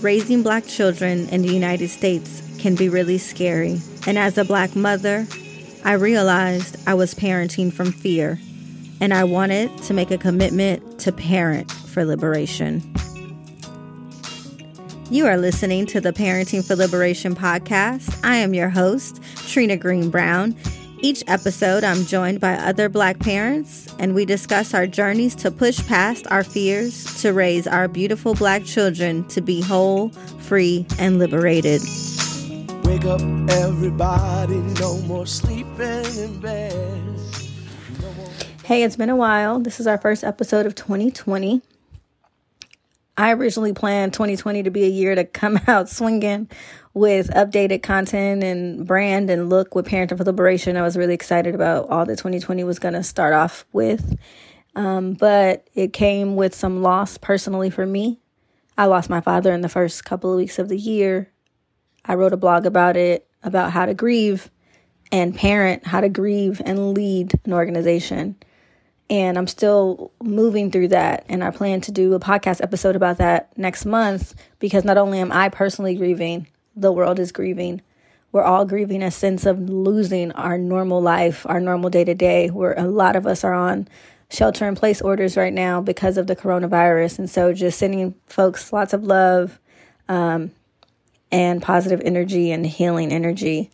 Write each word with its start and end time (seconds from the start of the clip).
Raising 0.00 0.44
black 0.44 0.64
children 0.64 1.28
in 1.30 1.42
the 1.42 1.52
United 1.52 1.88
States 1.88 2.40
can 2.58 2.76
be 2.76 2.88
really 2.88 3.18
scary. 3.18 3.80
And 4.06 4.16
as 4.16 4.38
a 4.38 4.44
black 4.44 4.76
mother, 4.76 5.26
I 5.84 5.94
realized 5.94 6.76
I 6.86 6.94
was 6.94 7.14
parenting 7.14 7.72
from 7.72 7.90
fear, 7.90 8.38
and 9.00 9.12
I 9.12 9.24
wanted 9.24 9.76
to 9.82 9.94
make 9.94 10.12
a 10.12 10.18
commitment 10.18 11.00
to 11.00 11.10
parent 11.10 11.70
for 11.72 12.04
liberation. 12.04 12.80
You 15.10 15.26
are 15.26 15.36
listening 15.36 15.86
to 15.86 16.00
the 16.00 16.12
Parenting 16.12 16.64
for 16.64 16.76
Liberation 16.76 17.34
podcast. 17.34 18.24
I 18.24 18.36
am 18.36 18.54
your 18.54 18.68
host, 18.68 19.20
Trina 19.48 19.76
Greene 19.76 20.10
Brown. 20.10 20.54
Each 21.00 21.22
episode, 21.28 21.84
I'm 21.84 22.04
joined 22.06 22.40
by 22.40 22.54
other 22.54 22.88
Black 22.88 23.20
parents, 23.20 23.86
and 24.00 24.14
we 24.16 24.24
discuss 24.24 24.74
our 24.74 24.86
journeys 24.86 25.34
to 25.36 25.50
push 25.52 25.86
past 25.86 26.26
our 26.30 26.42
fears 26.42 27.22
to 27.22 27.32
raise 27.32 27.68
our 27.68 27.86
beautiful 27.86 28.34
Black 28.34 28.64
children 28.64 29.22
to 29.28 29.40
be 29.40 29.60
whole, 29.60 30.08
free, 30.40 30.86
and 30.98 31.20
liberated. 31.20 31.80
Wake 32.82 33.04
up, 33.04 33.20
everybody, 33.50 34.56
no 34.80 34.98
more 35.02 35.24
sleeping 35.26 36.04
in 36.16 36.40
bed. 36.40 37.04
No 38.02 38.12
more- 38.14 38.30
hey, 38.64 38.82
it's 38.82 38.96
been 38.96 39.10
a 39.10 39.16
while. 39.16 39.60
This 39.60 39.78
is 39.78 39.86
our 39.86 39.98
first 39.98 40.24
episode 40.24 40.66
of 40.66 40.74
2020. 40.74 41.62
I 43.16 43.32
originally 43.32 43.72
planned 43.72 44.12
2020 44.14 44.64
to 44.64 44.70
be 44.70 44.84
a 44.84 44.88
year 44.88 45.14
to 45.14 45.24
come 45.24 45.60
out 45.68 45.88
swinging 45.88 46.48
with 46.98 47.30
updated 47.30 47.82
content 47.82 48.42
and 48.42 48.86
brand 48.86 49.30
and 49.30 49.48
look 49.48 49.74
with 49.74 49.86
Parenting 49.86 50.18
for 50.18 50.24
Liberation. 50.24 50.76
I 50.76 50.82
was 50.82 50.96
really 50.96 51.14
excited 51.14 51.54
about 51.54 51.88
all 51.88 52.04
that 52.04 52.18
2020 52.18 52.64
was 52.64 52.78
going 52.78 52.94
to 52.94 53.02
start 53.02 53.32
off 53.32 53.64
with. 53.72 54.18
Um, 54.74 55.14
but 55.14 55.66
it 55.74 55.92
came 55.92 56.36
with 56.36 56.54
some 56.54 56.82
loss 56.82 57.16
personally 57.16 57.70
for 57.70 57.86
me. 57.86 58.20
I 58.76 58.86
lost 58.86 59.10
my 59.10 59.20
father 59.20 59.52
in 59.52 59.60
the 59.60 59.68
first 59.68 60.04
couple 60.04 60.30
of 60.30 60.36
weeks 60.36 60.58
of 60.58 60.68
the 60.68 60.76
year. 60.76 61.30
I 62.04 62.14
wrote 62.14 62.32
a 62.32 62.36
blog 62.36 62.66
about 62.66 62.96
it, 62.96 63.26
about 63.42 63.72
how 63.72 63.86
to 63.86 63.94
grieve 63.94 64.50
and 65.10 65.34
parent, 65.34 65.86
how 65.86 66.00
to 66.00 66.08
grieve 66.08 66.60
and 66.64 66.94
lead 66.94 67.32
an 67.44 67.52
organization. 67.52 68.36
And 69.10 69.38
I'm 69.38 69.46
still 69.46 70.12
moving 70.22 70.70
through 70.70 70.88
that. 70.88 71.24
And 71.28 71.42
I 71.42 71.50
plan 71.50 71.80
to 71.82 71.92
do 71.92 72.14
a 72.14 72.20
podcast 72.20 72.62
episode 72.62 72.94
about 72.94 73.18
that 73.18 73.56
next 73.56 73.86
month 73.86 74.34
because 74.58 74.84
not 74.84 74.98
only 74.98 75.18
am 75.18 75.32
I 75.32 75.48
personally 75.48 75.94
grieving, 75.94 76.46
the 76.80 76.92
world 76.92 77.18
is 77.18 77.32
grieving. 77.32 77.82
We're 78.30 78.42
all 78.42 78.64
grieving 78.64 79.02
a 79.02 79.10
sense 79.10 79.46
of 79.46 79.58
losing 79.70 80.32
our 80.32 80.58
normal 80.58 81.00
life, 81.00 81.46
our 81.48 81.60
normal 81.60 81.90
day 81.90 82.04
to 82.04 82.14
day, 82.14 82.48
where 82.48 82.74
a 82.74 82.86
lot 82.86 83.16
of 83.16 83.26
us 83.26 83.42
are 83.42 83.54
on 83.54 83.88
shelter 84.30 84.68
in 84.68 84.74
place 84.74 85.00
orders 85.00 85.36
right 85.36 85.52
now 85.52 85.80
because 85.80 86.18
of 86.18 86.26
the 86.26 86.36
coronavirus. 86.36 87.18
And 87.18 87.30
so 87.30 87.52
just 87.52 87.78
sending 87.78 88.14
folks 88.26 88.72
lots 88.72 88.92
of 88.92 89.04
love 89.04 89.58
um, 90.08 90.50
and 91.32 91.62
positive 91.62 92.02
energy 92.04 92.50
and 92.50 92.66
healing 92.66 93.12
energy. 93.12 93.70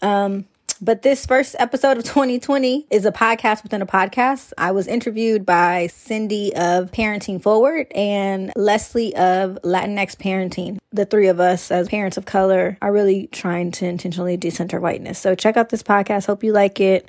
Um, 0.00 0.46
but 0.82 1.02
this 1.02 1.24
first 1.24 1.54
episode 1.60 1.96
of 1.96 2.02
2020 2.04 2.88
is 2.90 3.06
a 3.06 3.12
podcast 3.12 3.62
within 3.62 3.80
a 3.80 3.86
podcast. 3.86 4.52
I 4.58 4.72
was 4.72 4.88
interviewed 4.88 5.46
by 5.46 5.86
Cindy 5.86 6.52
of 6.56 6.90
Parenting 6.90 7.40
Forward 7.40 7.86
and 7.94 8.52
Leslie 8.56 9.14
of 9.14 9.60
Latinx 9.62 10.16
Parenting. 10.16 10.78
The 10.92 11.06
three 11.06 11.28
of 11.28 11.38
us, 11.38 11.70
as 11.70 11.88
parents 11.88 12.16
of 12.16 12.24
color, 12.24 12.76
are 12.82 12.92
really 12.92 13.28
trying 13.28 13.70
to 13.72 13.86
intentionally 13.86 14.36
decenter 14.36 14.80
whiteness. 14.80 15.20
So 15.20 15.36
check 15.36 15.56
out 15.56 15.68
this 15.68 15.84
podcast. 15.84 16.26
Hope 16.26 16.42
you 16.42 16.52
like 16.52 16.80
it. 16.80 17.08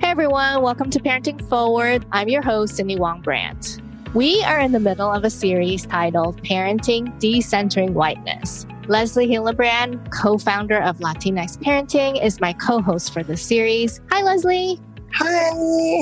Hey 0.00 0.10
everyone, 0.10 0.62
welcome 0.62 0.88
to 0.90 1.00
Parenting 1.00 1.46
Forward. 1.48 2.06
I'm 2.12 2.28
your 2.28 2.42
host, 2.42 2.76
Cindy 2.76 2.96
Wang 2.96 3.22
Brandt. 3.22 3.80
We 4.14 4.44
are 4.44 4.60
in 4.60 4.70
the 4.70 4.78
middle 4.78 5.10
of 5.10 5.24
a 5.24 5.30
series 5.30 5.86
titled 5.86 6.40
Parenting 6.44 7.18
Decentering 7.18 7.94
Whiteness. 7.94 8.64
Leslie 8.86 9.26
Hillebrand, 9.26 10.08
co 10.12 10.38
founder 10.38 10.80
of 10.80 10.98
Latinx 10.98 11.58
Parenting, 11.58 12.24
is 12.24 12.40
my 12.40 12.52
co 12.52 12.80
host 12.80 13.12
for 13.12 13.24
this 13.24 13.42
series. 13.42 14.00
Hi, 14.12 14.22
Leslie. 14.22 14.78
Hi. 15.14 15.50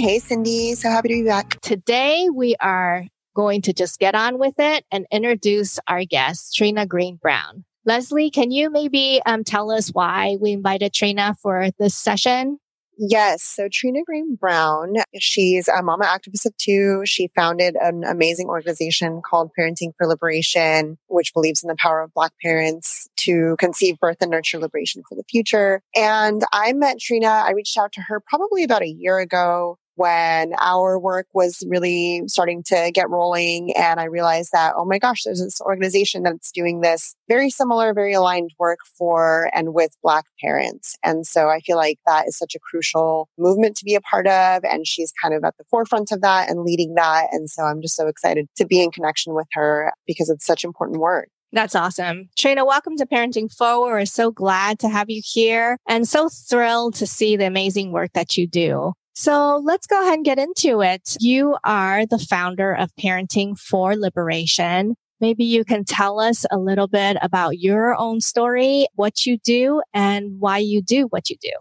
Hey, 0.03 0.19
Cindy. 0.19 0.75
So 0.75 0.91
happy 0.91 1.09
to 1.09 1.14
be 1.14 1.25
back. 1.25 1.59
Today, 1.62 2.28
we 2.28 2.54
are 2.60 3.06
going 3.34 3.62
to 3.62 3.72
just 3.72 3.98
get 3.98 4.14
on 4.14 4.38
with 4.38 4.56
it 4.58 4.84
and 4.92 5.06
introduce 5.10 5.78
our 5.88 6.04
guest, 6.04 6.54
Trina 6.54 6.84
Greene 6.84 7.16
Brown. 7.16 7.64
Leslie, 7.87 8.31
can 8.31 8.50
you 8.50 8.69
maybe 8.69 9.22
um, 9.25 9.42
tell 9.42 9.70
us 9.70 9.88
why 9.88 10.37
we 10.38 10.53
invited 10.53 10.92
Trina 10.92 11.34
for 11.41 11.70
this 11.78 11.94
session? 11.94 12.58
Yes. 13.04 13.42
So 13.42 13.66
Trina 13.70 14.04
Greene 14.06 14.36
Brown, 14.36 14.94
she's 15.18 15.66
a 15.66 15.82
mama 15.82 16.04
activist 16.04 16.46
of 16.46 16.56
two. 16.56 17.02
She 17.04 17.28
founded 17.34 17.74
an 17.80 18.04
amazing 18.04 18.46
organization 18.46 19.22
called 19.28 19.50
Parenting 19.58 19.90
for 19.98 20.06
Liberation, 20.06 20.98
which 21.08 21.34
believes 21.34 21.64
in 21.64 21.68
the 21.68 21.74
power 21.82 22.00
of 22.00 22.14
Black 22.14 22.30
parents 22.40 23.08
to 23.16 23.56
conceive, 23.58 23.98
birth, 23.98 24.18
and 24.20 24.30
nurture 24.30 24.60
liberation 24.60 25.02
for 25.08 25.16
the 25.16 25.24
future. 25.28 25.82
And 25.96 26.44
I 26.52 26.72
met 26.74 27.00
Trina. 27.00 27.26
I 27.26 27.50
reached 27.50 27.76
out 27.76 27.90
to 27.94 28.02
her 28.02 28.20
probably 28.24 28.62
about 28.62 28.82
a 28.82 28.88
year 28.88 29.19
ago 29.19 29.78
when 29.97 30.53
our 30.58 30.98
work 30.98 31.26
was 31.34 31.62
really 31.69 32.22
starting 32.26 32.62
to 32.64 32.91
get 32.94 33.10
rolling. 33.10 33.72
And 33.76 34.00
I 34.00 34.04
realized 34.04 34.50
that, 34.53 34.75
oh 34.76 34.84
my 34.84 34.98
gosh, 34.98 35.22
there's 35.25 35.41
this 35.41 35.60
organization 35.60 36.22
that's 36.22 36.50
doing 36.53 36.80
this 36.80 37.14
very 37.28 37.50
similar, 37.50 37.92
very 37.94 38.12
aligned 38.12 38.50
work 38.58 38.78
for 38.98 39.50
and 39.54 39.75
with 39.75 39.97
Black 40.02 40.25
parents. 40.41 40.97
And 41.04 41.26
so 41.26 41.48
I 41.48 41.60
feel 41.60 41.76
like 41.76 41.98
that 42.06 42.28
is 42.28 42.36
such 42.36 42.54
a 42.54 42.60
crucial 42.60 43.28
movement 43.38 43.76
to 43.76 43.84
be 43.84 43.94
a 43.94 44.00
part 44.00 44.26
of. 44.26 44.64
And 44.64 44.86
she's 44.86 45.12
kind 45.20 45.34
of 45.34 45.44
at 45.44 45.56
the 45.58 45.64
forefront 45.70 46.12
of 46.12 46.22
that 46.22 46.50
and 46.50 46.62
leading 46.64 46.94
that. 46.94 47.28
And 47.32 47.48
so 47.48 47.64
I'm 47.64 47.82
just 47.82 47.97
so 47.97 48.06
excited 48.06 48.48
to 48.56 48.66
be 48.66 48.82
in 48.82 48.91
connection 48.91 49.34
with 49.34 49.47
her 49.52 49.92
because 50.06 50.31
it's 50.31 50.47
such 50.47 50.64
important 50.64 51.00
work. 51.00 51.28
That's 51.54 51.75
awesome. 51.75 52.31
Trina, 52.38 52.64
welcome 52.64 52.97
to 52.97 53.04
Parenting 53.04 53.52
Forward. 53.52 53.92
We're 53.92 54.06
so 54.06 54.31
glad 54.31 54.78
to 54.78 54.88
have 54.88 55.10
you 55.10 55.20
here 55.22 55.76
and 55.86 56.08
so 56.08 56.31
thrilled 56.31 56.94
to 56.94 57.06
see 57.06 57.36
the 57.36 57.44
amazing 57.44 57.92
work 57.92 58.12
that 58.14 58.38
you 58.38 58.47
do. 58.47 58.94
So 59.15 59.61
let's 59.62 59.87
go 59.87 60.00
ahead 60.00 60.15
and 60.15 60.25
get 60.25 60.39
into 60.39 60.81
it. 60.83 61.17
You 61.21 61.56
are 61.65 62.06
the 62.06 62.19
founder 62.19 62.73
of 62.73 62.91
Parenting 62.97 63.59
for 63.59 63.95
Liberation. 63.95 64.95
Maybe 65.21 65.45
you 65.45 65.65
can 65.65 65.84
tell 65.84 66.19
us 66.19 66.45
a 66.50 66.59
little 66.59 66.89
bit 66.89 67.17
about 67.23 67.59
your 67.59 67.95
own 67.95 68.21
story, 68.21 68.87
what 68.95 69.25
you 69.25 69.39
do, 69.39 69.83
and 69.93 70.41
why 70.41 70.59
you 70.59 70.83
do 70.83 71.06
what 71.11 71.31
you 71.31 71.37
do. 71.41 71.53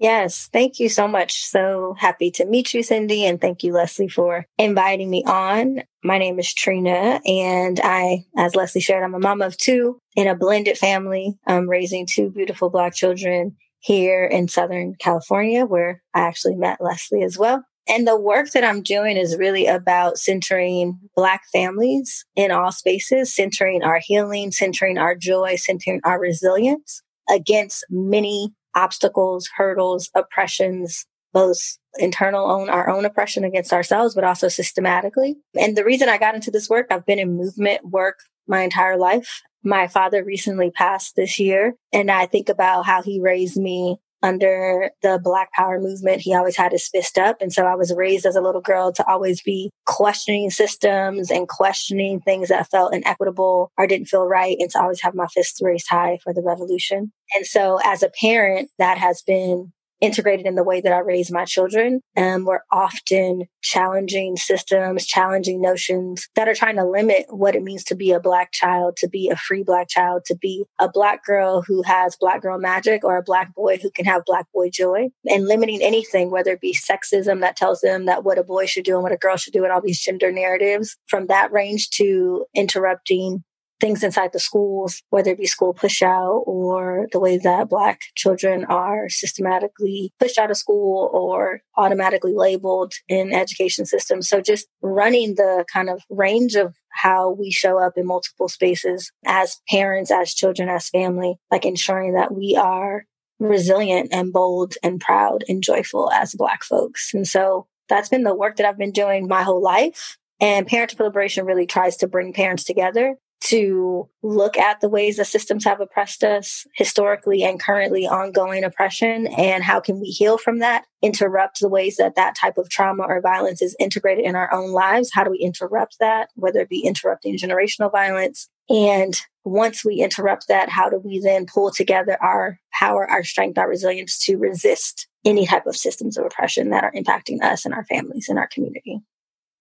Yes, 0.00 0.48
thank 0.52 0.80
you 0.80 0.88
so 0.88 1.06
much. 1.06 1.44
So 1.44 1.94
happy 1.98 2.30
to 2.32 2.44
meet 2.44 2.74
you, 2.74 2.82
Cindy, 2.82 3.24
and 3.24 3.40
thank 3.40 3.62
you, 3.62 3.72
Leslie, 3.72 4.08
for 4.08 4.44
inviting 4.58 5.08
me 5.08 5.22
on. 5.24 5.82
My 6.02 6.18
name 6.18 6.38
is 6.38 6.52
Trina, 6.52 7.20
and 7.24 7.80
I, 7.82 8.24
as 8.36 8.56
Leslie 8.56 8.80
shared, 8.80 9.04
I'm 9.04 9.14
a 9.14 9.20
mom 9.20 9.40
of 9.40 9.56
two 9.56 9.98
in 10.16 10.26
a 10.26 10.34
blended 10.34 10.76
family. 10.76 11.38
I'm 11.46 11.70
raising 11.70 12.06
two 12.06 12.30
beautiful 12.30 12.70
Black 12.70 12.94
children 12.94 13.56
here 13.84 14.24
in 14.24 14.48
Southern 14.48 14.94
California, 14.98 15.66
where 15.66 16.02
I 16.14 16.20
actually 16.20 16.56
met 16.56 16.80
Leslie 16.80 17.22
as 17.22 17.36
well. 17.36 17.62
And 17.86 18.08
the 18.08 18.18
work 18.18 18.50
that 18.52 18.64
I'm 18.64 18.82
doing 18.82 19.18
is 19.18 19.36
really 19.36 19.66
about 19.66 20.16
centering 20.16 20.98
Black 21.14 21.42
families 21.52 22.24
in 22.34 22.50
all 22.50 22.72
spaces, 22.72 23.34
centering 23.34 23.82
our 23.82 24.00
healing, 24.02 24.52
centering 24.52 24.96
our 24.96 25.14
joy, 25.14 25.56
centering 25.56 26.00
our 26.02 26.18
resilience 26.18 27.02
against 27.28 27.84
many 27.90 28.54
obstacles, 28.74 29.50
hurdles, 29.54 30.08
oppressions, 30.14 31.04
both 31.34 31.58
internal 31.98 32.50
own 32.50 32.70
our 32.70 32.88
own 32.88 33.04
oppression 33.04 33.44
against 33.44 33.72
ourselves, 33.72 34.14
but 34.14 34.24
also 34.24 34.48
systematically. 34.48 35.36
And 35.60 35.76
the 35.76 35.84
reason 35.84 36.08
I 36.08 36.16
got 36.16 36.34
into 36.34 36.50
this 36.50 36.70
work, 36.70 36.86
I've 36.90 37.04
been 37.04 37.18
in 37.18 37.36
movement 37.36 37.84
work 37.84 38.20
my 38.48 38.62
entire 38.62 38.96
life. 38.96 39.42
My 39.64 39.88
father 39.88 40.22
recently 40.22 40.70
passed 40.70 41.16
this 41.16 41.38
year, 41.40 41.74
and 41.92 42.10
I 42.10 42.26
think 42.26 42.48
about 42.48 42.84
how 42.84 43.02
he 43.02 43.20
raised 43.20 43.56
me 43.56 43.96
under 44.22 44.90
the 45.02 45.20
Black 45.22 45.52
Power 45.52 45.78
movement. 45.78 46.22
He 46.22 46.34
always 46.34 46.56
had 46.56 46.72
his 46.72 46.88
fist 46.88 47.18
up. 47.18 47.42
And 47.42 47.52
so 47.52 47.66
I 47.66 47.74
was 47.74 47.92
raised 47.94 48.24
as 48.24 48.36
a 48.36 48.40
little 48.40 48.62
girl 48.62 48.90
to 48.92 49.06
always 49.06 49.42
be 49.42 49.70
questioning 49.84 50.48
systems 50.48 51.30
and 51.30 51.46
questioning 51.46 52.20
things 52.20 52.48
that 52.48 52.70
felt 52.70 52.94
inequitable 52.94 53.70
or 53.76 53.86
didn't 53.86 54.06
feel 54.08 54.26
right, 54.26 54.56
and 54.58 54.70
to 54.70 54.80
always 54.80 55.02
have 55.02 55.14
my 55.14 55.26
fists 55.26 55.60
raised 55.62 55.88
high 55.88 56.18
for 56.22 56.32
the 56.32 56.42
revolution. 56.42 57.12
And 57.34 57.46
so 57.46 57.78
as 57.84 58.02
a 58.02 58.10
parent, 58.20 58.70
that 58.78 58.96
has 58.98 59.22
been 59.26 59.72
integrated 60.04 60.46
in 60.46 60.54
the 60.54 60.64
way 60.64 60.80
that 60.80 60.92
I 60.92 60.98
raise 60.98 61.30
my 61.30 61.44
children. 61.44 62.00
And 62.14 62.46
we're 62.46 62.60
often 62.70 63.44
challenging 63.62 64.36
systems, 64.36 65.06
challenging 65.06 65.60
notions 65.60 66.28
that 66.36 66.48
are 66.48 66.54
trying 66.54 66.76
to 66.76 66.84
limit 66.84 67.26
what 67.30 67.54
it 67.54 67.62
means 67.62 67.84
to 67.84 67.94
be 67.94 68.12
a 68.12 68.20
Black 68.20 68.52
child, 68.52 68.96
to 68.98 69.08
be 69.08 69.30
a 69.30 69.36
free 69.36 69.62
Black 69.62 69.88
child, 69.88 70.24
to 70.26 70.36
be 70.36 70.64
a 70.78 70.88
Black 70.88 71.24
girl 71.24 71.62
who 71.62 71.82
has 71.82 72.16
Black 72.16 72.42
girl 72.42 72.58
magic 72.58 73.04
or 73.04 73.16
a 73.16 73.22
Black 73.22 73.54
boy 73.54 73.78
who 73.78 73.90
can 73.90 74.04
have 74.04 74.24
Black 74.26 74.46
boy 74.52 74.68
joy, 74.70 75.08
and 75.26 75.46
limiting 75.46 75.80
anything, 75.82 76.30
whether 76.30 76.52
it 76.52 76.60
be 76.60 76.74
sexism 76.74 77.40
that 77.40 77.56
tells 77.56 77.80
them 77.80 78.04
that 78.04 78.24
what 78.24 78.38
a 78.38 78.44
boy 78.44 78.66
should 78.66 78.84
do 78.84 78.94
and 78.94 79.02
what 79.02 79.12
a 79.12 79.16
girl 79.16 79.36
should 79.36 79.52
do, 79.52 79.64
and 79.64 79.72
all 79.72 79.80
these 79.80 80.00
gender 80.00 80.30
narratives 80.30 80.96
from 81.06 81.26
that 81.28 81.50
range 81.52 81.88
to 81.90 82.44
interrupting 82.54 83.42
things 83.84 84.02
inside 84.02 84.32
the 84.32 84.40
schools, 84.40 85.02
whether 85.10 85.32
it 85.32 85.36
be 85.36 85.44
school 85.44 85.74
push 85.74 86.00
out 86.00 86.42
or 86.46 87.06
the 87.12 87.20
way 87.20 87.36
that 87.36 87.68
Black 87.68 88.00
children 88.14 88.64
are 88.64 89.10
systematically 89.10 90.10
pushed 90.18 90.38
out 90.38 90.50
of 90.50 90.56
school 90.56 91.10
or 91.12 91.60
automatically 91.76 92.32
labeled 92.34 92.94
in 93.08 93.34
education 93.34 93.84
systems. 93.84 94.26
So 94.26 94.40
just 94.40 94.66
running 94.80 95.34
the 95.34 95.66
kind 95.70 95.90
of 95.90 96.00
range 96.08 96.54
of 96.54 96.74
how 96.92 97.32
we 97.32 97.50
show 97.50 97.78
up 97.78 97.92
in 97.98 98.06
multiple 98.06 98.48
spaces 98.48 99.12
as 99.26 99.60
parents, 99.68 100.10
as 100.10 100.32
children, 100.32 100.70
as 100.70 100.88
family, 100.88 101.36
like 101.50 101.66
ensuring 101.66 102.14
that 102.14 102.34
we 102.34 102.56
are 102.56 103.04
resilient 103.38 104.08
and 104.12 104.32
bold 104.32 104.76
and 104.82 104.98
proud 104.98 105.44
and 105.46 105.62
joyful 105.62 106.10
as 106.10 106.34
Black 106.34 106.62
folks. 106.62 107.12
And 107.12 107.28
so 107.28 107.66
that's 107.90 108.08
been 108.08 108.22
the 108.22 108.34
work 108.34 108.56
that 108.56 108.66
I've 108.66 108.78
been 108.78 108.92
doing 108.92 109.28
my 109.28 109.42
whole 109.42 109.62
life. 109.62 110.16
And 110.40 110.66
Parent 110.66 110.98
Liberation 110.98 111.44
really 111.44 111.66
tries 111.66 111.98
to 111.98 112.08
bring 112.08 112.32
parents 112.32 112.64
together 112.64 113.18
to 113.44 114.08
look 114.22 114.56
at 114.56 114.80
the 114.80 114.88
ways 114.88 115.16
the 115.16 115.24
systems 115.24 115.64
have 115.64 115.80
oppressed 115.80 116.24
us 116.24 116.66
historically 116.74 117.42
and 117.42 117.60
currently 117.60 118.06
ongoing 118.06 118.64
oppression 118.64 119.26
and 119.26 119.62
how 119.62 119.80
can 119.80 120.00
we 120.00 120.06
heal 120.06 120.38
from 120.38 120.60
that 120.60 120.84
interrupt 121.02 121.60
the 121.60 121.68
ways 121.68 121.96
that 121.96 122.14
that 122.14 122.34
type 122.34 122.56
of 122.56 122.70
trauma 122.70 123.02
or 123.02 123.20
violence 123.20 123.60
is 123.60 123.76
integrated 123.78 124.24
in 124.24 124.34
our 124.34 124.50
own 124.52 124.70
lives. 124.72 125.10
How 125.12 125.22
do 125.22 125.30
we 125.30 125.38
interrupt 125.38 125.98
that 126.00 126.30
whether 126.34 126.60
it 126.60 126.70
be 126.70 126.80
interrupting 126.80 127.36
generational 127.36 127.92
violence? 127.92 128.48
And 128.70 129.14
once 129.44 129.84
we 129.84 129.96
interrupt 129.96 130.48
that 130.48 130.70
how 130.70 130.88
do 130.88 130.98
we 130.98 131.20
then 131.20 131.44
pull 131.44 131.70
together 131.70 132.16
our 132.22 132.58
power 132.72 133.06
our 133.10 133.22
strength 133.22 133.58
our 133.58 133.68
resilience 133.68 134.18
to 134.20 134.38
resist 134.38 135.06
any 135.26 135.46
type 135.46 135.66
of 135.66 135.76
systems 135.76 136.16
of 136.16 136.24
oppression 136.24 136.70
that 136.70 136.84
are 136.84 136.92
impacting 136.92 137.42
us 137.42 137.66
and 137.66 137.74
our 137.74 137.84
families 137.84 138.26
and 138.30 138.38
our 138.38 138.48
community? 138.48 139.00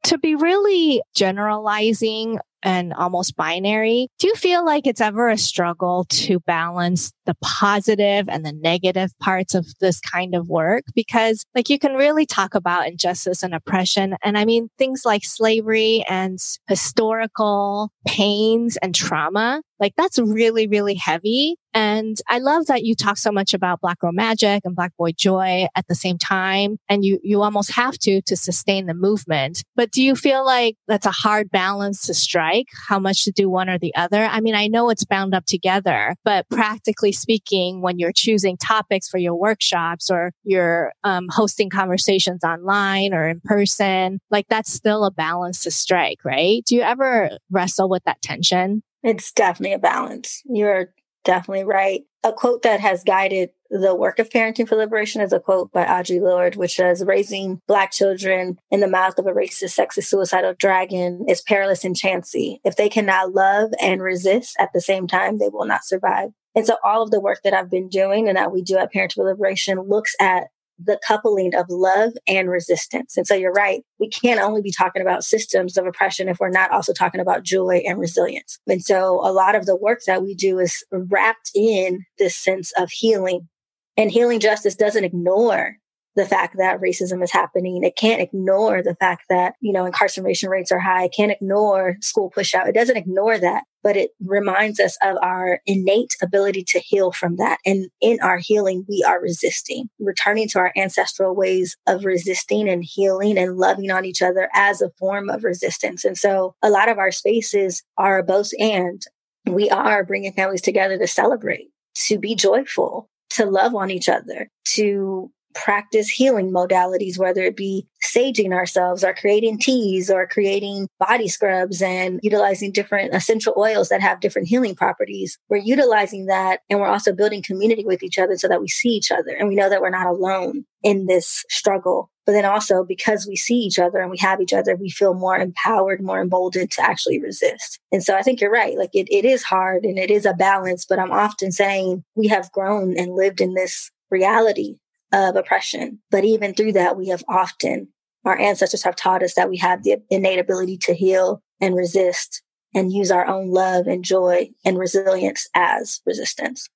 To 0.06 0.18
be 0.18 0.36
really 0.36 1.02
generalizing 1.14 2.40
and 2.64 2.94
almost 2.94 3.36
binary. 3.36 4.08
Do 4.20 4.28
you 4.28 4.36
feel 4.36 4.66
like 4.66 4.88
it's 4.88 5.02
ever 5.02 5.30
a 5.30 5.38
struggle 5.38 6.06
to 6.10 6.40
balance 6.42 7.12
the 7.26 7.36
positive 7.42 8.28
and 8.30 8.46
the 8.46 8.54
negative 8.54 9.12
parts 9.20 9.56
of 9.56 9.66
this 9.80 10.00
kind 10.00 10.36
of 10.36 10.50
work? 10.50 10.84
Because 10.96 11.46
like 11.56 11.70
you 11.70 11.80
can 11.80 11.94
really 11.94 12.26
talk 12.26 12.56
about 12.56 12.88
injustice 12.88 13.44
and 13.44 13.54
oppression. 13.54 14.16
And 14.24 14.38
I 14.38 14.46
mean, 14.46 14.70
things 14.78 15.04
like 15.06 15.24
slavery 15.24 16.04
and 16.10 16.40
historical 16.68 17.92
pains 18.06 18.78
and 18.78 18.94
trauma 18.94 19.62
like 19.84 19.94
that's 19.98 20.18
really, 20.18 20.66
really 20.68 20.96
heavy. 20.96 21.58
And 21.74 22.16
I 22.30 22.38
love 22.38 22.68
that 22.68 22.84
you 22.84 22.96
talk 22.96 23.18
so 23.18 23.32
much 23.32 23.54
about 23.54 23.82
Black 23.82 24.00
Girl 24.00 24.12
Magic 24.12 24.62
and 24.64 24.76
Black 24.76 24.96
Boy 24.98 25.12
Joy 25.12 25.66
at 25.76 25.88
the 25.88 25.96
same 25.96 26.18
time. 26.18 26.78
And 26.88 27.04
you, 27.04 27.20
you 27.24 27.42
almost 27.42 27.74
have 27.74 27.98
to, 28.00 28.22
to 28.22 28.38
sustain 28.38 28.86
the 28.86 28.94
movement. 28.94 29.64
But 29.76 29.92
do 29.92 30.04
you 30.04 30.16
feel 30.16 30.46
like 30.46 30.76
that's 30.88 31.08
a 31.08 31.12
hard 31.12 31.50
balance 31.50 32.06
to 32.06 32.14
strike? 32.14 32.68
How 32.88 33.00
much 33.00 33.26
to 33.26 33.32
do 33.32 33.50
one 33.50 33.70
or 33.70 33.80
the 33.80 33.94
other? 33.96 34.24
I 34.24 34.40
mean, 34.40 34.56
I 34.56 34.68
know 34.68 34.90
it's 34.90 35.04
bound 35.04 35.34
up 35.34 35.46
together, 35.46 36.16
but 36.24 36.48
practically 36.50 37.12
speaking, 37.14 37.82
when 37.82 38.00
you're 38.00 38.12
choosing 38.14 38.58
topics 38.58 39.08
for 39.08 39.18
your 39.18 39.36
workshops 39.36 40.10
or 40.10 40.32
you're 40.44 40.92
um, 41.04 41.28
hosting 41.30 41.70
conversations 41.70 42.44
online 42.44 43.14
or 43.14 43.28
in 43.28 43.42
person, 43.44 44.20
like 44.30 44.48
that's 44.50 44.72
still 44.72 45.06
a 45.06 45.12
balance 45.12 45.64
to 45.64 45.72
strike, 45.72 46.20
right? 46.26 46.64
Do 46.66 46.76
you 46.76 46.82
ever 46.82 47.38
wrestle 47.50 47.90
with 47.90 48.04
that 48.06 48.22
tension? 48.22 48.84
It's 49.04 49.32
definitely 49.32 49.74
a 49.74 49.80
balance. 49.80 50.42
You're 50.46 50.94
definitely 51.24 51.64
right. 51.64 52.02
A 52.24 52.32
quote 52.32 52.62
that 52.64 52.80
has 52.80 53.04
guided 53.04 53.50
the 53.70 53.96
work 53.96 54.20
of 54.20 54.30
Parenting 54.30 54.68
for 54.68 54.76
Liberation 54.76 55.20
is 55.22 55.34
a 55.34 55.40
quote 55.40 55.72
by 55.72 55.84
Audre 55.84 56.22
Lorde, 56.22 56.56
which 56.56 56.76
says, 56.76 57.04
Raising 57.04 57.60
Black 57.68 57.92
children 57.92 58.60
in 58.70 58.82
the 58.82 58.88
mouth 58.88 59.18
of 59.18 59.26
a 59.26 59.32
racist, 59.32 59.78
sexist, 59.78 60.06
suicidal 60.06 60.54
dragon 60.58 61.26
is 61.28 61.42
perilous 61.42 61.84
and 61.84 61.96
chancy. 61.96 62.62
If 62.64 62.76
they 62.76 62.88
cannot 62.88 63.34
love 63.34 63.72
and 63.82 64.02
resist 64.02 64.56
at 64.60 64.70
the 64.74 64.82
same 64.82 65.08
time, 65.08 65.40
they 65.40 65.50
will 65.50 65.66
not 65.66 65.86
survive. 65.86 66.30
And 66.56 66.66
so 66.66 66.78
all 66.84 67.02
of 67.02 67.12
the 67.12 67.20
work 67.20 67.40
that 67.44 67.54
I've 67.54 67.72
been 67.72 67.90
doing 67.90 68.28
and 68.28 68.38
that 68.38 68.52
we 68.52 68.62
do 68.62 68.78
at 68.78 68.94
Parenting 68.94 69.16
for 69.16 69.26
Liberation 69.26 69.80
looks 69.80 70.16
at 70.20 70.48
the 70.80 71.00
coupling 71.06 71.54
of 71.56 71.68
love 71.70 72.14
and 72.28 72.50
resistance. 72.50 73.16
And 73.16 73.28
so 73.28 73.36
you're 73.36 73.52
right. 73.52 73.84
We 74.00 74.10
can't 74.10 74.42
only 74.42 74.62
be 74.62 74.72
talking 74.72 75.02
about 75.02 75.24
systems 75.24 75.78
of 75.78 75.86
oppression 75.86 76.28
if 76.28 76.40
we're 76.40 76.50
not 76.50 76.72
also 76.72 76.94
talking 76.94 77.22
about 77.22 77.44
joy 77.44 77.84
and 77.86 78.00
resilience. 78.00 78.60
And 78.68 78.84
so 78.84 79.22
a 79.24 79.32
lot 79.32 79.56
of 79.56 79.66
the 79.66 79.76
work 79.76 80.00
that 80.08 80.24
we 80.24 80.34
do 80.34 80.60
is 80.60 80.84
wrapped 80.92 81.52
in 81.56 82.06
this 82.18 82.36
sense 82.36 82.72
of 82.78 82.90
healing. 82.90 83.50
And 83.98 84.12
healing 84.12 84.40
justice 84.40 84.76
doesn't 84.76 85.04
ignore 85.04 85.78
the 86.16 86.26
fact 86.26 86.58
that 86.58 86.82
racism 86.82 87.24
is 87.24 87.32
happening. 87.32 87.84
It 87.84 87.96
can't 87.96 88.22
ignore 88.22 88.82
the 88.84 88.96
fact 88.96 89.26
that, 89.30 89.54
you 89.62 89.74
know, 89.74 89.86
incarceration 89.86 90.50
rates 90.50 90.72
are 90.72 90.80
high. 90.80 91.06
It 91.06 91.14
can't 91.16 91.32
ignore 91.32 91.98
school 92.02 92.32
pushout. 92.36 92.68
It 92.68 92.76
doesn't 92.76 92.98
ignore 92.98 93.38
that, 93.38 93.64
but 93.84 93.98
it 93.98 94.12
reminds 94.22 94.80
us 94.80 94.98
of 95.02 95.18
our 95.22 95.60
innate 95.66 96.16
ability 96.22 96.64
to 96.70 96.80
heal 96.80 97.12
from 97.12 97.36
that. 97.36 97.60
And 97.66 97.88
in 98.02 98.20
our 98.22 98.38
healing, 98.38 98.86
we 98.88 99.04
are 99.08 99.22
resisting, 99.22 99.90
returning 100.00 100.48
to 100.50 100.60
our 100.60 100.72
ancestral 100.76 101.36
ways 101.36 101.76
of 101.86 102.06
resisting 102.06 102.70
and 102.70 102.84
healing 102.84 103.38
and 103.38 103.58
loving 103.58 103.92
on 103.92 104.06
each 104.06 104.22
other 104.22 104.50
as 104.54 104.82
a 104.82 104.92
form 104.98 105.30
of 105.30 105.44
resistance. 105.44 106.06
And 106.06 106.18
so 106.18 106.56
a 106.62 106.70
lot 106.70 106.90
of 106.90 106.98
our 106.98 107.12
spaces 107.12 107.84
are 107.98 108.24
both 108.24 108.52
and 108.58 109.02
we 109.46 109.70
are 109.70 110.04
bringing 110.06 110.34
families 110.34 110.62
together 110.62 110.98
to 110.98 111.08
celebrate, 111.08 111.68
to 112.08 112.18
be 112.18 112.36
joyful, 112.36 113.10
to 113.32 113.46
love 113.46 113.76
on 113.76 113.92
each 113.92 114.08
other, 114.08 114.50
to 114.66 115.30
practice 115.54 116.10
healing 116.10 116.52
modalities, 116.52 117.18
whether 117.18 117.44
it 117.44 117.56
be 117.56 117.88
saging 118.14 118.54
ourselves 118.54 119.04
or 119.04 119.14
creating 119.14 119.60
teas 119.60 120.10
or 120.10 120.28
creating 120.28 120.88
body 121.00 121.28
scrubs 121.28 121.82
and 121.82 122.20
utilizing 122.24 122.72
different 122.72 123.14
essential 123.14 123.54
oils 123.58 123.90
that 123.90 124.02
have 124.02 124.20
different 124.20 124.48
healing 124.48 124.76
properties. 124.76 125.38
We're 125.50 125.58
utilizing 125.58 126.26
that 126.28 126.62
and 126.70 126.80
we're 126.80 126.88
also 126.88 127.14
building 127.14 127.42
community 127.42 127.86
with 127.86 128.04
each 128.04 128.18
other 128.18 128.38
so 128.38 128.48
that 128.48 128.62
we 128.62 128.68
see 128.68 128.90
each 128.90 129.12
other 129.12 129.32
and 129.32 129.48
we 129.48 129.56
know 129.56 129.70
that 129.70 129.82
we're 129.82 129.90
not 129.90 130.08
alone 130.08 130.66
in 130.84 131.06
this 131.06 131.44
struggle. 131.50 132.10
But 132.26 132.34
then 132.34 132.46
also 132.46 132.86
because 132.86 133.28
we 133.28 133.36
see 133.36 133.56
each 133.56 133.80
other 133.80 134.00
and 134.00 134.10
we 134.10 134.18
have 134.20 134.40
each 134.40 134.54
other, 134.54 134.76
we 134.76 134.90
feel 134.90 135.14
more 135.14 135.38
empowered, 135.38 136.02
more 136.02 136.22
emboldened 136.22 136.72
to 136.72 136.82
actually 136.82 137.20
resist. 137.20 137.80
And 137.92 138.02
so 138.02 138.16
I 138.16 138.22
think 138.22 138.40
you're 138.40 138.52
right. 138.52 138.78
Like 138.78 138.92
it, 138.94 139.08
it 139.12 139.26
is 139.26 139.44
hard 139.44 139.84
and 139.84 139.98
it 139.98 140.10
is 140.10 140.26
a 140.26 140.34
balance, 140.34 140.86
but 140.86 141.00
I'm 141.00 141.12
often 141.12 141.52
saying 141.52 142.04
we 142.16 142.28
have 142.28 142.52
grown 142.52 142.98
and 142.98 143.16
lived 143.16 143.42
in 143.42 143.56
this 143.56 143.92
reality 144.10 144.78
of 145.12 145.36
oppression. 145.36 146.00
But 146.12 146.24
even 146.24 146.54
through 146.54 146.74
that, 146.74 146.98
we 146.98 147.10
have 147.10 147.24
often, 147.28 147.90
our 148.26 148.40
ancestors 148.40 148.84
have 148.84 148.96
taught 148.96 149.24
us 149.24 149.36
that 149.36 149.50
we 149.50 149.58
have 149.58 149.84
the 149.84 149.98
innate 150.10 150.40
ability 150.40 150.78
to 150.78 150.94
heal 150.94 151.42
and 151.60 151.76
resist 151.76 152.42
and 152.74 152.92
use 152.92 153.12
our 153.12 153.28
own 153.28 153.52
love 153.52 153.88
and 153.88 154.04
joy 154.04 154.50
and 154.66 154.78
resilience 154.78 155.48
as 155.54 156.02
resistance. 156.06 156.70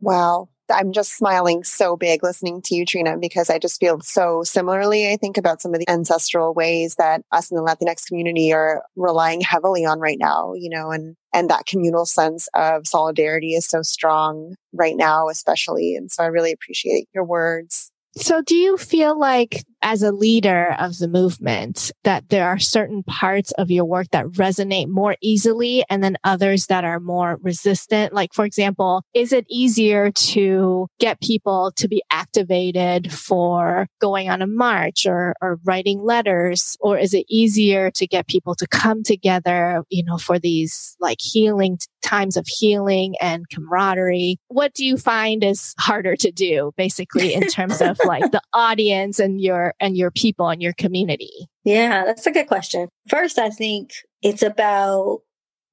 Wow. 0.00 0.48
I'm 0.70 0.92
just 0.92 1.16
smiling 1.16 1.64
so 1.64 1.96
big 1.96 2.22
listening 2.22 2.62
to 2.64 2.74
you, 2.74 2.86
Trina, 2.86 3.18
because 3.18 3.50
I 3.50 3.58
just 3.58 3.78
feel 3.78 4.00
so 4.00 4.42
similarly. 4.42 5.10
I 5.12 5.16
think 5.16 5.36
about 5.36 5.60
some 5.60 5.74
of 5.74 5.80
the 5.80 5.88
ancestral 5.88 6.54
ways 6.54 6.94
that 6.96 7.22
us 7.30 7.50
in 7.50 7.56
the 7.56 7.62
Latinx 7.62 8.06
community 8.06 8.52
are 8.52 8.82
relying 8.96 9.40
heavily 9.40 9.84
on 9.84 10.00
right 10.00 10.18
now, 10.18 10.54
you 10.54 10.70
know, 10.70 10.90
and, 10.90 11.16
and 11.34 11.50
that 11.50 11.66
communal 11.66 12.06
sense 12.06 12.48
of 12.54 12.86
solidarity 12.86 13.54
is 13.54 13.66
so 13.66 13.82
strong 13.82 14.54
right 14.72 14.96
now, 14.96 15.28
especially. 15.28 15.94
And 15.94 16.10
so 16.10 16.22
I 16.22 16.26
really 16.26 16.52
appreciate 16.52 17.08
your 17.14 17.24
words. 17.24 17.90
So 18.16 18.42
do 18.42 18.56
you 18.56 18.76
feel 18.76 19.18
like 19.18 19.64
as 19.82 20.02
a 20.02 20.12
leader 20.12 20.74
of 20.78 20.98
the 20.98 21.08
movement 21.08 21.92
that 22.04 22.28
there 22.28 22.46
are 22.48 22.58
certain 22.58 23.02
parts 23.02 23.52
of 23.52 23.70
your 23.70 23.84
work 23.84 24.08
that 24.12 24.26
resonate 24.26 24.88
more 24.88 25.16
easily 25.20 25.84
and 25.90 26.02
then 26.02 26.16
others 26.24 26.66
that 26.66 26.84
are 26.84 27.00
more 27.00 27.38
resistant? 27.42 28.12
Like, 28.12 28.32
for 28.32 28.44
example, 28.44 29.02
is 29.14 29.32
it 29.32 29.46
easier 29.50 30.10
to 30.10 30.86
get 30.98 31.20
people 31.20 31.72
to 31.76 31.88
be 31.88 32.02
activated 32.10 33.12
for 33.12 33.86
going 34.00 34.30
on 34.30 34.42
a 34.42 34.46
march 34.46 35.06
or, 35.06 35.34
or 35.42 35.58
writing 35.64 36.02
letters? 36.02 36.76
Or 36.80 36.98
is 36.98 37.14
it 37.14 37.26
easier 37.28 37.90
to 37.92 38.06
get 38.06 38.28
people 38.28 38.54
to 38.56 38.66
come 38.66 39.02
together, 39.02 39.82
you 39.90 40.04
know, 40.04 40.18
for 40.18 40.38
these 40.38 40.96
like 41.00 41.18
healing 41.20 41.78
times 42.02 42.36
of 42.36 42.46
healing 42.46 43.14
and 43.20 43.48
camaraderie? 43.50 44.38
What 44.48 44.74
do 44.74 44.84
you 44.84 44.96
find 44.96 45.42
is 45.44 45.74
harder 45.78 46.16
to 46.16 46.30
do 46.30 46.72
basically 46.76 47.34
in 47.34 47.46
terms 47.48 47.80
of 47.80 47.98
like 48.04 48.30
the 48.30 48.40
audience 48.52 49.18
and 49.18 49.40
your 49.40 49.71
and 49.80 49.96
your 49.96 50.10
people 50.10 50.48
and 50.48 50.62
your 50.62 50.72
community? 50.74 51.48
Yeah, 51.64 52.04
that's 52.04 52.26
a 52.26 52.30
good 52.30 52.46
question. 52.46 52.88
First, 53.08 53.38
I 53.38 53.50
think 53.50 53.92
it's 54.22 54.42
about 54.42 55.20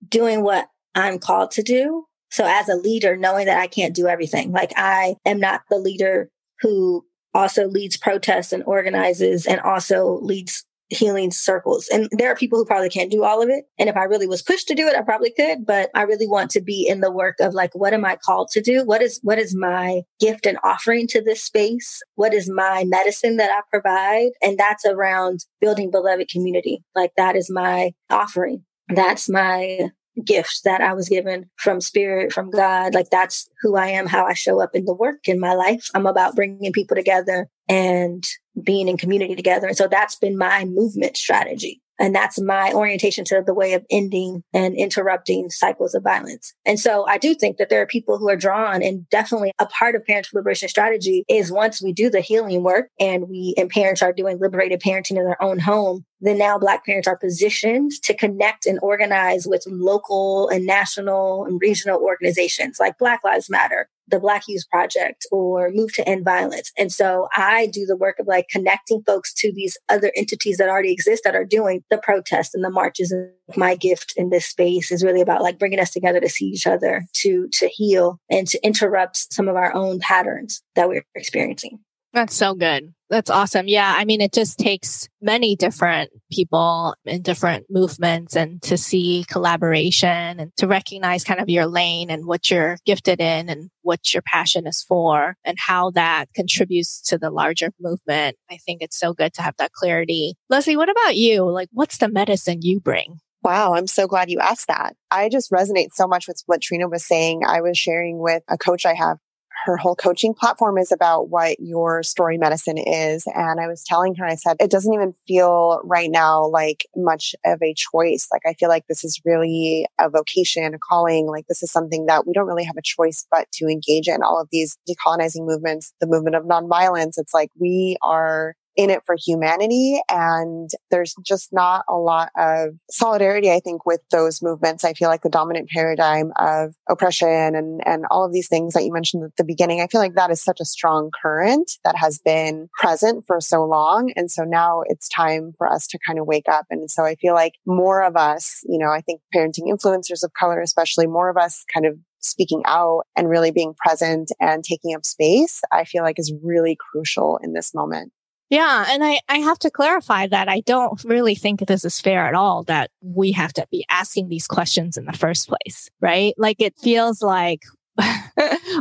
doing 0.07 0.43
what 0.43 0.67
I'm 0.95 1.19
called 1.19 1.51
to 1.51 1.63
do. 1.63 2.05
So 2.31 2.45
as 2.45 2.69
a 2.69 2.75
leader, 2.75 3.17
knowing 3.17 3.47
that 3.47 3.59
I 3.59 3.67
can't 3.67 3.95
do 3.95 4.07
everything. 4.07 4.51
Like 4.51 4.71
I 4.75 5.15
am 5.25 5.39
not 5.39 5.61
the 5.69 5.77
leader 5.77 6.29
who 6.61 7.05
also 7.33 7.67
leads 7.67 7.97
protests 7.97 8.53
and 8.53 8.63
organizes 8.63 9.45
and 9.45 9.59
also 9.61 10.19
leads 10.21 10.65
healing 10.89 11.31
circles. 11.31 11.87
And 11.91 12.09
there 12.11 12.31
are 12.31 12.35
people 12.35 12.57
who 12.57 12.65
probably 12.65 12.89
can't 12.89 13.11
do 13.11 13.23
all 13.23 13.41
of 13.41 13.49
it. 13.49 13.65
And 13.77 13.89
if 13.89 13.95
I 13.95 14.03
really 14.03 14.27
was 14.27 14.41
pushed 14.41 14.67
to 14.67 14.75
do 14.75 14.87
it, 14.87 14.95
I 14.95 15.01
probably 15.01 15.31
could, 15.31 15.65
but 15.65 15.89
I 15.93 16.03
really 16.03 16.27
want 16.27 16.49
to 16.51 16.61
be 16.61 16.87
in 16.87 17.01
the 17.01 17.11
work 17.11 17.35
of 17.39 17.53
like, 17.53 17.73
what 17.75 17.93
am 17.93 18.05
I 18.05 18.17
called 18.17 18.49
to 18.51 18.61
do? 18.61 18.83
What 18.83 19.01
is, 19.01 19.19
what 19.21 19.37
is 19.37 19.55
my 19.55 20.01
gift 20.19 20.45
and 20.45 20.57
offering 20.63 21.07
to 21.07 21.21
this 21.21 21.43
space? 21.43 22.01
What 22.15 22.33
is 22.33 22.49
my 22.49 22.83
medicine 22.85 23.37
that 23.37 23.51
I 23.51 23.61
provide? 23.69 24.31
And 24.41 24.57
that's 24.57 24.85
around 24.85 25.45
building 25.61 25.91
beloved 25.91 26.29
community. 26.29 26.83
Like 26.95 27.11
that 27.17 27.35
is 27.35 27.49
my 27.49 27.91
offering. 28.09 28.65
That's 28.89 29.29
my 29.29 29.91
gift 30.25 30.61
that 30.65 30.81
I 30.81 30.93
was 30.93 31.07
given 31.07 31.49
from 31.55 31.81
spirit, 31.81 32.33
from 32.33 32.49
God. 32.49 32.93
Like 32.93 33.09
that's 33.09 33.47
who 33.61 33.75
I 33.75 33.87
am, 33.87 34.07
how 34.07 34.25
I 34.25 34.33
show 34.33 34.61
up 34.61 34.71
in 34.73 34.85
the 34.85 34.93
work 34.93 35.27
in 35.27 35.39
my 35.39 35.53
life. 35.53 35.87
I'm 35.93 36.05
about 36.05 36.35
bringing 36.35 36.73
people 36.73 36.95
together 36.95 37.47
and 37.67 38.23
being 38.61 38.87
in 38.87 38.97
community 38.97 39.35
together. 39.35 39.67
And 39.67 39.77
so 39.77 39.87
that's 39.87 40.15
been 40.15 40.37
my 40.37 40.65
movement 40.65 41.17
strategy. 41.17 41.81
And 41.99 42.15
that's 42.15 42.39
my 42.39 42.71
orientation 42.71 43.25
to 43.25 43.43
the 43.45 43.53
way 43.53 43.73
of 43.73 43.85
ending 43.91 44.41
and 44.53 44.73
interrupting 44.75 45.49
cycles 45.49 45.93
of 45.93 46.03
violence. 46.03 46.53
And 46.65 46.79
so 46.79 47.05
I 47.05 47.17
do 47.17 47.35
think 47.35 47.57
that 47.57 47.69
there 47.69 47.81
are 47.81 47.85
people 47.85 48.17
who 48.17 48.29
are 48.29 48.37
drawn 48.37 48.81
and 48.81 49.07
definitely 49.09 49.51
a 49.59 49.65
part 49.65 49.95
of 49.95 50.05
parental 50.05 50.37
liberation 50.37 50.69
strategy 50.69 51.25
is 51.27 51.51
once 51.51 51.81
we 51.81 51.91
do 51.91 52.09
the 52.09 52.21
healing 52.21 52.63
work 52.63 52.87
and 52.99 53.27
we 53.27 53.53
and 53.57 53.69
parents 53.69 54.01
are 54.01 54.13
doing 54.13 54.39
liberated 54.39 54.79
parenting 54.79 55.17
in 55.17 55.25
their 55.25 55.41
own 55.43 55.59
home, 55.59 56.05
then 56.21 56.37
now 56.37 56.57
Black 56.57 56.85
parents 56.85 57.07
are 57.07 57.17
positioned 57.17 57.91
to 58.03 58.13
connect 58.13 58.65
and 58.65 58.79
organize 58.81 59.45
with 59.45 59.65
local 59.67 60.47
and 60.47 60.65
national 60.65 61.45
and 61.45 61.59
regional 61.61 61.99
organizations 61.99 62.77
like 62.79 62.97
Black 62.97 63.23
Lives 63.25 63.49
Matter, 63.49 63.89
the 64.09 64.19
Black 64.19 64.43
Youth 64.47 64.69
Project, 64.69 65.25
or 65.31 65.69
Move 65.71 65.93
to 65.93 66.07
End 66.07 66.25
Violence. 66.25 66.71
And 66.77 66.91
so 66.91 67.27
I 67.35 67.67
do 67.67 67.85
the 67.85 67.97
work 67.97 68.19
of 68.19 68.27
like 68.27 68.47
connecting 68.49 69.03
folks 69.03 69.33
to 69.35 69.51
these 69.53 69.77
other 69.89 70.11
entities 70.15 70.57
that 70.57 70.69
already 70.69 70.91
exist 70.91 71.23
that 71.23 71.35
are 71.35 71.45
doing 71.45 71.83
the 71.89 71.97
protests 71.97 72.53
and 72.53 72.63
the 72.63 72.69
marches. 72.69 73.11
And 73.11 73.31
my 73.55 73.75
gift 73.75 74.13
in 74.15 74.29
this 74.29 74.45
space 74.45 74.91
is 74.91 75.03
really 75.03 75.21
about 75.21 75.41
like 75.41 75.59
bringing 75.59 75.79
us 75.79 75.91
together 75.91 76.19
to 76.19 76.29
see 76.29 76.45
each 76.45 76.67
other, 76.67 77.05
to 77.21 77.47
to 77.53 77.67
heal, 77.67 78.19
and 78.29 78.47
to 78.47 78.59
interrupt 78.63 79.33
some 79.33 79.47
of 79.47 79.55
our 79.55 79.73
own 79.73 79.99
patterns 79.99 80.61
that 80.75 80.89
we're 80.89 81.05
experiencing. 81.15 81.79
That's 82.13 82.35
so 82.35 82.55
good. 82.55 82.93
That's 83.09 83.31
awesome. 83.31 83.67
Yeah. 83.67 83.91
I 83.97 84.05
mean, 84.05 84.21
it 84.21 84.31
just 84.31 84.59
takes 84.59 85.09
many 85.19 85.55
different 85.55 86.11
people 86.31 86.95
in 87.05 87.23
different 87.23 87.65
movements 87.67 88.35
and 88.35 88.61
to 88.63 88.77
see 88.77 89.25
collaboration 89.27 90.39
and 90.39 90.55
to 90.57 90.67
recognize 90.67 91.23
kind 91.23 91.39
of 91.39 91.49
your 91.49 91.65
lane 91.65 92.11
and 92.11 92.27
what 92.27 92.51
you're 92.51 92.77
gifted 92.85 93.19
in 93.19 93.49
and 93.49 93.71
what 93.81 94.13
your 94.13 94.21
passion 94.21 94.67
is 94.67 94.85
for 94.87 95.35
and 95.43 95.57
how 95.59 95.89
that 95.91 96.27
contributes 96.35 97.01
to 97.01 97.17
the 97.17 97.31
larger 97.31 97.71
movement. 97.79 98.37
I 98.51 98.57
think 98.57 98.83
it's 98.83 98.99
so 98.99 99.13
good 99.13 99.33
to 99.33 99.41
have 99.41 99.55
that 99.57 99.71
clarity. 99.71 100.35
Leslie, 100.47 100.77
what 100.77 100.89
about 100.89 101.15
you? 101.15 101.49
Like, 101.49 101.69
what's 101.71 101.97
the 101.97 102.09
medicine 102.09 102.59
you 102.61 102.79
bring? 102.79 103.17
Wow, 103.41 103.73
I'm 103.73 103.87
so 103.87 104.05
glad 104.05 104.29
you 104.29 104.39
asked 104.39 104.67
that. 104.67 104.95
I 105.09 105.29
just 105.29 105.49
resonate 105.49 105.93
so 105.93 106.07
much 106.07 106.27
with 106.27 106.43
what 106.45 106.61
Trina 106.61 106.89
was 106.89 107.07
saying. 107.07 107.41
I 107.47 107.61
was 107.61 107.77
sharing 107.77 108.19
with 108.19 108.43
a 108.49 108.57
coach 108.57 108.85
I 108.85 108.93
have 108.93 109.17
her 109.65 109.77
whole 109.77 109.95
coaching 109.95 110.33
platform 110.33 110.77
is 110.77 110.91
about 110.91 111.29
what 111.29 111.59
your 111.59 112.03
story 112.03 112.37
medicine 112.37 112.77
is. 112.77 113.23
And 113.27 113.59
I 113.59 113.67
was 113.67 113.83
telling 113.83 114.15
her, 114.15 114.25
I 114.25 114.35
said, 114.35 114.57
it 114.59 114.71
doesn't 114.71 114.93
even 114.93 115.13
feel 115.27 115.81
right 115.83 116.09
now 116.09 116.47
like 116.47 116.85
much 116.95 117.35
of 117.45 117.61
a 117.61 117.73
choice. 117.75 118.27
Like, 118.31 118.43
I 118.45 118.53
feel 118.53 118.69
like 118.69 118.85
this 118.87 119.03
is 119.03 119.21
really 119.25 119.85
a 119.99 120.09
vocation, 120.09 120.73
a 120.73 120.79
calling. 120.79 121.27
Like, 121.27 121.47
this 121.47 121.63
is 121.63 121.71
something 121.71 122.05
that 122.05 122.25
we 122.25 122.33
don't 122.33 122.47
really 122.47 122.63
have 122.63 122.77
a 122.77 122.83
choice 122.83 123.25
but 123.31 123.47
to 123.53 123.65
engage 123.65 124.07
in 124.07 124.23
all 124.23 124.39
of 124.39 124.47
these 124.51 124.77
decolonizing 124.89 125.45
movements, 125.45 125.93
the 125.99 126.07
movement 126.07 126.35
of 126.35 126.43
nonviolence. 126.43 127.13
It's 127.17 127.33
like 127.33 127.49
we 127.59 127.97
are 128.01 128.55
in 128.79 128.89
it 128.89 129.03
for 129.05 129.17
humanity. 129.21 129.99
And 130.09 130.69
there's 130.89 131.13
just 131.25 131.49
not 131.51 131.83
a 131.89 131.97
lot 131.97 132.29
of 132.37 132.75
solidarity, 132.89 133.51
I 133.51 133.59
think, 133.59 133.85
with 133.85 133.99
those 134.09 134.41
movements. 134.41 134.85
I 134.85 134.93
feel 134.93 135.09
like 135.09 135.21
the 135.21 135.29
dominant 135.29 135.67
paradigm 135.67 136.31
of 136.39 136.75
oppression 136.89 137.55
and, 137.55 137.85
and 137.85 138.05
all 138.09 138.23
of 138.23 138.31
these 138.31 138.47
things 138.47 138.73
that 138.75 138.85
you 138.85 138.93
mentioned 138.93 139.25
at 139.25 139.35
the 139.35 139.43
beginning, 139.43 139.81
I 139.81 139.87
feel 139.87 139.99
like 139.99 140.15
that 140.15 140.31
is 140.31 140.41
such 140.41 140.61
a 140.61 140.65
strong 140.65 141.11
current 141.21 141.69
that 141.83 141.97
has 141.97 142.19
been 142.23 142.69
present 142.79 143.25
for 143.27 143.41
so 143.41 143.65
long. 143.65 144.13
And 144.15 144.31
so 144.31 144.45
now 144.45 144.83
it's 144.85 145.09
time 145.09 145.51
for 145.57 145.67
us 145.67 145.85
to 145.87 145.99
kind 146.07 146.17
of 146.17 146.25
wake 146.25 146.47
up. 146.49 146.65
And 146.69 146.89
so 146.89 147.03
I 147.03 147.15
feel 147.15 147.33
like 147.33 147.55
more 147.65 148.01
of 148.01 148.15
us, 148.15 148.61
you 148.63 148.79
know, 148.79 148.91
I 148.91 149.01
think 149.01 149.19
parenting 149.35 149.69
influencers 149.69 150.23
of 150.23 150.31
color, 150.39 150.61
especially 150.61 151.05
more 151.05 151.29
of 151.29 151.35
us 151.35 151.65
kind 151.73 151.85
of 151.85 151.97
speaking 152.21 152.61
out 152.65 153.03
and 153.17 153.29
really 153.29 153.51
being 153.51 153.73
present 153.73 154.31
and 154.39 154.63
taking 154.63 154.95
up 154.95 155.05
space, 155.05 155.61
I 155.69 155.83
feel 155.83 156.03
like 156.03 156.17
is 156.17 156.33
really 156.41 156.77
crucial 156.79 157.39
in 157.43 157.51
this 157.51 157.73
moment. 157.73 158.13
Yeah. 158.49 158.85
And 158.89 159.03
I, 159.03 159.19
I 159.29 159.37
have 159.37 159.59
to 159.59 159.69
clarify 159.69 160.27
that 160.27 160.49
I 160.49 160.61
don't 160.61 161.03
really 161.03 161.35
think 161.35 161.59
this 161.59 161.85
is 161.85 162.01
fair 162.01 162.25
at 162.25 162.33
all 162.33 162.63
that 162.63 162.89
we 163.01 163.31
have 163.33 163.53
to 163.53 163.67
be 163.71 163.85
asking 163.89 164.27
these 164.27 164.47
questions 164.47 164.97
in 164.97 165.05
the 165.05 165.13
first 165.13 165.47
place, 165.47 165.89
right? 166.01 166.33
Like 166.37 166.59
it 166.59 166.73
feels 166.79 167.21
like 167.21 167.61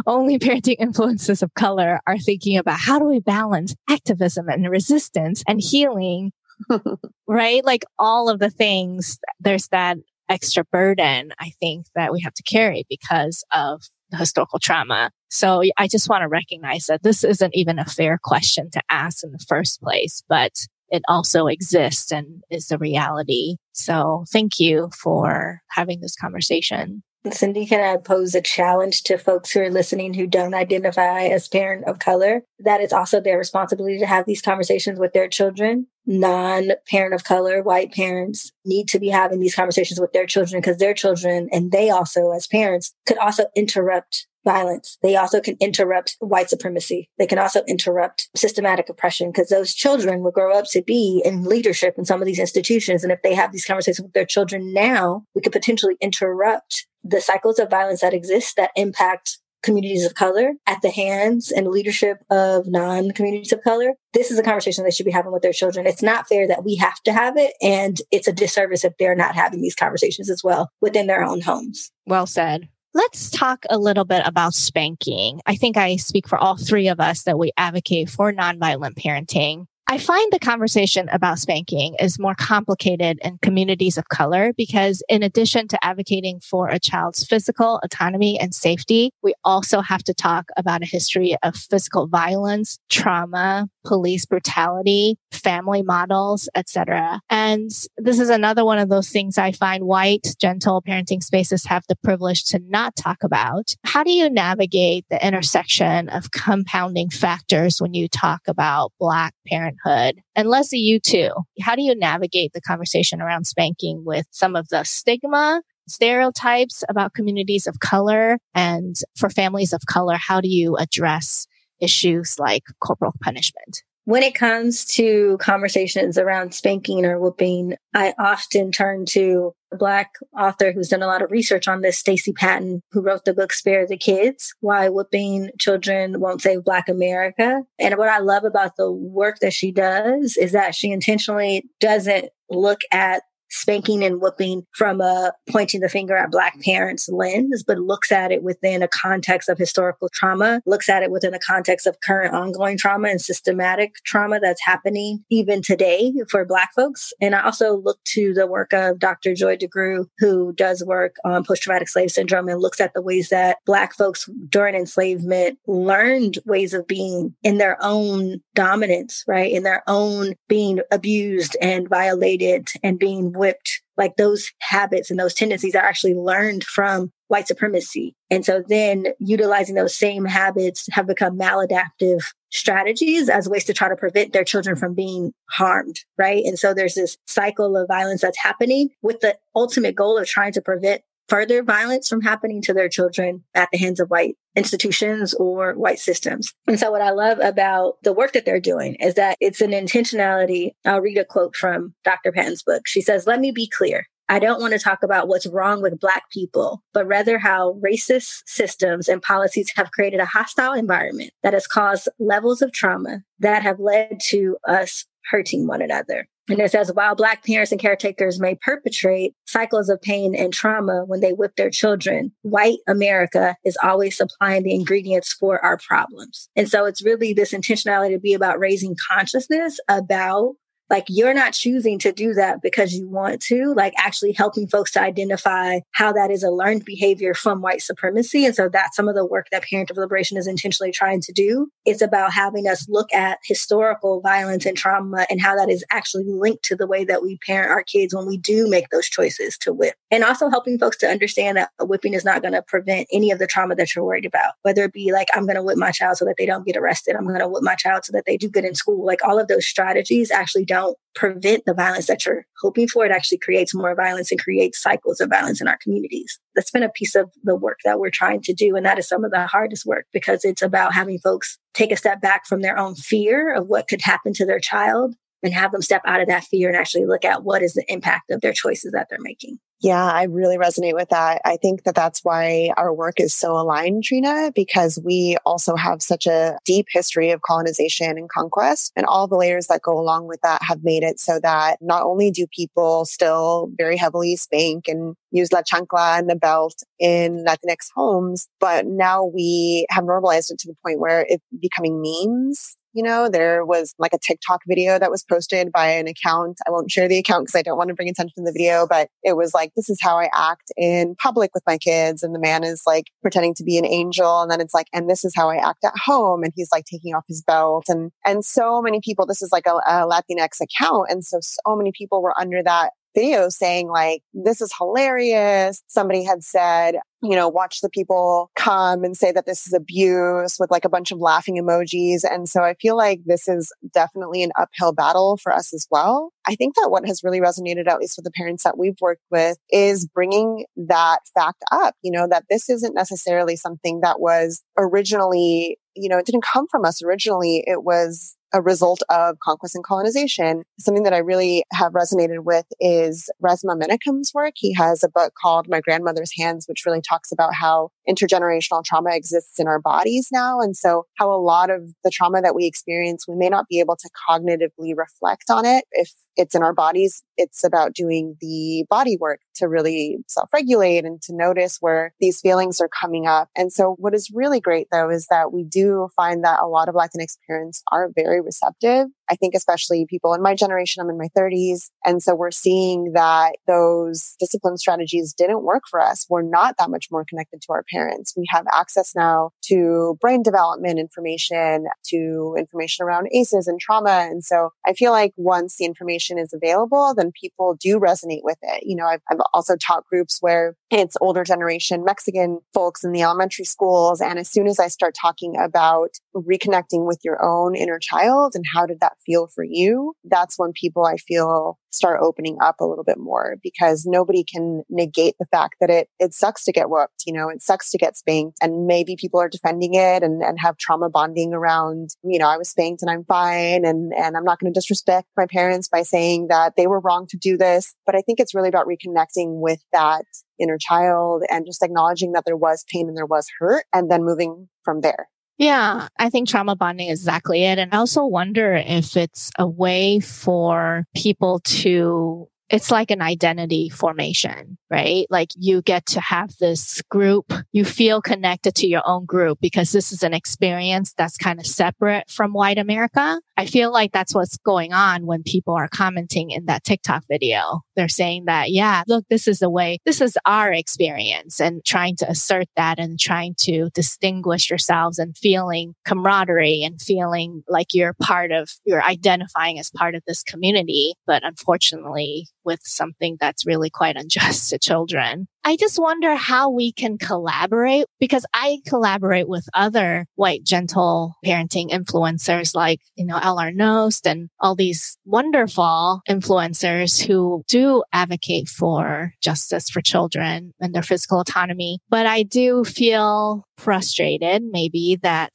only 0.07 0.39
parenting 0.39 0.77
influences 0.79 1.43
of 1.43 1.53
color 1.55 2.01
are 2.07 2.19
thinking 2.19 2.57
about 2.57 2.79
how 2.79 2.99
do 2.99 3.05
we 3.05 3.21
balance 3.21 3.75
activism 3.91 4.49
and 4.49 4.71
resistance 4.71 5.43
and 5.47 5.61
healing, 5.61 6.33
right? 7.27 7.65
Like 7.65 7.85
all 7.99 8.31
of 8.31 8.39
the 8.39 8.51
things, 8.51 9.19
there's 9.39 9.69
that 9.69 9.99
extra 10.31 10.65
burden, 10.65 11.33
I 11.39 11.53
think 11.61 11.87
that 11.95 12.13
we 12.13 12.21
have 12.21 12.35
to 12.35 12.43
carry 12.43 12.85
because 12.89 13.45
of 13.53 13.83
historical 14.17 14.59
trauma. 14.59 15.11
So 15.31 15.63
I 15.77 15.89
just 15.89 16.09
want 16.09 16.23
to 16.23 16.29
recognize 16.29 16.87
that 16.87 17.03
this 17.03 17.25
isn't 17.25 17.55
even 17.55 17.79
a 17.79 17.85
fair 17.85 18.19
question 18.23 18.71
to 18.73 18.83
ask 18.91 19.23
in 19.23 19.33
the 19.33 19.45
first 19.49 19.81
place, 19.83 20.23
but 20.29 20.53
it 20.91 21.03
also 21.09 21.47
exists 21.47 22.11
and 22.11 22.43
is 22.51 22.71
a 22.71 22.79
reality. 22.79 23.57
So 23.73 24.25
thank 24.33 24.59
you 24.59 24.91
for 24.99 25.61
having 25.71 26.01
this 26.01 26.17
conversation. 26.17 27.03
Cindy, 27.33 27.67
can 27.67 27.81
I 27.81 27.97
pose 27.97 28.35
a 28.35 28.41
challenge 28.41 29.03
to 29.05 29.19
folks 29.19 29.51
who 29.51 29.61
are 29.61 29.71
listening 29.71 30.15
who 30.15 30.27
don't 30.27 30.55
identify 30.55 31.25
as 31.25 31.49
parent 31.49 31.85
of 31.87 31.99
color? 31.99 32.43
That 32.61 32.81
it's 32.81 32.93
also 32.93 33.21
their 33.21 33.39
responsibility 33.39 33.99
to 33.99 34.07
have 34.07 34.25
these 34.25 34.41
conversations 34.41 34.99
with 34.99 35.13
their 35.13 35.29
children. 35.29 35.87
Non 36.07 36.71
parent 36.89 37.15
of 37.15 37.25
color, 37.25 37.63
white 37.63 37.93
parents 37.93 38.51
need 38.65 38.89
to 38.89 38.99
be 38.99 39.09
having 39.09 39.41
these 39.41 39.55
conversations 39.55 40.01
with 40.01 40.13
their 40.13 40.27
children 40.27 40.61
because 40.61 40.79
their 40.79 40.95
children 40.95 41.49
and 41.53 41.71
they 41.73 41.91
also, 41.91 42.31
as 42.31 42.47
parents, 42.47 42.95
could 43.07 43.19
also 43.19 43.45
interrupt 43.55 44.27
violence. 44.45 44.97
They 45.03 45.17
also 45.17 45.41
can 45.41 45.57
interrupt 45.61 46.17
white 46.21 46.49
supremacy. 46.49 47.11
They 47.19 47.27
can 47.27 47.39
also 47.39 47.63
interrupt 47.69 48.31
systematic 48.35 48.89
oppression 48.89 49.31
because 49.31 49.49
those 49.49 49.75
children 49.75 50.23
will 50.23 50.31
grow 50.31 50.57
up 50.57 50.65
to 50.71 50.83
be 50.83 51.21
in 51.25 51.45
leadership 51.45 51.97
in 51.99 52.07
some 52.07 52.23
of 52.23 52.27
these 52.27 52.39
institutions. 52.39 53.03
And 53.03 53.13
if 53.13 53.21
they 53.23 53.35
have 53.35 53.53
these 53.53 53.67
conversations 53.67 54.05
with 54.05 54.15
their 54.15 54.25
children 54.25 54.73
now, 54.73 55.25
we 55.35 55.43
could 55.43 55.53
potentially 55.53 55.97
interrupt 56.01 56.87
the 57.09 57.21
cycles 57.21 57.59
of 57.59 57.71
violence 57.71 58.01
that 58.01 58.15
exist 58.15 58.57
that 58.57 58.71
impact 58.77 59.39
communities 59.63 60.05
of 60.05 60.15
color 60.15 60.53
at 60.67 60.81
the 60.83 60.91
hands 60.91 61.51
and 61.51 61.67
leadership 61.69 62.19
of 62.31 62.67
non 62.67 63.11
communities 63.11 63.53
of 63.53 63.63
color. 63.63 63.95
This 64.13 64.31
is 64.31 64.39
a 64.39 64.43
conversation 64.43 64.85
they 64.85 64.91
should 64.91 65.07
be 65.07 65.13
having 65.13 65.33
with 65.33 65.43
their 65.43 65.53
children. 65.53 65.87
It's 65.87 66.03
not 66.03 66.29
fair 66.29 66.47
that 66.47 66.65
we 66.65 66.77
have 66.77 67.01
to 67.05 67.13
have 67.13 67.37
it. 67.37 67.55
And 67.61 68.01
it's 68.11 68.29
a 68.29 68.33
disservice 68.33 68.85
if 68.85 68.95
they're 68.99 69.17
not 69.17 69.35
having 69.35 69.61
these 69.61 69.75
conversations 69.75 70.31
as 70.31 70.43
well 70.45 70.71
within 70.81 71.07
their 71.07 71.25
own 71.25 71.41
homes. 71.41 71.91
Well 72.07 72.27
said. 72.27 72.69
Let's 72.95 73.31
talk 73.31 73.65
a 73.69 73.79
little 73.79 74.05
bit 74.05 74.23
about 74.25 74.55
spanking. 74.55 75.41
I 75.47 75.57
think 75.57 75.77
I 75.77 75.97
speak 75.97 76.27
for 76.27 76.39
all 76.39 76.57
three 76.57 76.89
of 76.89 77.01
us 77.01 77.25
that 77.25 77.39
we 77.39 77.53
advocate 77.57 78.09
for 78.09 78.33
nonviolent 78.33 78.95
parenting. 78.95 79.67
I 79.91 79.97
find 79.97 80.31
the 80.31 80.39
conversation 80.39 81.09
about 81.09 81.39
spanking 81.39 81.95
is 81.99 82.19
more 82.19 82.35
complicated 82.35 83.19
in 83.23 83.39
communities 83.41 83.97
of 83.97 84.07
color 84.11 84.53
because 84.53 85.03
in 85.09 85.23
addition 85.23 85.67
to 85.69 85.83
advocating 85.83 86.41
for 86.41 86.69
a 86.69 86.79
child's 86.79 87.25
physical 87.25 87.81
autonomy 87.83 88.39
and 88.39 88.55
safety, 88.55 89.13
we 89.23 89.33
also 89.45 89.81
have 89.81 90.05
to 90.05 90.13
talk 90.13 90.51
about 90.59 90.83
a 90.83 90.87
history 90.87 91.37
of 91.43 91.57
physical 91.57 92.07
violence, 92.07 92.79
trauma, 92.91 93.67
police 93.89 94.27
brutality, 94.27 95.17
family 95.33 95.83
models, 95.83 96.49
etc. 96.55 97.21
And 97.31 97.71
this 97.97 98.21
is 98.21 98.29
another 98.29 98.65
one 98.65 98.79
of 98.79 98.89
those 98.89 99.09
things 99.09 99.39
I 99.39 99.53
find 99.53 99.85
white, 99.85 100.35
gentle 100.41 100.83
parenting 100.87 101.23
spaces 101.23 101.65
have 101.65 101.85
the 101.89 101.97
privilege 101.97 102.45
to 102.47 102.61
not 102.69 102.95
talk 102.95 103.25
about. 103.25 103.75
How 103.85 104.05
do 104.05 104.13
you 104.13 104.31
navigate 104.31 105.07
the 105.11 105.27
intersection 105.27 106.09
of 106.11 106.31
compounding 106.31 107.11
factors 107.11 107.81
when 107.81 107.95
you 107.95 108.09
talk 108.09 108.43
about 108.47 108.93
Black 108.99 109.35
parenthood. 109.47 110.21
And 110.37 110.49
Leslie, 110.49 110.79
you 110.79 111.01
too. 111.01 111.31
How 111.61 111.75
do 111.75 111.83
you 111.83 111.95
navigate 111.95 112.53
the 112.53 112.61
conversation 112.61 113.21
around 113.21 113.47
spanking 113.47 114.05
with 114.05 114.27
some 114.31 114.57
of 114.57 114.69
the 114.69 114.85
stigma 114.85 115.63
stereotypes 115.89 116.85
about 116.89 117.15
communities 117.15 117.67
of 117.67 117.81
color 117.81 118.39
and 118.55 118.97
for 119.17 119.31
families 119.31 119.73
of 119.73 119.83
color? 119.89 120.17
How 120.17 120.41
do 120.41 120.49
you 120.49 120.77
address 120.77 121.47
issues 121.81 122.37
like 122.39 122.65
corporal 122.81 123.15
punishment? 123.23 123.83
When 124.09 124.23
it 124.23 124.35
comes 124.35 124.87
to 124.95 125.37
conversations 125.39 126.17
around 126.17 126.55
spanking 126.55 127.05
or 127.05 127.21
whooping, 127.21 127.75
I 127.93 128.15
often 128.19 128.73
turn 128.73 129.05
to 129.11 129.53
a 129.71 129.77
Black 129.77 130.15
author 130.35 130.73
who's 130.73 130.89
done 130.89 131.03
a 131.03 131.07
lot 131.07 131.21
of 131.21 131.31
research 131.31 131.69
on 131.69 131.83
this, 131.83 131.99
Stacey 131.99 132.33
Patton, 132.33 132.81
who 132.91 133.03
wrote 133.03 133.27
the 133.27 133.35
book 133.35 133.53
Spare 133.53 133.87
the 133.87 133.99
Kids 133.99 134.55
Why 134.61 134.89
Whooping 134.89 135.51
Children 135.59 136.21
Won't 136.21 136.41
Save 136.41 136.65
Black 136.65 136.89
America. 136.89 137.65
And 137.79 137.99
what 137.99 138.09
I 138.09 138.21
love 138.21 138.45
about 138.45 138.77
the 138.77 138.91
work 138.91 139.41
that 139.41 139.53
she 139.53 139.73
does 139.73 140.39
is 140.39 140.53
that 140.53 140.75
she 140.75 140.91
intentionally 140.91 141.69
doesn't 141.79 142.31
look 142.49 142.81
at 142.91 143.25
spanking 143.51 144.05
and 144.05 144.21
whooping 144.21 144.65
from 144.73 145.01
a 145.01 145.33
pointing 145.49 145.81
the 145.81 145.89
finger 145.89 146.17
at 146.17 146.31
Black 146.31 146.61
parents 146.63 147.09
lens, 147.09 147.63
but 147.67 147.79
looks 147.79 148.13
at 148.13 148.33
it 148.33 148.43
within 148.43 148.83
a 148.83 148.89
context 148.89 149.49
of 149.49 149.59
historical 149.59 150.09
trauma, 150.13 150.61
looks 150.67 150.89
at 150.89 151.03
it 151.03 151.11
within 151.11 151.35
a 151.35 151.39
context 151.39 151.87
of 151.87 152.01
current 152.01 152.35
ongoing 152.35 152.79
trauma 152.79 153.09
and 153.09 153.21
systematic 153.21 153.95
trauma 154.05 154.41
that's 154.41 154.65
happening 154.65 155.25
even 155.31 155.63
today 155.63 156.13
for 156.31 156.45
Black 156.45 156.71
folks. 156.75 157.13
And 157.21 157.35
I 157.35 157.43
also 157.43 157.77
look 157.77 157.99
to 158.15 158.33
the 158.35 158.47
work 158.47 158.73
of 158.73 158.99
Dr. 158.99 159.35
Joy 159.35 159.57
DeGruy, 159.57 160.07
who 160.19 160.53
does 160.55 160.85
work 160.85 161.17
on 161.25 161.45
post 161.45 161.63
traumatic 161.63 161.89
slave 161.89 162.11
syndrome 162.11 162.49
and 162.49 162.61
looks 162.61 162.81
at 162.81 162.93
the 162.95 163.03
ways 163.03 163.29
that 163.31 163.59
Black 163.67 163.95
folks 163.95 164.29
during 164.49 164.75
enslavement 164.75 165.59
learned 165.67 166.39
ways 166.47 166.75
of 166.75 166.87
being 166.87 167.35
in 167.43 167.59
their 167.59 167.77
own 167.81 168.41
dominance, 168.55 169.25
right? 169.27 169.53
In 169.53 169.63
their 169.63 169.83
own 169.87 170.35
being 170.49 170.81
abused 170.91 171.57
and 171.61 171.89
violated 171.89 172.69
and 172.83 172.99
being 172.99 173.33
whipped 173.33 173.48
like 173.97 174.17
those 174.17 174.51
habits 174.61 175.11
and 175.11 175.19
those 175.19 175.35
tendencies 175.35 175.75
are 175.75 175.85
actually 175.85 176.15
learned 176.15 176.65
from 176.65 177.11
white 177.29 177.49
supremacy. 177.49 178.15
And 178.31 178.45
so 178.45 178.63
then 178.67 179.09
utilizing 179.19 179.75
those 179.75 179.95
same 179.95 180.25
habits 180.25 180.87
have 180.93 181.07
become 181.07 181.39
maladaptive 181.39 182.23
strategies 182.51 183.29
as 183.29 183.49
ways 183.49 183.65
to 183.65 183.75
try 183.75 183.89
to 183.89 183.97
prevent 183.97 184.33
their 184.33 184.45
children 184.45 184.77
from 184.77 184.95
being 184.95 185.33
harmed. 185.51 186.01
Right. 186.17 186.45
And 186.45 186.59
so 186.59 186.73
there's 186.73 186.95
this 186.95 187.17
cycle 187.27 187.77
of 187.77 187.89
violence 187.89 188.23
that's 188.23 188.43
happening 188.43 188.91
with 189.03 189.21
the 189.21 189.37
ultimate 189.55 189.95
goal 189.95 190.17
of 190.17 190.27
trying 190.27 190.53
to 190.53 190.63
prevent 190.63 191.03
further 191.29 191.63
violence 191.63 192.09
from 192.09 192.23
happening 192.23 192.63
to 192.63 192.73
their 192.73 192.89
children 192.89 193.45
at 193.55 193.69
the 193.71 193.79
hands 193.79 194.01
of 194.01 194.09
white 194.09 194.37
institutions 194.59 195.33
or 195.35 195.75
white 195.75 195.99
systems. 196.01 196.53
And 196.67 196.79
so 196.79 196.91
what 196.91 197.01
I 197.01 197.11
love 197.11 197.39
about 197.39 197.95
the 198.03 198.13
work 198.13 198.33
that 198.33 198.45
they're 198.45 198.61
doing 198.61 198.97
is 198.97 199.15
that 199.15 199.37
it's 199.41 199.61
an 199.61 199.71
intentionality. 199.71 200.73
I'll 200.85 201.01
read 201.01 201.17
a 201.17 201.25
quote 201.25 201.57
from 201.57 201.95
Dr. 202.05 202.33
Patton's 202.33 202.63
book. 202.63 202.83
She 202.87 203.01
says, 203.01 203.27
let 203.27 203.41
me 203.41 203.53
be 203.53 203.69
clear. 203.69 204.07
I 204.31 204.41
don't 204.41 204.61
want 204.61 204.75
to 204.75 204.79
talk 204.79 205.03
about 205.03 205.27
what's 205.27 205.47
wrong 205.47 205.81
with 205.81 206.01
Black 206.01 206.25
people, 206.31 206.83
but 206.93 207.07
rather 207.07 207.39
how 207.39 207.81
racist 207.83 208.43
systems 208.45 209.09
and 209.09 209.23
policies 209.23 209.73
have 209.77 209.91
created 209.91 210.21
a 210.21 210.27
hostile 210.27 210.75
environment 210.75 211.31
that 211.43 211.55
has 211.55 211.67
caused 211.67 212.11
levels 212.19 212.61
of 212.61 212.73
trauma 212.73 213.23
that 213.39 213.63
have 213.63 213.81
led 213.81 214.21
to 214.29 214.59
us 214.69 215.07
hurting 215.31 215.67
one 215.67 215.81
another. 215.81 216.29
And 216.49 216.61
it 216.61 216.71
says, 216.71 216.93
while 216.93 217.15
Black 217.15 217.45
parents 217.45 217.73
and 217.73 217.81
caretakers 217.81 218.41
may 218.41 218.55
perpetrate 218.55 219.35
cycles 219.47 219.89
of 219.89 220.01
pain 220.01 220.35
and 220.35 220.53
trauma 220.53 221.05
when 221.05 221.21
they 221.21 221.33
whip 221.33 221.57
their 221.57 221.71
children, 221.71 222.33
white 222.43 222.79
America 222.89 223.57
is 223.65 223.77
always 223.83 224.17
supplying 224.17 224.63
the 224.63 224.75
ingredients 224.75 225.33
for 225.33 225.63
our 225.65 225.79
problems. 225.79 226.49
And 226.57 226.69
so 226.69 226.87
it's 226.87 227.05
really 227.05 227.33
this 227.33 227.53
intentionality 227.53 228.13
to 228.15 228.19
be 228.19 228.35
about 228.35 228.59
raising 228.59 228.97
consciousness 229.11 229.79
about 229.89 230.55
like 230.91 231.05
you're 231.09 231.35
not 231.35 231.53
choosing 231.53 231.99
to 232.01 232.13
do 232.13 232.35
that 232.35 232.63
because 232.63 232.95
you 232.95 233.09
want 233.09 233.41
to, 233.43 233.75
like 233.75 233.93
actually 233.99 234.33
helping 234.33 234.67
folks 234.67 234.93
to 234.93 235.01
identify 235.01 235.81
how 235.93 236.13
that 236.13 236.31
is 236.31 236.43
a 236.43 236.51
learned 236.51 236.85
behavior 236.85 237.35
from 237.35 237.61
white 237.61 237.83
supremacy. 237.83 238.45
And 238.45 238.55
so 238.55 238.69
that's 238.69 238.97
some 238.97 239.09
of 239.09 239.15
the 239.15 239.27
work 239.27 239.49
that 239.51 239.65
Parent 239.65 239.91
of 239.91 239.97
Liberation 239.97 240.37
is 240.37 240.47
intentionally 240.47 240.93
trying 240.93 241.21
to 241.23 241.33
do. 241.33 241.69
It's 241.85 242.03
about 242.03 242.33
having 242.33 242.67
us 242.67 242.87
look 242.89 243.13
at 243.13 243.39
historical 243.45 244.21
violence 244.21 244.65
and 244.65 244.77
trauma 244.77 245.27
and 245.29 245.41
how 245.41 245.57
that 245.57 245.71
is 245.71 245.85
actually 245.91 246.25
linked 246.27 246.65
to 246.65 246.77
the 246.77 246.87
way 246.87 247.05
that 247.05 247.23
we 247.23 247.39
parent 247.47 247.71
our 247.71 247.83
kids 247.83 248.15
when 248.15 248.27
we 248.27 248.39
do 248.39 248.69
make 248.69 248.89
those 248.89 249.07
choices 249.07 249.59
to 249.59 249.73
whip. 249.73 249.95
And 250.11 250.25
also 250.25 250.49
helping 250.49 250.79
folks 250.79 250.97
to 250.99 251.07
understand 251.07 251.59
that 251.59 251.71
whipping 251.81 252.15
is 252.15 252.25
not 252.25 252.43
going 252.43 252.55
to 252.55 252.63
prevent 252.63 253.09
any 253.13 253.31
of 253.31 253.39
the 253.39 253.47
trauma 253.47 253.75
that 253.75 253.95
you're 253.95 254.05
worried 254.05 254.25
about, 254.25 254.55
whether 254.63 254.85
it 254.85 254.93
be 254.93 255.13
like, 255.13 255.29
I'm 255.35 255.45
going 255.45 255.57
to 255.57 255.63
whip 255.63 255.77
my 255.77 255.91
child 255.91 256.17
so 256.17 256.25
that 256.25 256.37
they 256.39 256.47
don't 256.47 256.67
get 256.67 256.77
arrested. 256.77 257.15
I'm 257.15 257.27
going 257.27 257.41
to 257.41 257.49
whip 257.49 257.63
my 257.63 257.75
child 257.75 258.05
so 258.05 258.13
that 258.13 258.25
they 258.27 258.37
do 258.37 258.49
good 258.49 258.65
in 258.65 258.75
school. 258.75 259.05
Like 259.05 259.23
all 259.25 259.39
of 259.39 259.49
those 259.49 259.67
strategies 259.67 260.31
actually 260.31 260.65
don't 260.65 260.78
don't 260.79 260.97
prevent 261.15 261.65
the 261.67 261.75
violence 261.75 262.07
that 262.07 262.25
you're 262.25 262.47
hoping 262.61 262.87
for, 262.89 263.05
it 263.05 263.13
actually 263.13 263.39
creates 263.39 263.75
more 263.75 263.95
violence 263.95 264.31
and 264.31 264.41
creates 264.41 264.81
cycles 264.81 265.21
of 265.21 265.29
violence 265.29 265.61
in 265.61 265.69
our 265.69 265.79
communities. 265.83 266.39
That's 266.55 266.71
been 266.71 266.83
a 266.83 266.89
piece 266.91 267.15
of 267.15 267.31
the 267.43 267.57
work 267.57 267.79
that 267.85 267.99
we're 267.99 268.11
trying 268.11 268.43
to 268.43 268.55
do. 268.55 268.77
And 268.77 268.87
that 268.87 268.99
is 268.99 269.09
some 269.09 269.25
of 269.25 269.31
the 269.31 269.47
hardest 269.47 269.85
work 269.85 270.07
because 270.13 270.45
it's 270.45 270.63
about 270.63 270.95
having 270.95 271.19
folks 271.19 271.59
take 271.75 271.91
a 271.91 271.97
step 271.97 272.21
back 272.21 272.47
from 272.47 272.61
their 272.61 272.79
own 272.79 272.95
fear 272.95 273.55
of 273.55 273.67
what 273.67 273.89
could 273.89 274.01
happen 274.03 274.33
to 274.35 274.47
their 274.47 274.61
child 274.61 275.15
and 275.43 275.53
have 275.53 275.73
them 275.73 275.83
step 275.83 276.03
out 276.07 276.21
of 276.21 276.29
that 276.29 276.45
fear 276.45 276.69
and 276.69 276.77
actually 276.77 277.07
look 277.07 277.25
at 277.25 277.45
what 277.45 277.63
is 277.63 277.75
the 277.75 277.85
impact 277.89 278.31
of 278.31 278.41
their 278.41 278.53
choices 278.53 278.93
that 278.93 279.07
they're 279.11 279.19
making. 279.21 279.59
Yeah, 279.81 280.05
I 280.05 280.25
really 280.25 280.59
resonate 280.59 280.95
with 280.95 281.11
that. 281.11 281.41
I 281.45 281.57
think 281.57 281.85
that 281.85 281.95
that's 281.95 282.25
why 282.25 282.73
our 282.77 282.93
work 282.93 283.21
is 283.21 283.33
so 283.33 283.57
aligned, 283.57 284.03
Trina, 284.03 284.51
because 284.53 284.99
we 285.05 285.37
also 285.47 285.77
have 285.77 286.03
such 286.03 286.27
a 286.27 286.59
deep 286.65 286.87
history 286.91 287.31
of 287.31 287.43
colonization 287.43 288.19
and 288.19 288.29
conquest 288.29 288.91
and 288.97 289.07
all 289.07 289.29
the 289.29 289.37
layers 289.37 289.69
that 289.69 289.83
go 289.83 289.97
along 289.97 290.27
with 290.27 290.41
that 290.43 290.63
have 290.65 290.83
made 290.83 291.05
it 291.05 291.21
so 291.21 291.39
that 291.45 291.77
not 291.81 292.03
only 292.03 292.33
do 292.33 292.47
people 292.53 293.05
still 293.05 293.71
very 293.77 293.97
heavily 293.97 294.35
spank 294.35 294.89
and 294.89 295.15
use 295.31 295.53
la 295.53 295.63
chancla 295.63 296.19
and 296.19 296.29
the 296.29 296.35
belt 296.35 296.75
in 296.99 297.45
Latinx 297.45 297.87
homes, 297.95 298.49
but 298.59 298.85
now 298.85 299.25
we 299.25 299.87
have 299.91 300.05
normalized 300.05 300.51
it 300.51 300.59
to 300.59 300.69
the 300.69 300.77
point 300.85 300.99
where 300.99 301.25
it's 301.29 301.45
becoming 301.61 302.03
memes 302.03 302.78
you 302.93 303.03
know, 303.03 303.29
there 303.29 303.65
was 303.65 303.95
like 303.99 304.13
a 304.13 304.19
TikTok 304.19 304.61
video 304.67 304.99
that 304.99 305.11
was 305.11 305.25
posted 305.25 305.71
by 305.73 305.91
an 305.91 306.09
account. 306.09 306.59
I 306.67 306.71
won't 306.71 306.91
share 306.91 307.09
the 307.09 307.19
account 307.19 307.47
because 307.47 307.59
I 307.59 307.63
don't 307.63 307.79
want 307.79 307.89
to 307.89 307.95
bring 307.95 308.09
attention 308.09 308.35
to 308.37 308.51
the 308.51 308.53
video, 308.53 308.87
but 308.87 309.09
it 309.23 309.37
was 309.37 309.55
like, 309.55 309.73
this 309.77 309.89
is 309.89 309.99
how 310.03 310.19
I 310.19 310.31
act 310.35 310.73
in 310.77 311.15
public 311.17 311.51
with 311.55 311.63
my 311.67 311.79
kids. 311.79 312.23
And 312.23 312.35
the 312.35 312.41
man 312.41 312.65
is 312.65 312.83
like 312.87 313.05
pretending 313.23 313.55
to 313.55 313.65
be 313.65 313.79
an 313.79 313.87
angel. 313.87 314.43
And 314.43 314.51
then 314.51 314.61
it's 314.61 314.75
like, 314.75 314.87
and 314.93 315.09
this 315.09 315.25
is 315.25 315.33
how 315.37 315.51
I 315.51 315.57
act 315.57 315.85
at 315.85 315.93
home. 315.97 316.43
And 316.43 316.53
he's 316.57 316.71
like 316.73 316.85
taking 316.85 317.15
off 317.15 317.25
his 317.29 317.43
belt. 317.43 317.85
And, 317.89 318.11
and 318.25 318.45
so 318.45 318.81
many 318.81 319.01
people, 319.03 319.27
this 319.27 319.43
is 319.43 319.51
like 319.53 319.67
a, 319.67 319.77
a 319.87 320.09
Latinx 320.09 320.61
account. 320.61 321.07
And 321.11 321.25
so, 321.25 321.39
so 321.41 321.77
many 321.77 321.93
people 321.97 322.23
were 322.23 322.39
under 322.39 322.63
that 322.63 322.93
video 323.19 323.49
saying 323.49 323.89
like, 323.89 324.23
this 324.33 324.61
is 324.61 324.73
hilarious. 324.77 325.83
Somebody 325.89 326.25
had 326.25 326.43
said, 326.43 326.97
you 327.23 327.35
know, 327.35 327.49
watch 327.49 327.81
the 327.81 327.91
people 327.91 328.51
come 328.55 329.03
and 329.03 329.17
say 329.17 329.33
that 329.33 329.45
this 329.45 329.67
is 329.67 329.73
abuse 329.73 330.57
with 330.59 330.71
like 330.71 330.85
a 330.85 330.89
bunch 330.89 331.11
of 331.11 331.19
laughing 331.19 331.57
emojis. 331.57 332.21
And 332.23 332.49
so 332.49 332.63
I 332.63 332.75
feel 332.81 332.97
like 332.97 333.21
this 333.25 333.49
is 333.49 333.73
definitely 333.93 334.43
an 334.43 334.53
uphill 334.59 334.93
battle 334.93 335.37
for 335.43 335.53
us 335.53 335.75
as 335.75 335.87
well. 335.91 336.31
I 336.47 336.55
think 336.55 336.77
that 336.77 336.91
what 336.91 337.07
has 337.07 337.25
really 337.25 337.41
resonated, 337.41 337.89
at 337.89 337.99
least 337.99 338.15
with 338.17 338.25
the 338.25 338.31
parents 338.31 338.63
that 338.63 338.79
we've 338.79 339.01
worked 339.01 339.25
with, 339.31 339.59
is 339.71 340.07
bringing 340.07 340.65
that 340.77 341.19
fact 341.35 341.63
up, 341.73 341.95
you 342.03 342.13
know, 342.13 342.29
that 342.29 342.45
this 342.49 342.71
isn't 342.71 342.95
necessarily 342.95 343.57
something 343.57 344.01
that 344.03 344.21
was 344.21 344.63
originally, 344.79 345.77
you 345.97 346.09
know, 346.09 346.19
it 346.19 346.27
didn't 346.27 346.45
come 346.45 346.67
from 346.71 346.85
us 346.85 347.03
originally. 347.03 347.65
It 347.67 347.83
was 347.83 348.37
a 348.53 348.63
result 348.63 349.03
of 349.09 349.37
conquest 349.43 349.75
and 349.75 349.85
colonization. 349.85 350.63
Something 350.79 351.03
that 351.05 351.13
I 351.13 351.19
really 351.19 351.65
have 351.73 351.93
resonated 351.93 352.45
with 352.45 352.67
is 352.81 353.31
Resmaa 353.43 353.81
Menakem's 353.81 354.33
work. 354.35 354.55
He 354.57 354.75
has 354.75 355.03
a 355.03 355.09
book 355.09 355.33
called 355.41 355.69
My 355.69 355.81
Grandmother's 355.81 356.33
Hands, 356.37 356.65
which 356.67 356.85
really 356.87 357.03
talks 357.03 357.33
about 357.33 357.55
how 357.55 357.91
intergenerational 358.09 358.85
trauma 358.85 359.11
exists 359.13 359.59
in 359.59 359.67
our 359.67 359.81
bodies 359.81 360.29
now. 360.33 360.61
And 360.61 360.77
so 360.77 361.05
how 361.17 361.31
a 361.31 361.41
lot 361.41 361.71
of 361.71 361.83
the 362.05 362.11
trauma 362.11 362.41
that 362.43 362.55
we 362.55 362.67
experience, 362.67 363.27
we 363.29 363.37
may 363.37 363.49
not 363.49 363.67
be 363.69 363.81
able 363.81 363.97
to 363.97 364.11
cognitively 364.29 364.93
reflect 364.97 365.45
on 365.51 365.65
it 365.65 365.85
if 365.93 366.13
it's 366.37 366.55
in 366.55 366.63
our 366.63 366.73
bodies. 366.73 367.23
It's 367.37 367.65
about 367.65 367.95
doing 367.95 368.37
the 368.41 368.85
body 368.89 369.17
work 369.21 369.41
to 369.57 369.69
really 369.69 370.19
self-regulate 370.29 371.05
and 371.05 371.21
to 371.23 371.35
notice 371.35 371.79
where 371.81 372.15
these 372.21 372.41
feelings 372.41 372.81
are 372.81 372.89
coming 372.89 373.27
up. 373.27 373.49
And 373.57 373.73
so 373.73 373.97
what 373.99 374.15
is 374.15 374.31
really 374.33 374.61
great 374.61 374.87
though 374.91 375.11
is 375.11 375.27
that 375.31 375.53
we 375.53 375.65
do 375.65 376.09
find 376.17 376.45
that 376.45 376.61
a 376.63 376.67
lot 376.67 376.89
of 376.89 376.95
Latinx 376.95 377.37
parents 377.47 377.83
are 377.93 378.11
very 378.15 378.41
receptive. 378.41 379.07
I 379.31 379.37
think 379.37 379.55
especially 379.55 380.07
people 380.09 380.35
in 380.35 380.43
my 380.43 380.55
generation, 380.55 381.03
I'm 381.03 381.11
in 381.11 381.19
my 381.19 381.29
30s. 381.37 381.91
And 382.05 382.23
so 382.23 382.35
we're 382.35 382.51
seeing 382.51 383.13
that 383.15 383.57
those 383.67 384.35
discipline 384.39 384.77
strategies 384.77 385.35
didn't 385.37 385.63
work 385.63 385.85
for 385.91 386.01
us. 386.01 386.27
We're 386.29 386.43
not 386.43 386.77
that 386.79 386.91
much 386.91 387.09
more 387.11 387.25
connected 387.29 387.61
to 387.63 387.73
our 387.73 387.85
parents. 387.93 388.35
We 388.37 388.47
have 388.51 388.67
access 388.73 389.15
now 389.15 389.51
to 389.65 390.17
brain 390.21 390.43
development 390.43 390.99
information, 390.99 391.87
to 392.09 392.55
information 392.59 393.05
around 393.05 393.29
ACEs 393.33 393.67
and 393.67 393.81
trauma. 393.81 394.27
And 394.31 394.45
so 394.45 394.71
I 394.87 394.93
feel 394.93 395.13
like 395.13 395.33
once 395.37 395.77
the 395.77 395.85
information 395.85 396.39
is 396.39 396.53
available, 396.53 397.15
then 397.17 397.33
people 397.39 397.77
do 397.81 397.99
resonate 397.99 398.43
with 398.43 398.59
it. 398.63 398.85
You 398.87 398.97
know, 398.97 399.07
I've, 399.07 399.23
I've 399.31 399.39
also 399.53 399.77
taught 399.77 400.07
groups 400.07 400.39
where 400.41 400.77
it's 400.91 401.17
older 401.21 401.45
generation 401.45 402.05
Mexican 402.05 402.61
folks 402.73 403.05
in 403.05 403.13
the 403.13 403.23
elementary 403.23 403.65
schools. 403.65 404.21
And 404.21 404.39
as 404.39 404.51
soon 404.51 404.67
as 404.67 404.79
I 404.79 404.89
start 404.89 405.15
talking 405.21 405.57
about 405.59 406.11
reconnecting 406.35 407.07
with 407.07 407.21
your 407.25 407.43
own 407.45 407.75
inner 407.75 407.99
child 407.99 408.53
and 408.55 408.65
how 408.75 408.87
did 408.87 409.01
that 409.01 409.18
feel 409.25 409.49
for 409.55 409.65
you, 409.65 410.15
that's 410.25 410.59
when 410.59 410.73
people 410.73 411.05
I 411.05 411.17
feel 411.17 411.79
start 411.91 412.21
opening 412.23 412.57
up 412.63 412.77
a 412.81 412.85
little 412.85 413.05
bit 413.05 413.19
more 413.19 413.57
because 413.63 414.05
nobody 414.07 414.45
can 414.45 414.83
negate 414.91 415.35
the 415.39 415.47
fact 415.47 415.77
that 415.81 415.91
it, 415.91 416.09
it 416.19 416.35
sucks 416.35 416.65
to 416.65 416.73
get 416.73 416.91
whooped. 416.91 417.23
You 417.27 417.33
know, 417.33 417.49
it 417.49 417.63
sucks 417.63 417.91
to 417.91 417.99
get 417.99 418.17
spanked 418.17 418.59
and 418.61 418.87
maybe 418.87 419.17
people 419.19 419.41
are 419.41 419.49
defending 419.49 419.95
it 419.95 420.23
and, 420.23 420.43
and 420.43 420.59
have 420.61 420.77
trauma 420.77 421.09
bonding 421.09 421.55
around, 421.55 422.11
you 422.23 422.39
know, 422.39 422.49
I 422.49 422.57
was 422.57 422.71
spanked 422.71 423.03
and 423.03 423.11
I'm 423.11 423.25
fine. 423.25 423.85
And, 423.85 424.13
and 424.15 424.37
I'm 424.37 424.45
not 424.45 424.59
going 424.61 424.73
to 424.73 424.79
disrespect 424.79 425.29
my 425.37 425.47
parents 425.47 425.89
by 425.89 426.03
saying 426.03 426.49
that 426.49 426.75
they 426.77 426.87
were 426.87 427.01
wrong 427.01 427.27
to 427.31 427.39
do 427.39 427.57
this. 427.57 427.95
But 428.07 428.15
I 428.15 428.21
think 428.21 428.41
it's 428.41 428.55
really 428.55 428.69
about 428.69 428.87
reconnecting 428.87 429.61
with 429.61 429.81
that 429.93 430.25
inner 430.59 430.79
child 430.79 431.43
and 431.51 431.67
just 431.67 431.83
acknowledging 431.83 432.33
that 432.33 432.45
there 432.45 432.57
was 432.57 432.85
pain 432.93 433.09
and 433.09 433.17
there 433.17 433.27
was 433.27 433.47
hurt 433.59 433.85
and 433.93 434.11
then 434.11 434.25
moving 434.25 434.69
from 434.85 435.01
there. 435.01 435.29
Yeah, 435.59 436.07
I 436.19 436.31
think 436.31 436.49
trauma 436.49 436.77
bonding 436.77 437.09
is 437.09 437.21
exactly 437.21 437.65
it. 437.65 437.79
And 437.79 437.93
I 437.93 437.99
also 437.99 438.25
wonder 438.25 438.75
if 438.75 439.17
it's 439.17 439.51
a 439.59 439.67
way 439.67 440.21
for 440.21 441.05
people 441.17 441.61
to 441.65 442.49
it's 442.71 442.91
like 442.91 443.11
an 443.11 443.23
identity 443.23 443.89
formation, 443.89 444.77
right? 444.91 445.27
Like 445.31 445.49
you 445.57 445.81
get 445.81 446.05
to 446.07 446.21
have 446.21 446.55
this 446.61 447.01
group. 447.11 447.53
You 447.73 447.85
feel 447.85 448.21
connected 448.21 448.75
to 448.77 448.87
your 448.87 449.03
own 449.07 449.25
group 449.25 449.59
because 449.61 449.93
this 449.93 450.13
is 450.13 450.23
an 450.23 450.35
experience 450.35 451.15
that's 451.17 451.39
kind 451.39 451.59
of 451.59 451.67
separate 451.67 452.31
from 452.31 452.53
white 452.53 452.79
America. 452.79 453.41
I 453.57 453.67
feel 453.67 453.91
like 453.91 454.13
that's 454.13 454.35
what's 454.35 454.59
going 454.59 454.93
on 454.93 455.25
when 455.25 455.43
people 455.43 455.75
are 455.75 455.89
commenting 455.89 456.51
in 456.51 456.67
that 456.67 456.85
TikTok 456.85 457.25
video. 457.29 457.81
They're 457.99 458.09
saying 458.09 458.45
that, 458.45 458.71
yeah, 458.71 459.03
look, 459.09 459.25
this 459.29 459.49
is 459.49 459.59
the 459.59 459.69
way, 459.69 459.99
this 460.07 460.21
is 460.21 460.39
our 460.47 460.73
experience 460.73 461.61
and 461.61 461.85
trying 461.85 462.15
to 462.19 462.31
assert 462.31 462.69
that 462.77 463.01
and 463.01 463.19
trying 463.19 463.57
to 463.63 463.91
distinguish 463.93 464.71
yourselves 464.71 465.19
and 465.19 465.37
feeling 465.37 465.97
camaraderie 466.07 466.85
and 466.85 467.03
feeling 467.03 467.65
like 467.69 467.89
you're 467.95 468.15
part 468.23 468.53
of, 468.53 468.71
you're 468.85 469.03
identifying 469.03 469.81
as 469.81 469.91
part 469.91 470.15
of 470.15 470.23
this 470.29 470.45
community. 470.45 471.15
But 471.27 471.43
unfortunately, 471.45 472.47
with 472.65 472.81
something 472.85 473.37
that's 473.41 473.67
really 473.67 473.91
quite 473.91 474.17
unjust 474.17 474.71
to 474.71 474.79
children. 474.79 475.49
I 475.65 475.77
just 475.77 475.99
wonder 475.99 476.35
how 476.35 476.71
we 476.71 476.93
can 476.93 477.19
collaborate 477.19 478.07
because 478.19 478.47
I 478.55 478.79
collaborate 478.87 479.49
with 479.49 479.67
other 479.75 480.27
white 480.35 480.65
gentle 480.65 481.35
parenting 481.45 481.91
influencers 481.91 482.75
like, 482.75 483.01
you 483.17 483.27
know, 483.27 483.39
LR 483.39 483.75
Knost 483.75 484.27
and 484.27 484.49
all 484.61 484.75
these 484.75 485.19
wonderful 485.25 486.23
influencers 486.29 487.23
who 487.23 487.65
do 487.69 488.03
advocate 488.13 488.69
for 488.69 489.33
justice 489.43 489.91
for 489.91 490.01
children 490.01 490.73
and 490.81 490.95
their 490.95 491.03
physical 491.03 491.41
autonomy. 491.41 491.99
But 492.09 492.27
I 492.27 492.45
do 492.45 492.85
feel 492.85 493.65
frustrated 493.77 494.63
maybe 494.63 495.19
that 495.23 495.53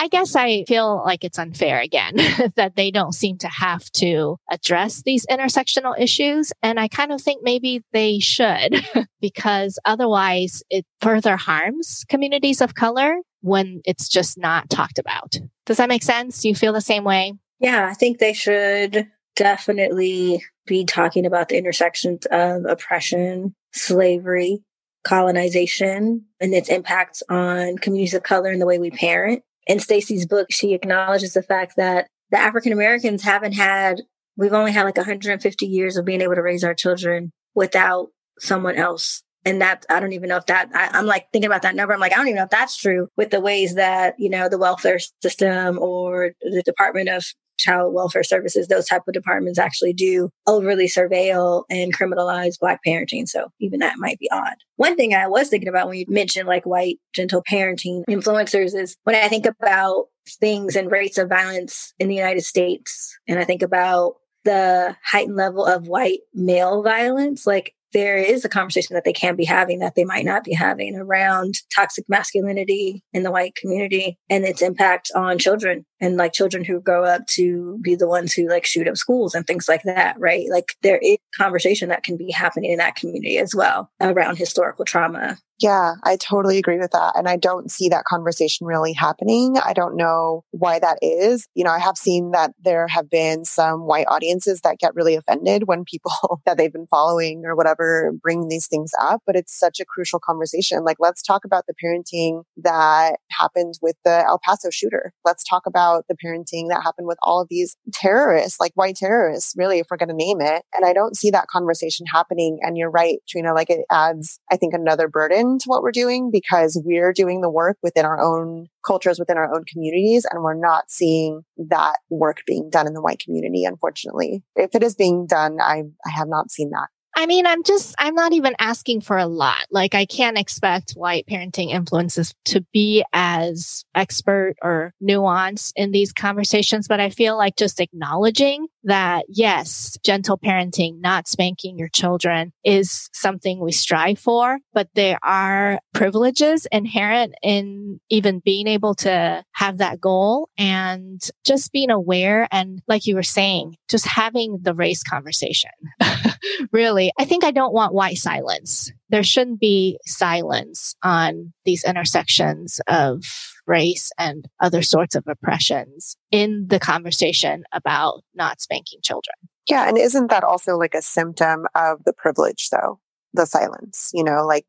I 0.00 0.08
guess 0.08 0.34
I 0.34 0.64
feel 0.64 1.02
like 1.04 1.24
it's 1.24 1.38
unfair 1.38 1.78
again 1.78 2.14
that 2.56 2.74
they 2.74 2.90
don't 2.90 3.12
seem 3.12 3.36
to 3.38 3.48
have 3.48 3.84
to 3.92 4.38
address 4.50 5.02
these 5.02 5.26
intersectional 5.26 5.94
issues. 6.00 6.54
And 6.62 6.80
I 6.80 6.88
kind 6.88 7.12
of 7.12 7.20
think 7.20 7.42
maybe 7.42 7.84
they 7.92 8.18
should 8.18 8.82
because 9.20 9.78
otherwise 9.84 10.62
it 10.70 10.86
further 11.02 11.36
harms 11.36 12.06
communities 12.08 12.62
of 12.62 12.74
color 12.74 13.14
when 13.42 13.82
it's 13.84 14.08
just 14.08 14.38
not 14.38 14.70
talked 14.70 14.98
about. 14.98 15.36
Does 15.66 15.76
that 15.76 15.90
make 15.90 16.02
sense? 16.02 16.40
Do 16.40 16.48
you 16.48 16.54
feel 16.54 16.72
the 16.72 16.80
same 16.80 17.04
way? 17.04 17.34
Yeah, 17.58 17.86
I 17.86 17.92
think 17.92 18.20
they 18.20 18.32
should 18.32 19.06
definitely 19.36 20.42
be 20.66 20.86
talking 20.86 21.26
about 21.26 21.50
the 21.50 21.58
intersections 21.58 22.24
of 22.30 22.64
oppression, 22.64 23.54
slavery, 23.74 24.62
colonization, 25.04 26.24
and 26.40 26.54
its 26.54 26.70
impacts 26.70 27.22
on 27.28 27.76
communities 27.76 28.14
of 28.14 28.22
color 28.22 28.48
and 28.48 28.62
the 28.62 28.66
way 28.66 28.78
we 28.78 28.90
parent 28.90 29.42
in 29.70 29.78
Stacey's 29.78 30.26
book, 30.26 30.48
she 30.50 30.74
acknowledges 30.74 31.32
the 31.32 31.44
fact 31.44 31.74
that 31.76 32.08
the 32.32 32.38
African 32.38 32.72
Americans 32.72 33.22
haven't 33.22 33.52
had, 33.52 34.02
we've 34.36 34.52
only 34.52 34.72
had 34.72 34.82
like 34.82 34.96
150 34.96 35.64
years 35.64 35.96
of 35.96 36.04
being 36.04 36.22
able 36.22 36.34
to 36.34 36.42
raise 36.42 36.64
our 36.64 36.74
children 36.74 37.30
without 37.54 38.08
someone 38.40 38.74
else. 38.74 39.22
And 39.44 39.62
that, 39.62 39.86
I 39.88 40.00
don't 40.00 40.12
even 40.12 40.28
know 40.28 40.38
if 40.38 40.46
that, 40.46 40.70
I, 40.74 40.98
am 40.98 41.06
like 41.06 41.26
thinking 41.32 41.46
about 41.46 41.62
that 41.62 41.76
number. 41.76 41.94
I'm 41.94 42.00
like, 42.00 42.12
I 42.12 42.16
don't 42.16 42.26
even 42.26 42.38
know 42.38 42.44
if 42.44 42.50
that's 42.50 42.76
true 42.76 43.06
with 43.16 43.30
the 43.30 43.40
ways 43.40 43.76
that, 43.76 44.16
you 44.18 44.28
know, 44.28 44.48
the 44.48 44.58
welfare 44.58 44.98
system 45.22 45.78
or 45.78 46.32
the 46.42 46.62
Department 46.64 47.08
of 47.08 47.24
child 47.60 47.94
welfare 47.94 48.22
services, 48.22 48.68
those 48.68 48.86
type 48.86 49.02
of 49.06 49.14
departments 49.14 49.58
actually 49.58 49.92
do 49.92 50.30
overly 50.46 50.86
surveil 50.86 51.64
and 51.70 51.96
criminalize 51.96 52.58
black 52.58 52.80
parenting. 52.86 53.28
So 53.28 53.52
even 53.60 53.80
that 53.80 53.98
might 53.98 54.18
be 54.18 54.30
odd. 54.30 54.56
One 54.76 54.96
thing 54.96 55.14
I 55.14 55.28
was 55.28 55.48
thinking 55.48 55.68
about 55.68 55.88
when 55.88 55.98
you 55.98 56.06
mentioned 56.08 56.48
like 56.48 56.64
white 56.64 56.98
gentle 57.14 57.42
parenting 57.42 58.04
influencers 58.08 58.74
is 58.74 58.96
when 59.04 59.16
I 59.16 59.28
think 59.28 59.46
about 59.46 60.06
things 60.28 60.76
and 60.76 60.90
rates 60.90 61.18
of 61.18 61.28
violence 61.28 61.92
in 61.98 62.08
the 62.08 62.14
United 62.14 62.42
States, 62.42 63.16
and 63.28 63.38
I 63.38 63.44
think 63.44 63.62
about 63.62 64.14
the 64.44 64.96
heightened 65.04 65.36
level 65.36 65.66
of 65.66 65.86
white 65.86 66.20
male 66.34 66.82
violence, 66.82 67.46
like 67.46 67.74
there 67.92 68.16
is 68.16 68.44
a 68.44 68.48
conversation 68.48 68.94
that 68.94 69.04
they 69.04 69.12
can 69.12 69.36
be 69.36 69.44
having 69.44 69.80
that 69.80 69.94
they 69.94 70.04
might 70.04 70.24
not 70.24 70.44
be 70.44 70.52
having 70.52 70.96
around 70.96 71.54
toxic 71.74 72.04
masculinity 72.08 73.02
in 73.12 73.22
the 73.22 73.30
white 73.30 73.54
community 73.54 74.18
and 74.28 74.44
its 74.44 74.62
impact 74.62 75.10
on 75.14 75.38
children 75.38 75.84
and 76.00 76.16
like 76.16 76.32
children 76.32 76.64
who 76.64 76.80
grow 76.80 77.04
up 77.04 77.26
to 77.28 77.78
be 77.82 77.94
the 77.94 78.08
ones 78.08 78.32
who 78.32 78.48
like 78.48 78.64
shoot 78.64 78.88
up 78.88 78.96
schools 78.96 79.34
and 79.34 79.46
things 79.46 79.68
like 79.68 79.82
that, 79.84 80.16
right? 80.18 80.46
Like 80.50 80.76
there 80.82 80.98
is 80.98 81.18
conversation 81.36 81.88
that 81.90 82.02
can 82.02 82.16
be 82.16 82.30
happening 82.30 82.70
in 82.70 82.78
that 82.78 82.96
community 82.96 83.38
as 83.38 83.54
well 83.54 83.90
around 84.00 84.36
historical 84.36 84.84
trauma 84.84 85.38
yeah, 85.60 85.94
I 86.02 86.16
totally 86.16 86.58
agree 86.58 86.78
with 86.78 86.92
that. 86.92 87.12
And 87.16 87.28
I 87.28 87.36
don't 87.36 87.70
see 87.70 87.90
that 87.90 88.04
conversation 88.04 88.66
really 88.66 88.94
happening. 88.94 89.56
I 89.62 89.74
don't 89.74 89.96
know 89.96 90.42
why 90.52 90.78
that 90.78 90.98
is. 91.02 91.46
You 91.54 91.64
know, 91.64 91.70
I 91.70 91.78
have 91.78 91.98
seen 91.98 92.30
that 92.30 92.52
there 92.64 92.88
have 92.88 93.10
been 93.10 93.44
some 93.44 93.82
white 93.82 94.06
audiences 94.08 94.62
that 94.62 94.78
get 94.78 94.94
really 94.94 95.16
offended 95.16 95.64
when 95.66 95.84
people 95.84 96.40
that 96.46 96.56
they've 96.56 96.72
been 96.72 96.86
following 96.86 97.42
or 97.44 97.54
whatever 97.54 98.12
bring 98.22 98.48
these 98.48 98.66
things 98.68 98.90
up, 99.00 99.20
but 99.26 99.36
it's 99.36 99.58
such 99.58 99.80
a 99.80 99.84
crucial 99.84 100.18
conversation. 100.18 100.82
Like, 100.82 100.96
let's 100.98 101.22
talk 101.22 101.44
about 101.44 101.64
the 101.66 101.74
parenting 101.82 102.42
that 102.56 103.16
happened 103.30 103.74
with 103.82 103.96
the 104.04 104.24
El 104.26 104.40
Paso 104.42 104.70
shooter. 104.70 105.12
Let's 105.26 105.44
talk 105.44 105.66
about 105.66 105.89
the 106.08 106.16
parenting 106.24 106.68
that 106.68 106.82
happened 106.82 107.06
with 107.06 107.18
all 107.22 107.40
of 107.40 107.48
these 107.48 107.76
terrorists, 107.92 108.60
like 108.60 108.72
white 108.74 108.96
terrorists, 108.96 109.54
really, 109.56 109.78
if 109.78 109.86
we're 109.90 109.96
going 109.96 110.08
to 110.08 110.14
name 110.14 110.40
it. 110.40 110.64
And 110.74 110.84
I 110.84 110.92
don't 110.92 111.16
see 111.16 111.30
that 111.30 111.48
conversation 111.48 112.06
happening. 112.12 112.58
And 112.62 112.76
you're 112.76 112.90
right, 112.90 113.18
Trina, 113.28 113.54
like 113.54 113.70
it 113.70 113.84
adds, 113.90 114.40
I 114.50 114.56
think, 114.56 114.74
another 114.74 115.08
burden 115.08 115.58
to 115.58 115.64
what 115.66 115.82
we're 115.82 115.92
doing 115.92 116.30
because 116.30 116.80
we're 116.84 117.12
doing 117.12 117.40
the 117.40 117.50
work 117.50 117.78
within 117.82 118.04
our 118.04 118.20
own 118.20 118.66
cultures, 118.86 119.18
within 119.18 119.36
our 119.36 119.54
own 119.54 119.64
communities, 119.70 120.26
and 120.30 120.42
we're 120.42 120.54
not 120.54 120.90
seeing 120.90 121.42
that 121.56 121.98
work 122.08 122.38
being 122.46 122.70
done 122.70 122.86
in 122.86 122.94
the 122.94 123.02
white 123.02 123.20
community, 123.20 123.64
unfortunately. 123.64 124.42
If 124.56 124.74
it 124.74 124.82
is 124.82 124.94
being 124.94 125.26
done, 125.26 125.58
I, 125.60 125.82
I 126.06 126.10
have 126.10 126.28
not 126.28 126.50
seen 126.50 126.70
that. 126.70 126.88
I 127.20 127.26
mean, 127.26 127.46
I'm 127.46 127.62
just, 127.64 127.94
I'm 127.98 128.14
not 128.14 128.32
even 128.32 128.54
asking 128.58 129.02
for 129.02 129.18
a 129.18 129.26
lot. 129.26 129.66
Like, 129.70 129.94
I 129.94 130.06
can't 130.06 130.38
expect 130.38 130.92
white 130.92 131.26
parenting 131.26 131.68
influences 131.68 132.34
to 132.46 132.62
be 132.72 133.04
as 133.12 133.84
expert 133.94 134.54
or 134.62 134.94
nuanced 135.02 135.74
in 135.76 135.90
these 135.90 136.14
conversations, 136.14 136.88
but 136.88 136.98
I 136.98 137.10
feel 137.10 137.36
like 137.36 137.56
just 137.56 137.78
acknowledging 137.78 138.68
that 138.84 139.26
yes, 139.28 139.98
gentle 140.02 140.38
parenting, 140.38 141.02
not 141.02 141.28
spanking 141.28 141.76
your 141.76 141.88
children 141.88 142.54
is 142.64 143.10
something 143.12 143.60
we 143.60 143.72
strive 143.72 144.18
for, 144.18 144.58
but 144.72 144.88
there 144.94 145.18
are 145.22 145.78
privileges 145.92 146.66
inherent 146.72 147.34
in 147.42 148.00
even 148.08 148.38
being 148.38 148.66
able 148.66 148.94
to 148.94 149.44
have 149.52 149.76
that 149.76 150.00
goal 150.00 150.48
and 150.56 151.20
just 151.44 151.70
being 151.70 151.90
aware. 151.90 152.48
And 152.50 152.80
like 152.88 153.04
you 153.04 153.14
were 153.14 153.22
saying, 153.22 153.76
just 153.90 154.06
having 154.06 154.60
the 154.62 154.72
race 154.72 155.02
conversation. 155.02 155.72
really, 156.72 157.12
I 157.18 157.24
think 157.24 157.44
I 157.44 157.50
don't 157.50 157.72
want 157.72 157.94
white 157.94 158.18
silence. 158.18 158.92
There 159.08 159.22
shouldn't 159.22 159.60
be 159.60 159.98
silence 160.06 160.94
on 161.02 161.52
these 161.64 161.84
intersections 161.84 162.80
of 162.86 163.24
race 163.66 164.10
and 164.18 164.46
other 164.60 164.82
sorts 164.82 165.14
of 165.14 165.24
oppressions 165.28 166.16
in 166.30 166.66
the 166.68 166.80
conversation 166.80 167.64
about 167.72 168.22
not 168.34 168.60
spanking 168.60 169.00
children. 169.02 169.34
Yeah. 169.68 169.88
And 169.88 169.96
isn't 169.96 170.30
that 170.30 170.44
also 170.44 170.76
like 170.76 170.94
a 170.94 171.02
symptom 171.02 171.66
of 171.74 172.02
the 172.04 172.12
privilege 172.12 172.68
though? 172.70 172.98
The 173.32 173.46
silence, 173.46 174.10
you 174.12 174.24
know, 174.24 174.44
like 174.44 174.66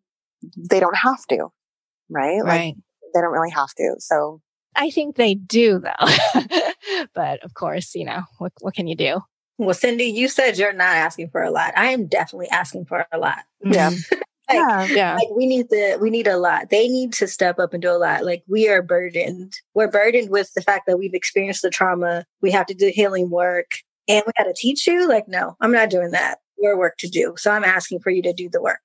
they 0.57 0.79
don't 0.79 0.97
have 0.97 1.25
to, 1.27 1.47
right? 2.09 2.41
Right. 2.43 2.75
Like, 2.75 2.75
they 3.13 3.21
don't 3.21 3.31
really 3.31 3.49
have 3.49 3.73
to. 3.77 3.95
So 3.99 4.41
I 4.75 4.89
think 4.91 5.15
they 5.15 5.33
do 5.33 5.79
though. 5.79 6.41
but 7.15 7.43
of 7.43 7.53
course, 7.55 7.95
you 7.95 8.05
know, 8.05 8.21
what, 8.37 8.53
what 8.61 8.75
can 8.75 8.87
you 8.87 8.95
do? 8.95 9.21
Well, 9.61 9.75
Cindy, 9.75 10.05
you 10.05 10.27
said 10.27 10.57
you're 10.57 10.73
not 10.73 10.95
asking 10.95 11.29
for 11.29 11.43
a 11.43 11.51
lot. 11.51 11.73
I 11.77 11.91
am 11.91 12.07
definitely 12.07 12.49
asking 12.49 12.85
for 12.85 13.05
a 13.11 13.17
lot. 13.19 13.43
Mm-hmm. 13.63 13.73
Yeah. 13.73 13.91
Like, 14.49 14.57
yeah. 14.57 14.85
yeah. 14.87 15.15
Like 15.15 15.29
we 15.33 15.45
need 15.45 15.69
to 15.69 15.97
we 16.01 16.09
need 16.09 16.27
a 16.27 16.35
lot. 16.35 16.71
They 16.71 16.89
need 16.89 17.13
to 17.13 17.27
step 17.27 17.57
up 17.57 17.71
and 17.71 17.81
do 17.81 17.89
a 17.89 17.95
lot. 17.95 18.25
Like 18.25 18.43
we 18.49 18.67
are 18.67 18.81
burdened. 18.81 19.53
We're 19.75 19.87
burdened 19.87 20.29
with 20.29 20.51
the 20.55 20.61
fact 20.61 20.87
that 20.87 20.97
we've 20.97 21.13
experienced 21.13 21.61
the 21.61 21.69
trauma. 21.69 22.25
We 22.41 22.51
have 22.51 22.65
to 22.65 22.73
do 22.73 22.91
healing 22.93 23.29
work. 23.29 23.71
And 24.09 24.23
we 24.27 24.33
gotta 24.37 24.53
teach 24.53 24.87
you. 24.87 25.07
Like, 25.07 25.29
no, 25.29 25.55
I'm 25.61 25.71
not 25.71 25.89
doing 25.89 26.11
that. 26.11 26.39
Your 26.57 26.77
work 26.77 26.97
to 26.97 27.07
do. 27.07 27.33
So 27.37 27.49
I'm 27.51 27.63
asking 27.63 28.01
for 28.01 28.09
you 28.09 28.21
to 28.23 28.33
do 28.33 28.49
the 28.49 28.61
work. 28.61 28.81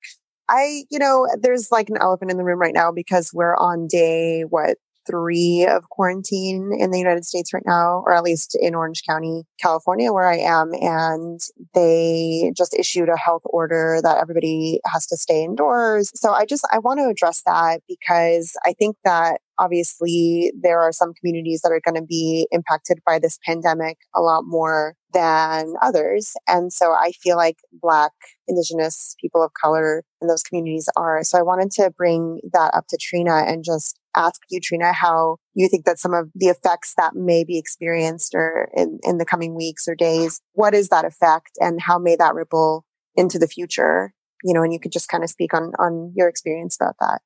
I, 0.47 0.83
you 0.89 0.99
know, 0.99 1.27
there's 1.37 1.69
like 1.69 1.89
an 1.89 1.97
elephant 1.99 2.31
in 2.31 2.37
the 2.37 2.45
room 2.45 2.59
right 2.59 2.73
now 2.73 2.93
because 2.93 3.31
we're 3.33 3.57
on 3.57 3.87
day, 3.87 4.43
what, 4.43 4.77
three 5.09 5.65
of 5.69 5.89
quarantine 5.89 6.71
in 6.77 6.91
the 6.91 6.99
United 6.99 7.25
States 7.25 7.53
right 7.53 7.63
now, 7.65 8.03
or 8.05 8.13
at 8.13 8.23
least 8.23 8.57
in 8.59 8.75
Orange 8.75 9.03
County, 9.07 9.43
California, 9.61 10.11
where 10.11 10.27
I 10.27 10.37
am. 10.37 10.71
And 10.73 11.39
they 11.73 12.51
just 12.55 12.77
issued 12.77 13.09
a 13.09 13.17
health 13.17 13.43
order 13.45 13.99
that 14.03 14.17
everybody 14.21 14.79
has 14.85 15.05
to 15.07 15.17
stay 15.17 15.43
indoors. 15.43 16.11
So 16.15 16.31
I 16.31 16.45
just, 16.45 16.67
I 16.71 16.79
want 16.79 16.99
to 16.99 17.07
address 17.07 17.41
that 17.45 17.81
because 17.87 18.53
I 18.65 18.73
think 18.73 18.97
that 19.03 19.39
obviously 19.59 20.51
there 20.59 20.79
are 20.79 20.91
some 20.91 21.13
communities 21.13 21.61
that 21.61 21.71
are 21.71 21.81
going 21.83 21.99
to 21.99 22.05
be 22.05 22.47
impacted 22.51 22.99
by 23.05 23.19
this 23.19 23.39
pandemic 23.45 23.97
a 24.15 24.21
lot 24.21 24.43
more 24.45 24.95
than 25.13 25.73
others. 25.81 26.33
And 26.47 26.71
so 26.71 26.91
I 26.91 27.11
feel 27.23 27.37
like 27.37 27.57
Black, 27.71 28.11
Indigenous 28.47 29.15
people 29.19 29.43
of 29.43 29.51
color 29.59 30.03
in 30.21 30.27
those 30.27 30.43
communities 30.43 30.89
are. 30.95 31.23
So 31.23 31.37
I 31.37 31.41
wanted 31.41 31.71
to 31.71 31.91
bring 31.95 32.39
that 32.53 32.73
up 32.73 32.85
to 32.89 32.97
Trina 32.99 33.43
and 33.47 33.63
just 33.63 33.99
ask 34.17 34.41
you, 34.49 34.59
Trina, 34.59 34.91
how 34.93 35.37
you 35.53 35.69
think 35.69 35.85
that 35.85 35.99
some 35.99 36.13
of 36.13 36.29
the 36.35 36.47
effects 36.47 36.93
that 36.97 37.15
may 37.15 37.43
be 37.43 37.57
experienced 37.57 38.33
or 38.33 38.69
in, 38.75 38.99
in 39.03 39.17
the 39.17 39.25
coming 39.25 39.55
weeks 39.55 39.87
or 39.87 39.95
days, 39.95 40.41
what 40.53 40.73
is 40.73 40.89
that 40.89 41.05
effect 41.05 41.51
and 41.59 41.81
how 41.81 41.99
may 41.99 42.15
that 42.15 42.33
ripple 42.33 42.85
into 43.15 43.39
the 43.39 43.47
future, 43.47 44.13
you 44.43 44.53
know, 44.53 44.63
and 44.63 44.73
you 44.73 44.79
could 44.79 44.91
just 44.91 45.09
kind 45.09 45.23
of 45.23 45.29
speak 45.29 45.53
on, 45.53 45.73
on 45.79 46.13
your 46.15 46.27
experience 46.27 46.77
about 46.79 46.95
that. 46.99 47.21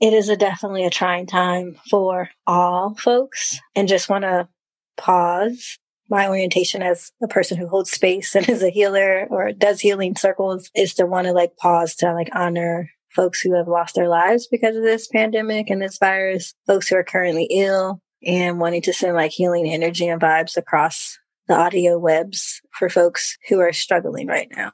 It 0.00 0.12
is 0.12 0.28
a 0.28 0.36
definitely 0.36 0.84
a 0.84 0.90
trying 0.90 1.26
time 1.26 1.76
for 1.88 2.28
all 2.46 2.94
folks 2.94 3.60
and 3.74 3.88
just 3.88 4.08
want 4.08 4.22
to 4.22 4.48
pause 4.96 5.78
my 6.10 6.28
orientation 6.28 6.82
as 6.82 7.12
a 7.22 7.28
person 7.28 7.56
who 7.56 7.68
holds 7.68 7.90
space 7.90 8.34
and 8.34 8.48
is 8.48 8.62
a 8.62 8.70
healer 8.70 9.26
or 9.30 9.52
does 9.52 9.80
healing 9.80 10.16
circles 10.16 10.70
is 10.74 10.94
to 10.94 11.06
want 11.06 11.26
to 11.26 11.32
like 11.32 11.56
pause 11.56 11.94
to 11.96 12.12
like 12.12 12.28
honor 12.34 12.90
folks 13.14 13.40
who 13.40 13.54
have 13.54 13.68
lost 13.68 13.94
their 13.94 14.08
lives 14.08 14.48
because 14.50 14.76
of 14.76 14.82
this 14.82 15.08
pandemic 15.08 15.70
and 15.70 15.80
this 15.80 15.98
virus, 15.98 16.54
folks 16.66 16.88
who 16.88 16.96
are 16.96 17.04
currently 17.04 17.48
ill 17.50 18.00
and 18.26 18.58
wanting 18.58 18.82
to 18.82 18.92
send 18.92 19.14
like 19.14 19.30
healing 19.30 19.68
energy 19.68 20.08
and 20.08 20.20
vibes 20.20 20.56
across 20.56 21.18
the 21.48 21.54
audio 21.54 21.98
webs 21.98 22.60
for 22.72 22.88
folks 22.88 23.36
who 23.48 23.60
are 23.60 23.72
struggling 23.72 24.26
right 24.26 24.48
now. 24.54 24.72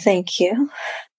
Thank 0.00 0.40
you. 0.40 0.70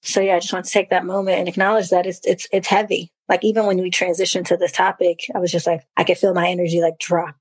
So 0.02 0.21
yeah, 0.21 0.36
I 0.36 0.39
just 0.39 0.54
want 0.54 0.65
to 0.65 0.71
take 0.71 0.89
that 0.89 1.06
moment 1.06 1.39
and 1.39 1.47
acknowledge 1.47 1.89
that 1.89 2.06
it's 2.06 2.21
it's 2.23 2.47
it's 2.52 2.67
heavy. 2.67 3.12
Like 3.28 3.43
even 3.43 3.65
when 3.65 3.80
we 3.82 3.91
transitioned 3.91 4.45
to 4.47 4.58
this 4.58 4.71
topic, 4.71 5.25
I 5.36 5.39
was 5.39 5.52
just 5.52 5.67
like, 5.67 5.82
I 5.97 6.04
could 6.04 6.17
feel 6.17 6.34
my 6.34 6.47
energy 6.47 6.82
like 6.82 6.97
drop. 6.99 7.36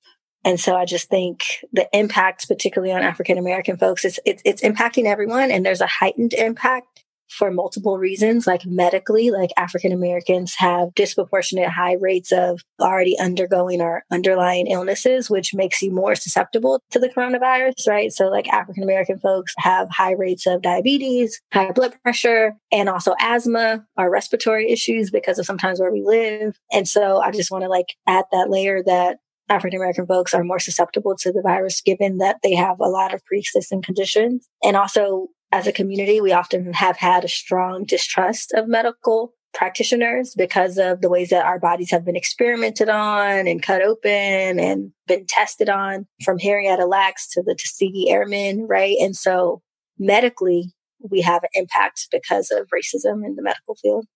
And 0.44 0.58
so 0.58 0.76
I 0.76 0.84
just 0.84 1.08
think 1.08 1.44
the 1.72 1.88
impacts, 1.92 2.44
particularly 2.44 2.92
on 2.92 3.02
African 3.02 3.38
American 3.38 3.76
folks, 3.76 4.04
it's, 4.04 4.20
it's, 4.24 4.42
it's 4.44 4.62
impacting 4.62 5.04
everyone, 5.04 5.50
and 5.50 5.64
there's 5.64 5.80
a 5.80 5.86
heightened 5.86 6.32
impact 6.32 7.04
for 7.28 7.50
multiple 7.50 7.98
reasons, 7.98 8.46
like 8.46 8.64
medically, 8.66 9.30
like 9.30 9.50
African 9.56 9.92
Americans 9.92 10.54
have 10.58 10.94
disproportionate 10.94 11.68
high 11.68 11.94
rates 11.94 12.32
of 12.32 12.60
already 12.80 13.18
undergoing 13.18 13.80
or 13.80 14.04
underlying 14.10 14.66
illnesses, 14.66 15.28
which 15.30 15.54
makes 15.54 15.82
you 15.82 15.90
more 15.90 16.14
susceptible 16.14 16.80
to 16.90 16.98
the 16.98 17.08
coronavirus, 17.08 17.86
right? 17.86 18.12
So 18.12 18.28
like 18.28 18.48
African 18.48 18.82
American 18.82 19.18
folks 19.18 19.54
have 19.58 19.88
high 19.90 20.12
rates 20.12 20.46
of 20.46 20.62
diabetes, 20.62 21.40
high 21.52 21.72
blood 21.72 21.94
pressure, 22.02 22.54
and 22.72 22.88
also 22.88 23.14
asthma 23.20 23.84
or 23.96 24.10
respiratory 24.10 24.70
issues 24.70 25.10
because 25.10 25.38
of 25.38 25.46
sometimes 25.46 25.80
where 25.80 25.92
we 25.92 26.02
live. 26.02 26.58
And 26.72 26.88
so 26.88 27.20
I 27.20 27.30
just 27.30 27.50
want 27.50 27.64
to 27.64 27.68
like 27.68 27.94
add 28.06 28.24
that 28.32 28.50
layer 28.50 28.82
that 28.84 29.18
African 29.48 29.78
American 29.78 30.06
folks 30.06 30.34
are 30.34 30.44
more 30.44 30.58
susceptible 30.58 31.16
to 31.16 31.32
the 31.32 31.42
virus 31.42 31.80
given 31.80 32.18
that 32.18 32.36
they 32.42 32.54
have 32.54 32.80
a 32.80 32.88
lot 32.88 33.14
of 33.14 33.24
pre 33.24 33.38
existing 33.38 33.82
conditions. 33.82 34.46
And 34.62 34.76
also 34.76 35.28
as 35.50 35.66
a 35.66 35.72
community, 35.72 36.20
we 36.20 36.32
often 36.32 36.72
have 36.74 36.96
had 36.96 37.24
a 37.24 37.28
strong 37.28 37.84
distrust 37.84 38.52
of 38.54 38.68
medical 38.68 39.32
practitioners 39.54 40.34
because 40.36 40.78
of 40.78 41.00
the 41.00 41.08
ways 41.08 41.30
that 41.30 41.44
our 41.44 41.58
bodies 41.58 41.90
have 41.90 42.04
been 42.04 42.16
experimented 42.16 42.88
on 42.88 43.46
and 43.46 43.62
cut 43.62 43.82
open 43.82 44.60
and 44.60 44.92
been 45.06 45.24
tested 45.26 45.68
on 45.68 46.06
from 46.22 46.38
Henrietta 46.38 46.84
Lacks 46.84 47.28
to 47.30 47.42
the 47.42 47.54
Tuskegee 47.54 48.10
Airmen, 48.10 48.66
right? 48.68 48.96
And 49.00 49.16
so 49.16 49.62
medically, 49.98 50.72
we 51.00 51.22
have 51.22 51.42
an 51.44 51.50
impact 51.54 52.08
because 52.12 52.50
of 52.50 52.68
racism 52.68 53.24
in 53.24 53.36
the 53.36 53.42
medical 53.42 53.74
field 53.76 54.06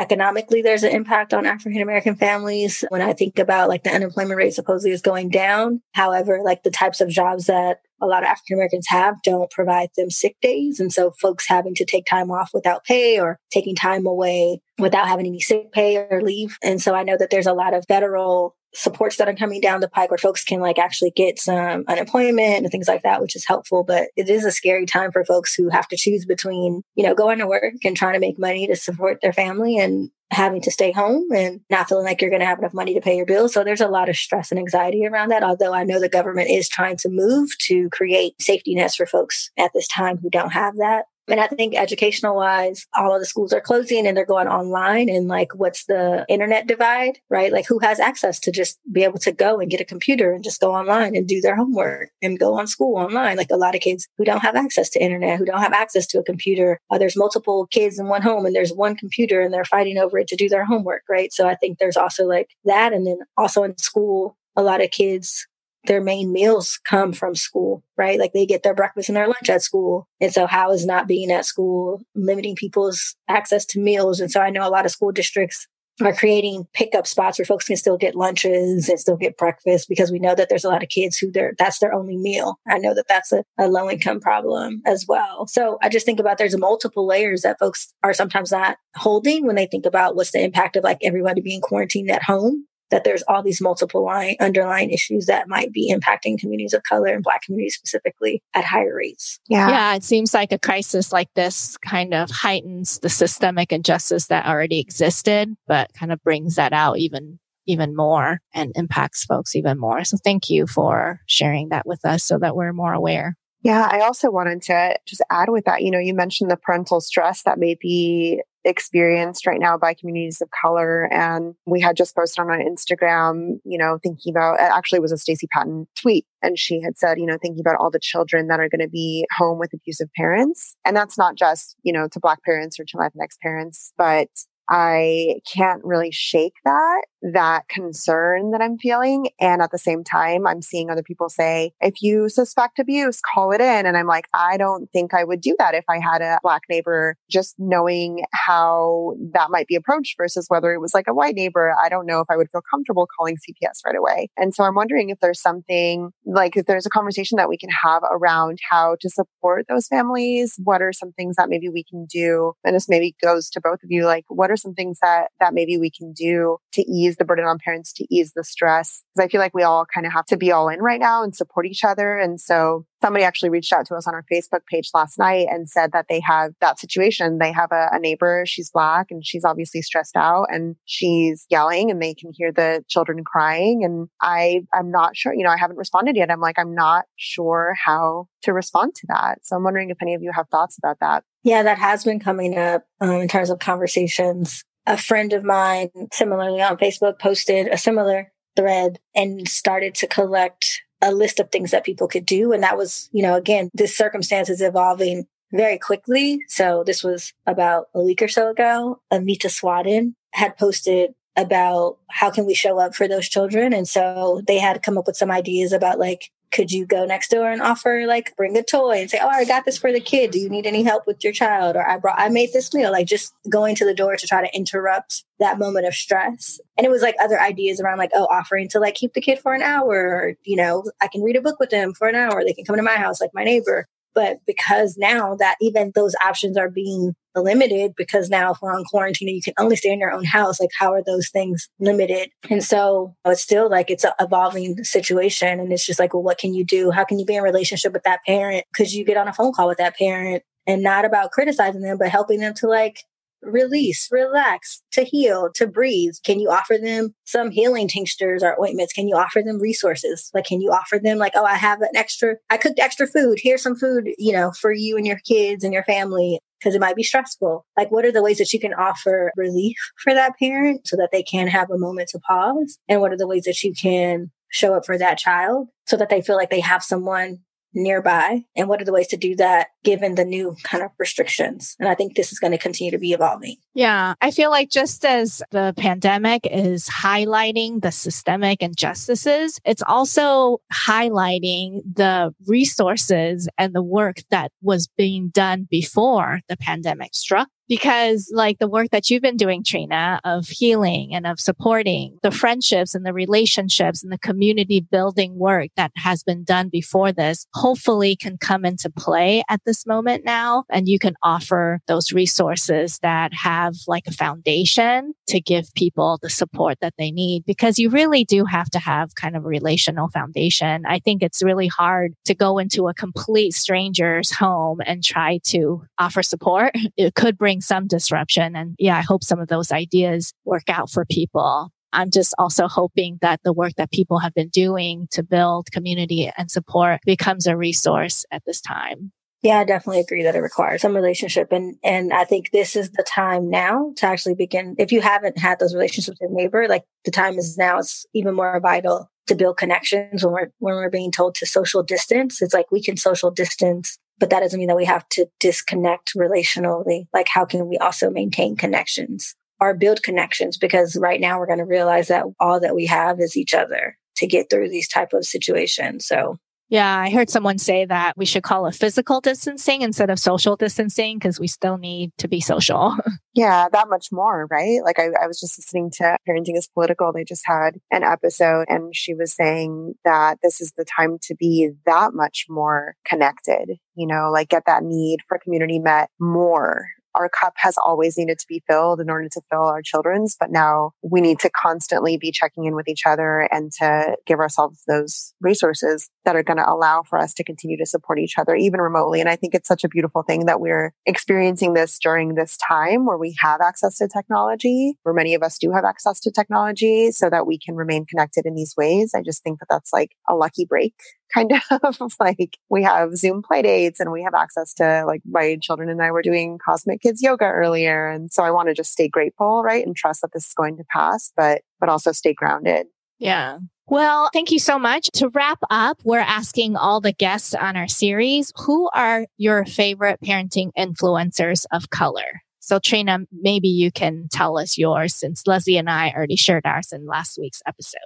economically 0.00 0.62
there's 0.62 0.82
an 0.82 0.92
impact 0.92 1.34
on 1.34 1.46
African 1.46 1.82
American 1.82 2.16
families. 2.16 2.84
When 2.88 3.02
I 3.02 3.12
think 3.12 3.38
about 3.38 3.68
like 3.68 3.84
the 3.84 3.90
unemployment 3.90 4.36
rate 4.36 4.54
supposedly 4.54 4.92
is 4.92 5.02
going 5.02 5.30
down. 5.30 5.82
However, 5.92 6.40
like 6.44 6.62
the 6.62 6.70
types 6.70 7.00
of 7.00 7.08
jobs 7.08 7.46
that 7.46 7.78
a 8.02 8.06
lot 8.06 8.22
of 8.22 8.28
African 8.28 8.56
Americans 8.56 8.86
have 8.88 9.16
don't 9.22 9.50
provide 9.50 9.88
them 9.96 10.10
sick 10.10 10.36
days. 10.40 10.80
And 10.80 10.92
so 10.92 11.12
folks 11.20 11.48
having 11.48 11.74
to 11.76 11.84
take 11.84 12.06
time 12.06 12.30
off 12.30 12.50
without 12.52 12.84
pay 12.84 13.18
or 13.18 13.38
taking 13.50 13.74
time 13.74 14.06
away 14.06 14.60
without 14.78 15.08
having 15.08 15.26
any 15.26 15.40
sick 15.40 15.72
pay 15.72 15.96
or 15.96 16.22
leave. 16.22 16.56
And 16.62 16.82
so 16.82 16.94
I 16.94 17.04
know 17.04 17.16
that 17.16 17.30
there's 17.30 17.46
a 17.46 17.52
lot 17.52 17.74
of 17.74 17.84
federal 17.86 18.56
supports 18.74 19.16
that 19.16 19.28
are 19.28 19.34
coming 19.34 19.60
down 19.60 19.80
the 19.80 19.88
pike 19.88 20.10
where 20.10 20.18
folks 20.18 20.44
can 20.44 20.60
like 20.60 20.78
actually 20.78 21.12
get 21.14 21.38
some 21.38 21.84
unemployment 21.88 22.58
and 22.58 22.70
things 22.70 22.88
like 22.88 23.02
that, 23.02 23.20
which 23.20 23.36
is 23.36 23.46
helpful. 23.46 23.84
But 23.84 24.08
it 24.16 24.28
is 24.28 24.44
a 24.44 24.50
scary 24.50 24.86
time 24.86 25.12
for 25.12 25.24
folks 25.24 25.54
who 25.54 25.68
have 25.70 25.88
to 25.88 25.96
choose 25.96 26.24
between, 26.24 26.82
you 26.94 27.04
know, 27.04 27.14
going 27.14 27.38
to 27.38 27.46
work 27.46 27.74
and 27.84 27.96
trying 27.96 28.14
to 28.14 28.20
make 28.20 28.38
money 28.38 28.66
to 28.66 28.76
support 28.76 29.20
their 29.22 29.32
family 29.32 29.78
and 29.78 30.10
having 30.30 30.60
to 30.62 30.70
stay 30.70 30.90
home 30.90 31.24
and 31.32 31.60
not 31.70 31.88
feeling 31.88 32.04
like 32.04 32.20
you're 32.20 32.30
going 32.30 32.40
to 32.40 32.46
have 32.46 32.58
enough 32.58 32.74
money 32.74 32.94
to 32.94 33.00
pay 33.00 33.16
your 33.16 33.26
bills. 33.26 33.52
So 33.52 33.62
there's 33.62 33.80
a 33.80 33.88
lot 33.88 34.08
of 34.08 34.16
stress 34.16 34.50
and 34.50 34.58
anxiety 34.58 35.06
around 35.06 35.28
that. 35.28 35.44
Although 35.44 35.72
I 35.72 35.84
know 35.84 36.00
the 36.00 36.08
government 36.08 36.50
is 36.50 36.68
trying 36.68 36.96
to 36.98 37.08
move 37.08 37.50
to 37.66 37.88
create 37.90 38.40
safety 38.40 38.74
nets 38.74 38.96
for 38.96 39.06
folks 39.06 39.50
at 39.56 39.70
this 39.74 39.86
time 39.86 40.18
who 40.18 40.30
don't 40.30 40.52
have 40.52 40.76
that. 40.76 41.04
And 41.28 41.40
I 41.40 41.46
think 41.46 41.74
educational 41.74 42.36
wise, 42.36 42.86
all 42.94 43.14
of 43.14 43.20
the 43.20 43.26
schools 43.26 43.52
are 43.52 43.60
closing 43.60 44.06
and 44.06 44.16
they're 44.16 44.26
going 44.26 44.48
online. 44.48 45.08
And 45.08 45.26
like, 45.26 45.54
what's 45.54 45.86
the 45.86 46.24
internet 46.28 46.66
divide, 46.66 47.18
right? 47.30 47.52
Like, 47.52 47.66
who 47.66 47.78
has 47.78 47.98
access 47.98 48.38
to 48.40 48.52
just 48.52 48.78
be 48.92 49.04
able 49.04 49.18
to 49.20 49.32
go 49.32 49.58
and 49.58 49.70
get 49.70 49.80
a 49.80 49.84
computer 49.84 50.32
and 50.32 50.44
just 50.44 50.60
go 50.60 50.74
online 50.74 51.16
and 51.16 51.26
do 51.26 51.40
their 51.40 51.56
homework 51.56 52.10
and 52.22 52.38
go 52.38 52.58
on 52.58 52.66
school 52.66 52.96
online? 52.96 53.36
Like, 53.36 53.50
a 53.50 53.56
lot 53.56 53.74
of 53.74 53.80
kids 53.80 54.06
who 54.18 54.24
don't 54.24 54.42
have 54.42 54.56
access 54.56 54.90
to 54.90 55.02
internet, 55.02 55.38
who 55.38 55.46
don't 55.46 55.62
have 55.62 55.72
access 55.72 56.06
to 56.08 56.18
a 56.18 56.24
computer. 56.24 56.78
Uh, 56.90 56.98
there's 56.98 57.16
multiple 57.16 57.66
kids 57.68 57.98
in 57.98 58.08
one 58.08 58.22
home 58.22 58.44
and 58.44 58.54
there's 58.54 58.72
one 58.72 58.96
computer 58.96 59.40
and 59.40 59.52
they're 59.52 59.64
fighting 59.64 59.98
over 59.98 60.18
it 60.18 60.28
to 60.28 60.36
do 60.36 60.48
their 60.48 60.64
homework, 60.64 61.02
right? 61.08 61.32
So 61.32 61.48
I 61.48 61.54
think 61.54 61.78
there's 61.78 61.96
also 61.96 62.26
like 62.26 62.50
that. 62.64 62.92
And 62.92 63.06
then 63.06 63.18
also 63.36 63.62
in 63.62 63.78
school, 63.78 64.36
a 64.56 64.62
lot 64.62 64.82
of 64.82 64.90
kids 64.90 65.46
their 65.86 66.02
main 66.02 66.32
meals 66.32 66.78
come 66.84 67.12
from 67.12 67.34
school, 67.34 67.82
right? 67.96 68.18
Like 68.18 68.32
they 68.32 68.46
get 68.46 68.62
their 68.62 68.74
breakfast 68.74 69.08
and 69.08 69.16
their 69.16 69.26
lunch 69.26 69.48
at 69.48 69.62
school. 69.62 70.08
And 70.20 70.32
so 70.32 70.46
how 70.46 70.72
is 70.72 70.86
not 70.86 71.06
being 71.06 71.30
at 71.30 71.44
school 71.44 72.02
limiting 72.14 72.56
people's 72.56 73.16
access 73.28 73.64
to 73.66 73.80
meals? 73.80 74.20
And 74.20 74.30
so 74.30 74.40
I 74.40 74.50
know 74.50 74.66
a 74.66 74.70
lot 74.70 74.86
of 74.86 74.90
school 74.90 75.12
districts 75.12 75.66
are 76.02 76.14
creating 76.14 76.66
pickup 76.72 77.06
spots 77.06 77.38
where 77.38 77.46
folks 77.46 77.66
can 77.66 77.76
still 77.76 77.96
get 77.96 78.16
lunches 78.16 78.88
and 78.88 78.98
still 78.98 79.16
get 79.16 79.36
breakfast 79.36 79.88
because 79.88 80.10
we 80.10 80.18
know 80.18 80.34
that 80.34 80.48
there's 80.48 80.64
a 80.64 80.68
lot 80.68 80.82
of 80.82 80.88
kids 80.88 81.16
who 81.16 81.30
they're, 81.30 81.54
that's 81.56 81.78
their 81.78 81.94
only 81.94 82.16
meal. 82.16 82.58
I 82.66 82.78
know 82.78 82.94
that 82.94 83.06
that's 83.08 83.32
a, 83.32 83.44
a 83.58 83.68
low 83.68 83.88
income 83.88 84.20
problem 84.20 84.82
as 84.86 85.04
well. 85.08 85.46
So 85.46 85.78
I 85.82 85.88
just 85.88 86.04
think 86.04 86.18
about 86.18 86.38
there's 86.38 86.56
multiple 86.56 87.06
layers 87.06 87.42
that 87.42 87.60
folks 87.60 87.94
are 88.02 88.12
sometimes 88.12 88.50
not 88.50 88.76
holding 88.96 89.46
when 89.46 89.54
they 89.54 89.66
think 89.66 89.86
about 89.86 90.16
what's 90.16 90.32
the 90.32 90.42
impact 90.42 90.76
of 90.76 90.82
like 90.82 90.98
everybody 91.02 91.40
being 91.40 91.60
quarantined 91.60 92.10
at 92.10 92.24
home 92.24 92.66
that 92.90 93.04
there's 93.04 93.22
all 93.28 93.42
these 93.42 93.60
multiple 93.60 94.04
line, 94.04 94.36
underlying 94.40 94.90
issues 94.90 95.26
that 95.26 95.48
might 95.48 95.72
be 95.72 95.92
impacting 95.92 96.38
communities 96.38 96.74
of 96.74 96.82
color 96.82 97.08
and 97.08 97.22
Black 97.22 97.42
communities 97.42 97.74
specifically 97.74 98.42
at 98.54 98.64
higher 98.64 98.94
rates. 98.94 99.40
Yeah. 99.48 99.68
Yeah. 99.68 99.94
It 99.94 100.04
seems 100.04 100.34
like 100.34 100.52
a 100.52 100.58
crisis 100.58 101.12
like 101.12 101.32
this 101.34 101.76
kind 101.78 102.14
of 102.14 102.30
heightens 102.30 102.98
the 103.00 103.08
systemic 103.08 103.72
injustice 103.72 104.26
that 104.26 104.46
already 104.46 104.80
existed, 104.80 105.54
but 105.66 105.92
kind 105.94 106.12
of 106.12 106.22
brings 106.22 106.56
that 106.56 106.72
out 106.72 106.98
even 106.98 107.38
even 107.66 107.96
more 107.96 108.40
and 108.52 108.72
impacts 108.74 109.24
folks 109.24 109.56
even 109.56 109.78
more. 109.78 110.04
So 110.04 110.18
thank 110.22 110.50
you 110.50 110.66
for 110.66 111.20
sharing 111.26 111.70
that 111.70 111.86
with 111.86 112.04
us 112.04 112.22
so 112.22 112.38
that 112.38 112.54
we're 112.54 112.74
more 112.74 112.92
aware. 112.92 113.36
Yeah, 113.62 113.88
I 113.90 114.00
also 114.00 114.30
wanted 114.30 114.60
to 114.62 114.98
just 115.06 115.22
add 115.30 115.48
with 115.48 115.64
that, 115.64 115.82
you 115.82 115.90
know, 115.90 115.98
you 115.98 116.12
mentioned 116.12 116.50
the 116.50 116.56
parental 116.58 117.00
stress 117.00 117.42
that 117.44 117.58
may 117.58 117.74
be 117.80 118.42
experienced 118.64 119.46
right 119.46 119.60
now 119.60 119.76
by 119.76 119.94
communities 119.94 120.40
of 120.40 120.48
color. 120.62 121.08
And 121.12 121.54
we 121.66 121.80
had 121.80 121.96
just 121.96 122.16
posted 122.16 122.40
on 122.42 122.50
our 122.50 122.58
Instagram, 122.58 123.58
you 123.64 123.78
know, 123.78 123.98
thinking 124.02 124.32
about, 124.32 124.58
actually 124.58 125.00
was 125.00 125.12
a 125.12 125.18
Stacey 125.18 125.46
Patton 125.52 125.86
tweet. 126.00 126.26
And 126.42 126.58
she 126.58 126.80
had 126.80 126.98
said, 126.98 127.18
you 127.18 127.26
know, 127.26 127.38
thinking 127.40 127.60
about 127.60 127.76
all 127.80 127.90
the 127.90 128.00
children 128.00 128.48
that 128.48 128.60
are 128.60 128.68
going 128.68 128.80
to 128.80 128.88
be 128.88 129.26
home 129.36 129.58
with 129.58 129.72
abusive 129.74 130.08
parents. 130.16 130.76
And 130.84 130.96
that's 130.96 131.18
not 131.18 131.36
just, 131.36 131.76
you 131.82 131.92
know, 131.92 132.08
to 132.12 132.20
Black 132.20 132.42
parents 132.44 132.78
or 132.78 132.84
to 132.84 132.96
Latinx 132.96 133.38
parents, 133.42 133.92
but 133.96 134.28
I 134.68 135.40
can't 135.52 135.82
really 135.84 136.10
shake 136.10 136.54
that 136.64 137.02
that 137.32 137.68
concern 137.68 138.50
that 138.50 138.60
I'm 138.60 138.76
feeling. 138.76 139.30
And 139.40 139.62
at 139.62 139.70
the 139.70 139.78
same 139.78 140.04
time, 140.04 140.46
I'm 140.46 140.60
seeing 140.60 140.90
other 140.90 141.02
people 141.02 141.28
say, 141.28 141.72
if 141.80 142.02
you 142.02 142.28
suspect 142.28 142.78
abuse, 142.78 143.20
call 143.34 143.52
it 143.52 143.60
in. 143.60 143.86
And 143.86 143.96
I'm 143.96 144.06
like, 144.06 144.28
I 144.34 144.56
don't 144.58 144.90
think 144.92 145.14
I 145.14 145.24
would 145.24 145.40
do 145.40 145.56
that 145.58 145.74
if 145.74 145.84
I 145.88 145.98
had 145.98 146.20
a 146.20 146.38
black 146.42 146.62
neighbor, 146.68 147.16
just 147.30 147.54
knowing 147.58 148.24
how 148.32 149.14
that 149.32 149.50
might 149.50 149.66
be 149.66 149.74
approached 149.74 150.16
versus 150.18 150.46
whether 150.48 150.74
it 150.74 150.80
was 150.80 150.92
like 150.92 151.06
a 151.08 151.14
white 151.14 151.34
neighbor. 151.34 151.74
I 151.82 151.88
don't 151.88 152.06
know 152.06 152.20
if 152.20 152.26
I 152.30 152.36
would 152.36 152.50
feel 152.50 152.62
comfortable 152.70 153.08
calling 153.18 153.36
CPS 153.36 153.80
right 153.86 153.96
away. 153.96 154.28
And 154.36 154.54
so 154.54 154.64
I'm 154.64 154.74
wondering 154.74 155.08
if 155.08 155.18
there's 155.20 155.40
something 155.40 156.10
like 156.26 156.56
if 156.56 156.66
there's 156.66 156.86
a 156.86 156.90
conversation 156.90 157.36
that 157.36 157.48
we 157.48 157.56
can 157.56 157.70
have 157.84 158.02
around 158.10 158.58
how 158.68 158.96
to 159.00 159.08
support 159.08 159.64
those 159.68 159.86
families. 159.86 160.54
What 160.62 160.82
are 160.82 160.92
some 160.92 161.12
things 161.12 161.36
that 161.36 161.48
maybe 161.48 161.68
we 161.68 161.84
can 161.84 162.06
do? 162.12 162.52
And 162.64 162.76
this 162.76 162.88
maybe 162.88 163.14
goes 163.22 163.48
to 163.50 163.60
both 163.62 163.82
of 163.82 163.90
you. 163.90 164.04
Like, 164.04 164.24
what 164.28 164.50
are 164.50 164.53
some 164.56 164.74
things 164.74 164.98
that, 165.00 165.28
that 165.40 165.54
maybe 165.54 165.78
we 165.78 165.90
can 165.90 166.12
do 166.12 166.58
to 166.72 166.82
ease 166.82 167.04
ease 167.04 167.16
the 167.16 167.24
burden 167.24 167.44
on 167.44 167.58
parents, 167.58 167.92
to 167.94 168.06
ease 168.10 168.32
the 168.34 168.44
stress. 168.44 169.02
Because 169.14 169.26
I 169.26 169.28
feel 169.28 169.40
like 169.40 169.54
we 169.54 169.62
all 169.62 169.86
kind 169.86 170.06
of 170.06 170.12
have 170.12 170.26
to 170.26 170.36
be 170.36 170.52
all 170.52 170.68
in 170.68 170.80
right 170.80 171.00
now 171.00 171.22
and 171.22 171.34
support 171.34 171.66
each 171.66 171.84
other. 171.84 172.18
And 172.18 172.40
so 172.40 172.86
somebody 173.04 173.22
actually 173.22 173.50
reached 173.50 173.70
out 173.70 173.84
to 173.84 173.94
us 173.94 174.06
on 174.06 174.14
our 174.14 174.24
Facebook 174.32 174.64
page 174.66 174.88
last 174.94 175.18
night 175.18 175.46
and 175.50 175.68
said 175.68 175.92
that 175.92 176.06
they 176.08 176.20
have 176.20 176.52
that 176.62 176.78
situation. 176.78 177.36
They 177.36 177.52
have 177.52 177.70
a, 177.70 177.88
a 177.92 177.98
neighbor, 177.98 178.44
she's 178.46 178.70
black 178.70 179.08
and 179.10 179.24
she's 179.24 179.44
obviously 179.44 179.82
stressed 179.82 180.16
out 180.16 180.46
and 180.50 180.74
she's 180.86 181.44
yelling 181.50 181.90
and 181.90 182.00
they 182.00 182.14
can 182.14 182.32
hear 182.32 182.50
the 182.50 182.82
children 182.88 183.22
crying. 183.22 183.84
And 183.84 184.08
I, 184.22 184.62
I'm 184.72 184.90
not 184.90 185.18
sure, 185.18 185.34
you 185.34 185.44
know, 185.44 185.50
I 185.50 185.58
haven't 185.58 185.76
responded 185.76 186.16
yet. 186.16 186.30
I'm 186.30 186.40
like, 186.40 186.58
I'm 186.58 186.74
not 186.74 187.04
sure 187.16 187.74
how 187.84 188.28
to 188.44 188.54
respond 188.54 188.94
to 188.94 189.06
that. 189.08 189.40
So 189.42 189.54
I'm 189.54 189.64
wondering 189.64 189.90
if 189.90 189.98
any 190.00 190.14
of 190.14 190.22
you 190.22 190.32
have 190.34 190.48
thoughts 190.48 190.78
about 190.78 190.96
that. 191.00 191.24
Yeah, 191.42 191.62
that 191.62 191.76
has 191.76 192.04
been 192.04 192.20
coming 192.20 192.56
up 192.56 192.84
um, 193.02 193.10
in 193.10 193.28
terms 193.28 193.50
of 193.50 193.58
conversations 193.58 194.64
a 194.86 194.98
friend 194.98 195.32
of 195.32 195.44
mine, 195.44 195.90
similarly 196.12 196.60
on 196.60 196.76
Facebook, 196.76 197.18
posted 197.18 197.68
a 197.68 197.78
similar 197.78 198.32
thread 198.56 198.98
and 199.14 199.48
started 199.48 199.94
to 199.96 200.06
collect 200.06 200.82
a 201.04 201.12
list 201.12 201.38
of 201.38 201.50
things 201.50 201.70
that 201.70 201.84
people 201.84 202.08
could 202.08 202.26
do. 202.26 202.52
And 202.52 202.62
that 202.62 202.76
was, 202.76 203.08
you 203.12 203.22
know, 203.22 203.34
again, 203.34 203.70
this 203.74 203.96
circumstance 203.96 204.48
is 204.48 204.60
evolving 204.60 205.26
very 205.52 205.78
quickly. 205.78 206.40
So 206.48 206.82
this 206.84 207.04
was 207.04 207.32
about 207.46 207.86
a 207.94 208.02
week 208.02 208.22
or 208.22 208.28
so 208.28 208.50
ago. 208.50 209.00
Amita 209.12 209.48
Swadhin 209.48 210.14
had 210.32 210.56
posted 210.56 211.14
about 211.36 211.98
how 212.10 212.30
can 212.30 212.46
we 212.46 212.54
show 212.54 212.78
up 212.78 212.94
for 212.94 213.06
those 213.06 213.28
children. 213.28 213.72
And 213.72 213.86
so 213.86 214.40
they 214.46 214.58
had 214.58 214.82
come 214.82 214.96
up 214.96 215.06
with 215.06 215.16
some 215.16 215.30
ideas 215.30 215.72
about 215.72 215.98
like, 215.98 216.30
could 216.54 216.70
you 216.70 216.86
go 216.86 217.04
next 217.04 217.30
door 217.32 217.50
and 217.50 217.60
offer 217.60 218.04
like 218.06 218.34
bring 218.36 218.56
a 218.56 218.62
toy 218.62 219.00
and 219.00 219.10
say, 219.10 219.18
Oh, 219.20 219.28
I 219.28 219.44
got 219.44 219.64
this 219.64 219.76
for 219.76 219.92
the 219.92 220.00
kid. 220.00 220.30
Do 220.30 220.38
you 220.38 220.48
need 220.48 220.66
any 220.66 220.84
help 220.84 221.04
with 221.04 221.24
your 221.24 221.32
child? 221.32 221.74
Or 221.74 221.86
I 221.86 221.98
brought 221.98 222.18
I 222.18 222.28
made 222.28 222.52
this 222.52 222.72
meal. 222.72 222.92
Like 222.92 223.08
just 223.08 223.34
going 223.50 223.74
to 223.76 223.84
the 223.84 223.94
door 223.94 224.16
to 224.16 224.26
try 224.26 224.40
to 224.40 224.56
interrupt 224.56 225.24
that 225.40 225.58
moment 225.58 225.86
of 225.86 225.94
stress. 225.94 226.60
And 226.78 226.86
it 226.86 226.90
was 226.90 227.02
like 227.02 227.16
other 227.20 227.40
ideas 227.40 227.80
around 227.80 227.98
like, 227.98 228.12
oh, 228.14 228.28
offering 228.30 228.68
to 228.68 228.78
like 228.78 228.94
keep 228.94 229.14
the 229.14 229.20
kid 229.20 229.40
for 229.40 229.52
an 229.52 229.62
hour, 229.62 229.94
or, 229.94 230.34
you 230.44 230.56
know, 230.56 230.84
I 231.00 231.08
can 231.08 231.22
read 231.22 231.36
a 231.36 231.42
book 231.42 231.58
with 231.58 231.70
them 231.70 231.92
for 231.92 232.06
an 232.06 232.14
hour. 232.14 232.44
They 232.44 232.54
can 232.54 232.64
come 232.64 232.76
to 232.76 232.82
my 232.82 232.96
house 232.96 233.20
like 233.20 233.34
my 233.34 233.44
neighbor. 233.44 233.86
But 234.14 234.38
because 234.46 234.96
now 234.96 235.34
that 235.36 235.56
even 235.60 235.90
those 235.94 236.14
options 236.24 236.56
are 236.56 236.70
being 236.70 237.16
limited 237.36 237.94
because 237.96 238.28
now 238.30 238.52
if 238.52 238.58
we're 238.62 238.74
on 238.74 238.84
quarantine 238.84 239.28
and 239.28 239.36
you 239.36 239.42
can 239.42 239.54
only 239.58 239.76
stay 239.76 239.90
in 239.90 240.00
your 240.00 240.12
own 240.12 240.24
house, 240.24 240.60
like 240.60 240.70
how 240.78 240.92
are 240.92 241.02
those 241.04 241.28
things 241.28 241.68
limited? 241.78 242.30
And 242.50 242.62
so 242.62 243.14
it's 243.24 243.42
still 243.42 243.68
like 243.70 243.90
it's 243.90 244.04
an 244.04 244.12
evolving 244.20 244.82
situation. 244.84 245.60
And 245.60 245.72
it's 245.72 245.86
just 245.86 245.98
like, 245.98 246.14
well, 246.14 246.22
what 246.22 246.38
can 246.38 246.54
you 246.54 246.64
do? 246.64 246.90
How 246.90 247.04
can 247.04 247.18
you 247.18 247.24
be 247.24 247.36
in 247.36 247.42
relationship 247.42 247.92
with 247.92 248.04
that 248.04 248.20
parent? 248.26 248.64
Could 248.74 248.92
you 248.92 249.04
get 249.04 249.16
on 249.16 249.28
a 249.28 249.32
phone 249.32 249.52
call 249.52 249.68
with 249.68 249.78
that 249.78 249.96
parent 249.96 250.42
and 250.66 250.82
not 250.82 251.04
about 251.04 251.30
criticizing 251.30 251.82
them, 251.82 251.98
but 251.98 252.08
helping 252.08 252.40
them 252.40 252.54
to 252.54 252.66
like 252.66 253.04
release, 253.46 254.08
relax, 254.10 254.82
to 254.92 255.04
heal, 255.04 255.50
to 255.54 255.66
breathe? 255.66 256.14
Can 256.24 256.40
you 256.40 256.50
offer 256.50 256.78
them 256.82 257.14
some 257.24 257.50
healing 257.50 257.88
tinctures 257.88 258.42
or 258.42 258.60
ointments? 258.60 258.92
Can 258.92 259.08
you 259.08 259.16
offer 259.16 259.42
them 259.42 259.60
resources? 259.60 260.30
Like, 260.34 260.46
can 260.46 260.60
you 260.60 260.70
offer 260.70 260.98
them, 260.98 261.18
like, 261.18 261.32
oh, 261.34 261.44
I 261.44 261.56
have 261.56 261.80
an 261.82 261.94
extra, 261.94 262.36
I 262.50 262.56
cooked 262.56 262.78
extra 262.78 263.06
food. 263.06 263.38
Here's 263.42 263.62
some 263.62 263.76
food, 263.76 264.08
you 264.18 264.32
know, 264.32 264.52
for 264.52 264.72
you 264.72 264.96
and 264.96 265.06
your 265.06 265.18
kids 265.26 265.64
and 265.64 265.72
your 265.72 265.84
family 265.84 266.40
because 266.64 266.74
it 266.74 266.80
might 266.80 266.96
be 266.96 267.02
stressful. 267.02 267.66
Like, 267.76 267.90
what 267.90 268.06
are 268.06 268.12
the 268.12 268.22
ways 268.22 268.38
that 268.38 268.52
you 268.54 268.58
can 268.58 268.72
offer 268.72 269.30
relief 269.36 269.76
for 270.02 270.14
that 270.14 270.38
parent 270.38 270.86
so 270.86 270.96
that 270.96 271.10
they 271.12 271.22
can 271.22 271.46
have 271.46 271.70
a 271.70 271.76
moment 271.76 272.08
to 272.10 272.18
pause? 272.20 272.78
And 272.88 273.02
what 273.02 273.12
are 273.12 273.18
the 273.18 273.26
ways 273.26 273.44
that 273.44 273.62
you 273.62 273.74
can 273.74 274.30
show 274.50 274.72
up 274.72 274.86
for 274.86 274.96
that 274.96 275.18
child 275.18 275.68
so 275.86 275.96
that 275.98 276.08
they 276.08 276.22
feel 276.22 276.36
like 276.36 276.48
they 276.48 276.60
have 276.60 276.82
someone 276.82 277.40
nearby 277.74 278.44
and 278.56 278.68
what 278.68 278.80
are 278.80 278.84
the 278.84 278.92
ways 278.92 279.08
to 279.08 279.16
do 279.16 279.34
that 279.36 279.68
given 279.82 280.14
the 280.14 280.24
new 280.24 280.56
kind 280.62 280.82
of 280.82 280.90
restrictions? 280.98 281.76
And 281.78 281.88
i 281.88 281.94
think 281.94 282.14
this 282.14 282.32
is 282.32 282.38
going 282.38 282.52
to 282.52 282.58
continue 282.58 282.90
to 282.90 282.98
be 282.98 283.12
evolving. 283.12 283.56
Yeah 283.74 284.14
i 284.20 284.30
feel 284.30 284.50
like 284.50 284.70
just 284.70 285.04
as 285.04 285.42
the 285.50 285.74
pandemic 285.76 286.46
is 286.50 286.88
highlighting 286.88 287.82
the 287.82 287.92
systemic 287.92 288.62
injustices 288.62 289.60
it's 289.64 289.82
also 289.86 290.58
highlighting 290.72 291.80
the 291.84 292.34
resources 292.46 293.48
and 293.58 293.74
the 293.74 293.82
work 293.82 294.16
that 294.30 294.52
was 294.62 294.88
being 294.96 295.28
done 295.28 295.66
before 295.70 296.40
the 296.48 296.56
pandemic 296.56 297.14
struck 297.14 297.48
because 297.68 298.30
like 298.32 298.58
the 298.58 298.68
work 298.68 298.90
that 298.90 299.10
you've 299.10 299.22
been 299.22 299.36
doing, 299.36 299.62
Trina, 299.64 300.20
of 300.24 300.46
healing 300.48 301.14
and 301.14 301.26
of 301.26 301.40
supporting 301.40 302.18
the 302.22 302.30
friendships 302.30 302.94
and 302.94 303.04
the 303.06 303.12
relationships 303.12 304.02
and 304.02 304.12
the 304.12 304.18
community 304.18 304.80
building 304.80 305.38
work 305.38 305.70
that 305.76 305.92
has 305.96 306.22
been 306.22 306.44
done 306.44 306.68
before 306.68 307.12
this, 307.12 307.46
hopefully 307.54 308.16
can 308.16 308.36
come 308.38 308.64
into 308.64 308.90
play 308.90 309.42
at 309.48 309.60
this 309.64 309.86
moment 309.86 310.24
now. 310.24 310.64
And 310.70 310.88
you 310.88 310.98
can 310.98 311.14
offer 311.22 311.80
those 311.86 312.12
resources 312.12 312.98
that 313.02 313.32
have 313.34 313.74
like 313.86 314.06
a 314.06 314.12
foundation 314.12 315.14
to 315.28 315.40
give 315.40 315.72
people 315.74 316.18
the 316.22 316.30
support 316.30 316.78
that 316.80 316.94
they 316.98 317.10
need 317.10 317.44
because 317.44 317.78
you 317.78 317.90
really 317.90 318.24
do 318.24 318.44
have 318.44 318.70
to 318.70 318.78
have 318.78 319.14
kind 319.14 319.36
of 319.36 319.44
a 319.44 319.48
relational 319.48 320.08
foundation. 320.08 320.84
I 320.86 320.98
think 320.98 321.22
it's 321.22 321.42
really 321.42 321.68
hard 321.68 322.14
to 322.24 322.34
go 322.34 322.58
into 322.58 322.88
a 322.88 322.94
complete 322.94 323.52
stranger's 323.52 324.30
home 324.30 324.80
and 324.84 325.02
try 325.02 325.38
to 325.44 325.82
offer 325.98 326.22
support. 326.22 326.72
It 326.96 327.14
could 327.14 327.36
bring 327.36 327.53
bring 327.54 327.60
some 327.60 327.86
disruption. 327.86 328.56
And 328.56 328.74
yeah, 328.78 328.96
I 328.96 329.02
hope 329.02 329.22
some 329.22 329.38
of 329.38 329.48
those 329.48 329.70
ideas 329.70 330.32
work 330.44 330.64
out 330.68 330.90
for 330.90 331.04
people. 331.04 331.70
I'm 331.92 332.10
just 332.10 332.34
also 332.38 332.66
hoping 332.66 333.18
that 333.20 333.40
the 333.44 333.52
work 333.52 333.74
that 333.76 333.92
people 333.92 334.18
have 334.18 334.34
been 334.34 334.48
doing 334.48 335.06
to 335.12 335.22
build 335.22 335.70
community 335.70 336.30
and 336.36 336.50
support 336.50 337.00
becomes 337.06 337.46
a 337.46 337.56
resource 337.56 338.24
at 338.32 338.42
this 338.44 338.60
time. 338.60 339.12
Yeah, 339.42 339.58
I 339.58 339.64
definitely 339.64 340.00
agree 340.00 340.24
that 340.24 340.34
it 340.34 340.40
requires 340.40 340.82
some 340.82 340.96
relationship. 340.96 341.52
And, 341.52 341.76
and 341.84 342.12
I 342.12 342.24
think 342.24 342.50
this 342.50 342.74
is 342.74 342.90
the 342.90 343.04
time 343.04 343.48
now 343.50 343.92
to 343.96 344.06
actually 344.06 344.34
begin. 344.34 344.74
If 344.78 344.90
you 344.90 345.02
haven't 345.02 345.38
had 345.38 345.60
those 345.60 345.74
relationships 345.74 346.18
with 346.20 346.30
your 346.30 346.36
neighbor, 346.36 346.66
like 346.66 346.82
the 347.04 347.12
time 347.12 347.38
is 347.38 347.56
now, 347.56 347.78
it's 347.78 348.06
even 348.14 348.34
more 348.34 348.58
vital 348.58 349.08
to 349.28 349.34
build 349.36 349.58
connections 349.58 350.24
when 350.24 350.32
we're, 350.32 350.50
when 350.58 350.74
we're 350.74 350.90
being 350.90 351.12
told 351.12 351.36
to 351.36 351.46
social 351.46 351.82
distance. 351.82 352.42
It's 352.42 352.54
like 352.54 352.72
we 352.72 352.82
can 352.82 352.96
social 352.96 353.30
distance 353.30 353.98
but 354.18 354.30
that 354.30 354.40
doesn't 354.40 354.58
mean 354.58 354.68
that 354.68 354.76
we 354.76 354.84
have 354.84 355.08
to 355.10 355.26
disconnect 355.40 356.12
relationally. 356.16 357.06
Like, 357.12 357.28
how 357.28 357.44
can 357.44 357.68
we 357.68 357.78
also 357.78 358.10
maintain 358.10 358.56
connections 358.56 359.34
or 359.60 359.74
build 359.74 360.02
connections? 360.02 360.56
Because 360.56 360.96
right 360.96 361.20
now 361.20 361.38
we're 361.38 361.46
going 361.46 361.58
to 361.58 361.64
realize 361.64 362.08
that 362.08 362.24
all 362.38 362.60
that 362.60 362.74
we 362.74 362.86
have 362.86 363.20
is 363.20 363.36
each 363.36 363.54
other 363.54 363.96
to 364.16 364.26
get 364.26 364.48
through 364.48 364.70
these 364.70 364.88
type 364.88 365.12
of 365.12 365.24
situations. 365.24 366.06
So 366.06 366.38
yeah, 366.68 366.98
I 366.98 367.10
heard 367.10 367.30
someone 367.30 367.58
say 367.58 367.84
that 367.84 368.16
we 368.16 368.24
should 368.24 368.42
call 368.42 368.66
it 368.66 368.74
physical 368.74 369.20
distancing 369.20 369.82
instead 369.82 370.10
of 370.10 370.18
social 370.18 370.56
distancing 370.56 371.18
because 371.18 371.38
we 371.38 371.46
still 371.46 371.76
need 371.76 372.12
to 372.18 372.28
be 372.28 372.40
social. 372.40 372.96
yeah, 373.34 373.68
that 373.70 373.88
much 373.88 374.08
more, 374.10 374.46
right? 374.50 374.80
Like 374.82 374.98
I, 374.98 375.08
I 375.22 375.26
was 375.26 375.38
just 375.38 375.58
listening 375.58 375.90
to 375.98 376.16
Parenting 376.28 376.56
is 376.56 376.68
Political. 376.72 377.12
They 377.12 377.24
just 377.24 377.42
had 377.44 377.78
an 377.90 378.02
episode 378.02 378.64
and 378.68 378.94
she 378.96 379.14
was 379.14 379.34
saying 379.34 379.94
that 380.04 380.38
this 380.42 380.60
is 380.60 380.72
the 380.76 380.84
time 380.84 381.18
to 381.22 381.34
be 381.34 381.70
that 381.84 382.14
much 382.14 382.46
more 382.48 382.94
connected, 383.06 383.76
you 383.94 384.06
know, 384.06 384.30
like 384.32 384.48
get 384.48 384.64
that 384.66 384.82
need 384.82 385.18
for 385.28 385.38
community 385.38 385.78
met 385.78 386.08
more 386.18 386.86
our 387.14 387.28
cup 387.28 387.54
has 387.56 387.76
always 387.78 388.18
needed 388.18 388.38
to 388.38 388.46
be 388.48 388.62
filled 388.68 389.00
in 389.00 389.08
order 389.08 389.28
to 389.28 389.40
fill 389.50 389.64
our 389.64 389.82
children's, 389.82 390.36
but 390.38 390.50
now 390.50 390.92
we 391.02 391.20
need 391.20 391.38
to 391.40 391.50
constantly 391.50 392.16
be 392.16 392.32
checking 392.32 392.64
in 392.64 392.74
with 392.74 392.88
each 392.88 393.02
other 393.06 393.48
and 393.52 393.70
to 393.72 394.16
give 394.26 394.40
ourselves 394.40 394.82
those 394.86 395.32
resources 395.40 396.10
that 396.24 396.36
are 396.36 396.42
going 396.42 396.56
to 396.56 396.68
allow 396.68 397.02
for 397.02 397.18
us 397.18 397.34
to 397.34 397.44
continue 397.44 397.76
to 397.76 397.86
support 397.86 398.18
each 398.18 398.38
other, 398.38 398.54
even 398.54 398.80
remotely. 398.80 399.20
And 399.20 399.28
I 399.28 399.36
think 399.36 399.54
it's 399.54 399.68
such 399.68 399.84
a 399.84 399.88
beautiful 399.88 400.22
thing 400.22 400.46
that 400.46 400.60
we're 400.60 400.92
experiencing 401.06 401.74
this 401.74 401.98
during 401.98 402.34
this 402.34 402.56
time 402.56 403.06
where 403.06 403.18
we 403.18 403.34
have 403.40 403.60
access 403.60 403.98
to 403.98 404.08
technology, 404.08 404.94
where 405.02 405.14
many 405.14 405.34
of 405.34 405.42
us 405.42 405.58
do 405.58 405.72
have 405.72 405.84
access 405.84 406.20
to 406.20 406.30
technology 406.30 407.10
so 407.10 407.30
that 407.30 407.46
we 407.46 407.58
can 407.58 407.74
remain 407.74 408.06
connected 408.06 408.46
in 408.46 408.54
these 408.54 408.74
ways. 408.76 409.12
I 409.14 409.22
just 409.22 409.42
think 409.42 409.60
that 409.60 409.66
that's 409.70 409.92
like 409.92 410.12
a 410.28 410.34
lucky 410.34 410.64
break 410.64 410.94
kind 411.34 411.52
of 411.82 412.12
like 412.20 412.58
we 412.68 412.84
have 412.84 413.16
Zoom 413.16 413.42
play 413.42 413.62
dates 413.62 413.98
and 413.98 414.12
we 414.12 414.22
have 414.22 414.34
access 414.34 414.72
to 414.74 415.04
like 415.06 415.22
my 415.28 415.58
children 415.60 415.88
and 415.88 416.00
I 416.00 416.12
were 416.12 416.22
doing 416.22 416.58
cosmic 416.64 417.00
kids 417.00 417.22
yoga 417.22 417.46
earlier. 417.46 418.08
And 418.08 418.32
so 418.32 418.44
I 418.44 418.50
want 418.50 418.68
to 418.68 418.74
just 418.74 418.92
stay 418.92 419.08
grateful, 419.08 419.62
right? 419.64 419.84
And 419.84 419.96
trust 419.96 420.20
that 420.22 420.30
this 420.32 420.46
is 420.46 420.54
going 420.54 420.76
to 420.76 420.84
pass, 420.92 421.32
but, 421.36 421.62
but 421.80 421.88
also 421.88 422.12
stay 422.12 422.34
grounded. 422.34 422.86
Yeah. 423.18 423.58
Well, 423.86 424.30
thank 424.32 424.50
you 424.50 424.58
so 424.58 424.78
much. 424.78 425.10
To 425.14 425.28
wrap 425.28 425.58
up, 425.68 426.00
we're 426.04 426.18
asking 426.18 426.76
all 426.76 427.00
the 427.00 427.12
guests 427.12 427.54
on 427.54 427.76
our 427.76 427.88
series, 427.88 428.50
who 428.56 428.88
are 428.94 429.26
your 429.36 429.66
favorite 429.66 430.20
parenting 430.24 430.70
influencers 430.76 431.66
of 431.70 431.90
color? 431.90 432.42
So 432.60 432.78
Trina, 432.78 433.18
maybe 433.30 433.68
you 433.68 433.92
can 433.92 434.28
tell 434.32 434.58
us 434.58 434.78
yours 434.78 435.14
since 435.14 435.46
Leslie 435.46 435.76
and 435.76 435.90
I 435.90 436.10
already 436.16 436.36
shared 436.36 436.64
ours 436.64 436.92
in 436.92 437.06
last 437.06 437.38
week's 437.38 437.60
episode. 437.66 438.00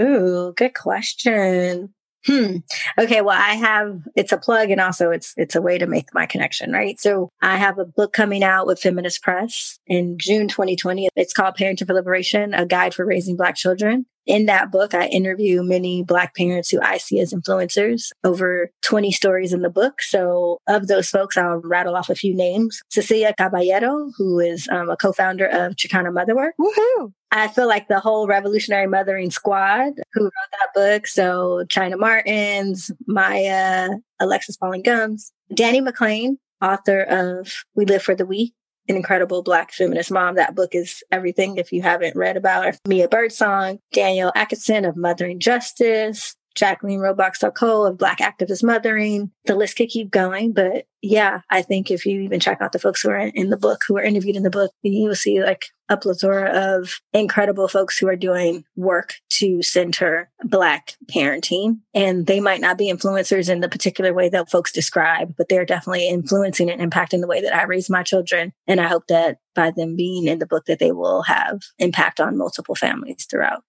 Ooh, 0.00 0.54
good 0.56 0.74
question. 0.74 1.92
Hmm. 2.26 2.56
Okay. 2.98 3.22
Well, 3.22 3.38
I 3.38 3.54
have, 3.54 4.02
it's 4.14 4.32
a 4.32 4.38
plug 4.38 4.70
and 4.70 4.80
also 4.80 5.10
it's, 5.10 5.32
it's 5.36 5.54
a 5.54 5.62
way 5.62 5.78
to 5.78 5.86
make 5.86 6.14
my 6.14 6.26
connection, 6.26 6.70
right? 6.70 7.00
So 7.00 7.30
I 7.40 7.56
have 7.56 7.78
a 7.78 7.84
book 7.84 8.12
coming 8.12 8.42
out 8.42 8.66
with 8.66 8.80
Feminist 8.80 9.22
Press 9.22 9.78
in 9.86 10.16
June 10.18 10.48
2020. 10.48 11.08
It's 11.16 11.32
called 11.32 11.56
Parenting 11.56 11.86
for 11.86 11.94
Liberation, 11.94 12.52
a 12.52 12.66
guide 12.66 12.94
for 12.94 13.06
raising 13.06 13.36
black 13.36 13.56
children. 13.56 14.06
In 14.26 14.46
that 14.46 14.70
book, 14.70 14.94
I 14.94 15.06
interview 15.06 15.62
many 15.62 16.02
Black 16.02 16.34
parents 16.34 16.70
who 16.70 16.80
I 16.80 16.98
see 16.98 17.20
as 17.20 17.32
influencers, 17.32 18.10
over 18.22 18.70
20 18.82 19.10
stories 19.12 19.52
in 19.52 19.62
the 19.62 19.70
book. 19.70 20.02
So, 20.02 20.58
of 20.68 20.88
those 20.88 21.08
folks, 21.08 21.36
I'll 21.36 21.60
rattle 21.64 21.96
off 21.96 22.10
a 22.10 22.14
few 22.14 22.34
names. 22.34 22.80
Cecilia 22.90 23.34
Caballero, 23.36 24.10
who 24.16 24.38
is 24.38 24.68
um, 24.70 24.90
a 24.90 24.96
co 24.96 25.12
founder 25.12 25.46
of 25.46 25.74
Chicana 25.74 26.12
Motherwork. 26.12 26.54
Woohoo! 26.60 27.12
I 27.32 27.48
feel 27.48 27.68
like 27.68 27.88
the 27.88 28.00
whole 28.00 28.26
Revolutionary 28.26 28.88
Mothering 28.88 29.30
Squad 29.30 29.92
who 30.12 30.24
wrote 30.24 30.32
that 30.52 30.74
book. 30.74 31.06
So, 31.06 31.64
China 31.68 31.96
Martens, 31.96 32.90
Maya, 33.06 33.90
Alexis 34.20 34.56
Pauline 34.56 34.82
Gumbs, 34.82 35.32
Dani 35.52 35.80
McClain, 35.86 36.36
author 36.62 37.02
of 37.02 37.52
We 37.74 37.84
Live 37.84 38.02
for 38.02 38.14
the 38.14 38.26
We, 38.26 38.52
an 38.90 38.96
incredible 38.96 39.42
Black 39.42 39.72
feminist 39.72 40.10
mom. 40.10 40.34
That 40.34 40.54
book 40.54 40.74
is 40.74 41.02
everything 41.10 41.56
if 41.56 41.72
you 41.72 41.82
haven't 41.82 42.16
read 42.16 42.36
about 42.36 42.64
her. 42.64 42.74
Mia 42.86 43.08
Birdsong, 43.08 43.78
Danielle 43.92 44.32
Atkinson 44.34 44.84
of 44.84 44.96
Mothering 44.96 45.40
Justice, 45.40 46.36
Jacqueline 46.54 46.98
Robox 46.98 47.42
Cole 47.54 47.86
of 47.86 47.96
Black 47.96 48.18
Activist 48.18 48.62
Mothering. 48.62 49.30
The 49.46 49.54
list 49.54 49.76
could 49.76 49.88
keep 49.88 50.10
going, 50.10 50.52
but 50.52 50.84
yeah, 51.00 51.40
I 51.50 51.62
think 51.62 51.90
if 51.90 52.04
you 52.04 52.20
even 52.20 52.40
check 52.40 52.60
out 52.60 52.72
the 52.72 52.78
folks 52.78 53.00
who 53.00 53.10
are 53.10 53.18
in 53.18 53.50
the 53.50 53.56
book, 53.56 53.82
who 53.86 53.96
are 53.96 54.02
interviewed 54.02 54.36
in 54.36 54.42
the 54.42 54.50
book, 54.50 54.72
you 54.82 55.08
will 55.08 55.14
see 55.14 55.42
like 55.42 55.66
a 55.90 55.96
plethora 55.96 56.76
of 56.76 57.00
incredible 57.12 57.68
folks 57.68 57.98
who 57.98 58.08
are 58.08 58.16
doing 58.16 58.64
work 58.76 59.16
to 59.28 59.60
center 59.60 60.30
Black 60.44 60.94
parenting. 61.12 61.80
And 61.92 62.26
they 62.26 62.38
might 62.40 62.60
not 62.60 62.78
be 62.78 62.90
influencers 62.90 63.50
in 63.50 63.60
the 63.60 63.68
particular 63.68 64.14
way 64.14 64.28
that 64.28 64.50
folks 64.50 64.72
describe, 64.72 65.34
but 65.36 65.48
they're 65.48 65.66
definitely 65.66 66.08
influencing 66.08 66.70
and 66.70 66.80
impacting 66.80 67.20
the 67.20 67.26
way 67.26 67.42
that 67.42 67.54
I 67.54 67.64
raise 67.64 67.90
my 67.90 68.04
children. 68.04 68.52
And 68.68 68.80
I 68.80 68.86
hope 68.86 69.08
that 69.08 69.38
by 69.54 69.72
them 69.72 69.96
being 69.96 70.28
in 70.28 70.38
the 70.38 70.46
book 70.46 70.66
that 70.66 70.78
they 70.78 70.92
will 70.92 71.22
have 71.22 71.60
impact 71.78 72.20
on 72.20 72.38
multiple 72.38 72.76
families 72.76 73.26
throughout 73.28 73.64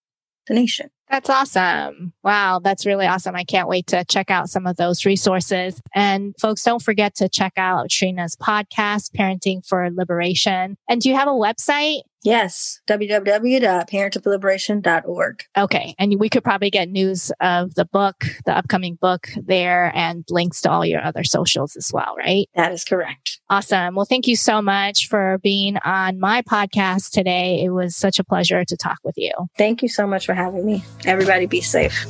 the 0.47 0.53
nation. 0.53 0.91
That's 1.11 1.29
awesome. 1.29 2.13
Wow, 2.23 2.61
that's 2.63 2.85
really 2.85 3.05
awesome. 3.05 3.35
I 3.35 3.43
can't 3.43 3.67
wait 3.67 3.87
to 3.87 4.05
check 4.05 4.31
out 4.31 4.49
some 4.49 4.65
of 4.65 4.77
those 4.77 5.05
resources. 5.05 5.81
And 5.93 6.33
folks, 6.39 6.63
don't 6.63 6.81
forget 6.81 7.15
to 7.15 7.27
check 7.27 7.51
out 7.57 7.89
Trina's 7.89 8.37
podcast, 8.37 9.11
Parenting 9.11 9.67
for 9.67 9.89
Liberation. 9.91 10.77
And 10.89 11.01
do 11.01 11.09
you 11.09 11.15
have 11.15 11.27
a 11.27 11.31
website? 11.31 12.03
Yes, 12.23 12.79
www.parentofliberation.org. 12.87 15.43
Okay. 15.57 15.95
And 15.97 16.19
we 16.19 16.29
could 16.29 16.43
probably 16.43 16.69
get 16.69 16.87
news 16.87 17.31
of 17.41 17.73
the 17.73 17.85
book, 17.85 18.25
the 18.45 18.55
upcoming 18.55 18.99
book 19.01 19.29
there, 19.35 19.91
and 19.95 20.23
links 20.29 20.61
to 20.61 20.69
all 20.69 20.85
your 20.85 21.03
other 21.03 21.23
socials 21.23 21.75
as 21.75 21.89
well, 21.91 22.13
right? 22.17 22.47
That 22.53 22.73
is 22.73 22.83
correct. 22.83 23.39
Awesome. 23.49 23.95
Well, 23.95 24.05
thank 24.05 24.27
you 24.27 24.35
so 24.35 24.61
much 24.61 25.07
for 25.07 25.39
being 25.41 25.77
on 25.77 26.19
my 26.19 26.43
podcast 26.43 27.09
today. 27.09 27.63
It 27.63 27.69
was 27.69 27.95
such 27.95 28.19
a 28.19 28.23
pleasure 28.23 28.63
to 28.65 28.77
talk 28.77 28.99
with 29.03 29.17
you. 29.17 29.33
Thank 29.57 29.81
you 29.81 29.89
so 29.89 30.05
much 30.05 30.27
for 30.27 30.35
having 30.35 30.63
me. 30.63 30.83
Everybody 31.05 31.45
be 31.45 31.61
safe. 31.61 32.07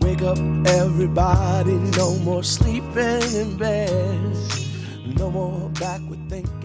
Wake 0.08 0.22
up, 0.22 0.38
everybody. 0.68 1.74
No 1.97 2.16
more 2.20 2.41
sleeping 2.41 3.22
in 3.36 3.58
bed. 3.58 4.38
No 5.18 5.30
more 5.30 5.70
backward 5.72 6.30
thinking. 6.30 6.57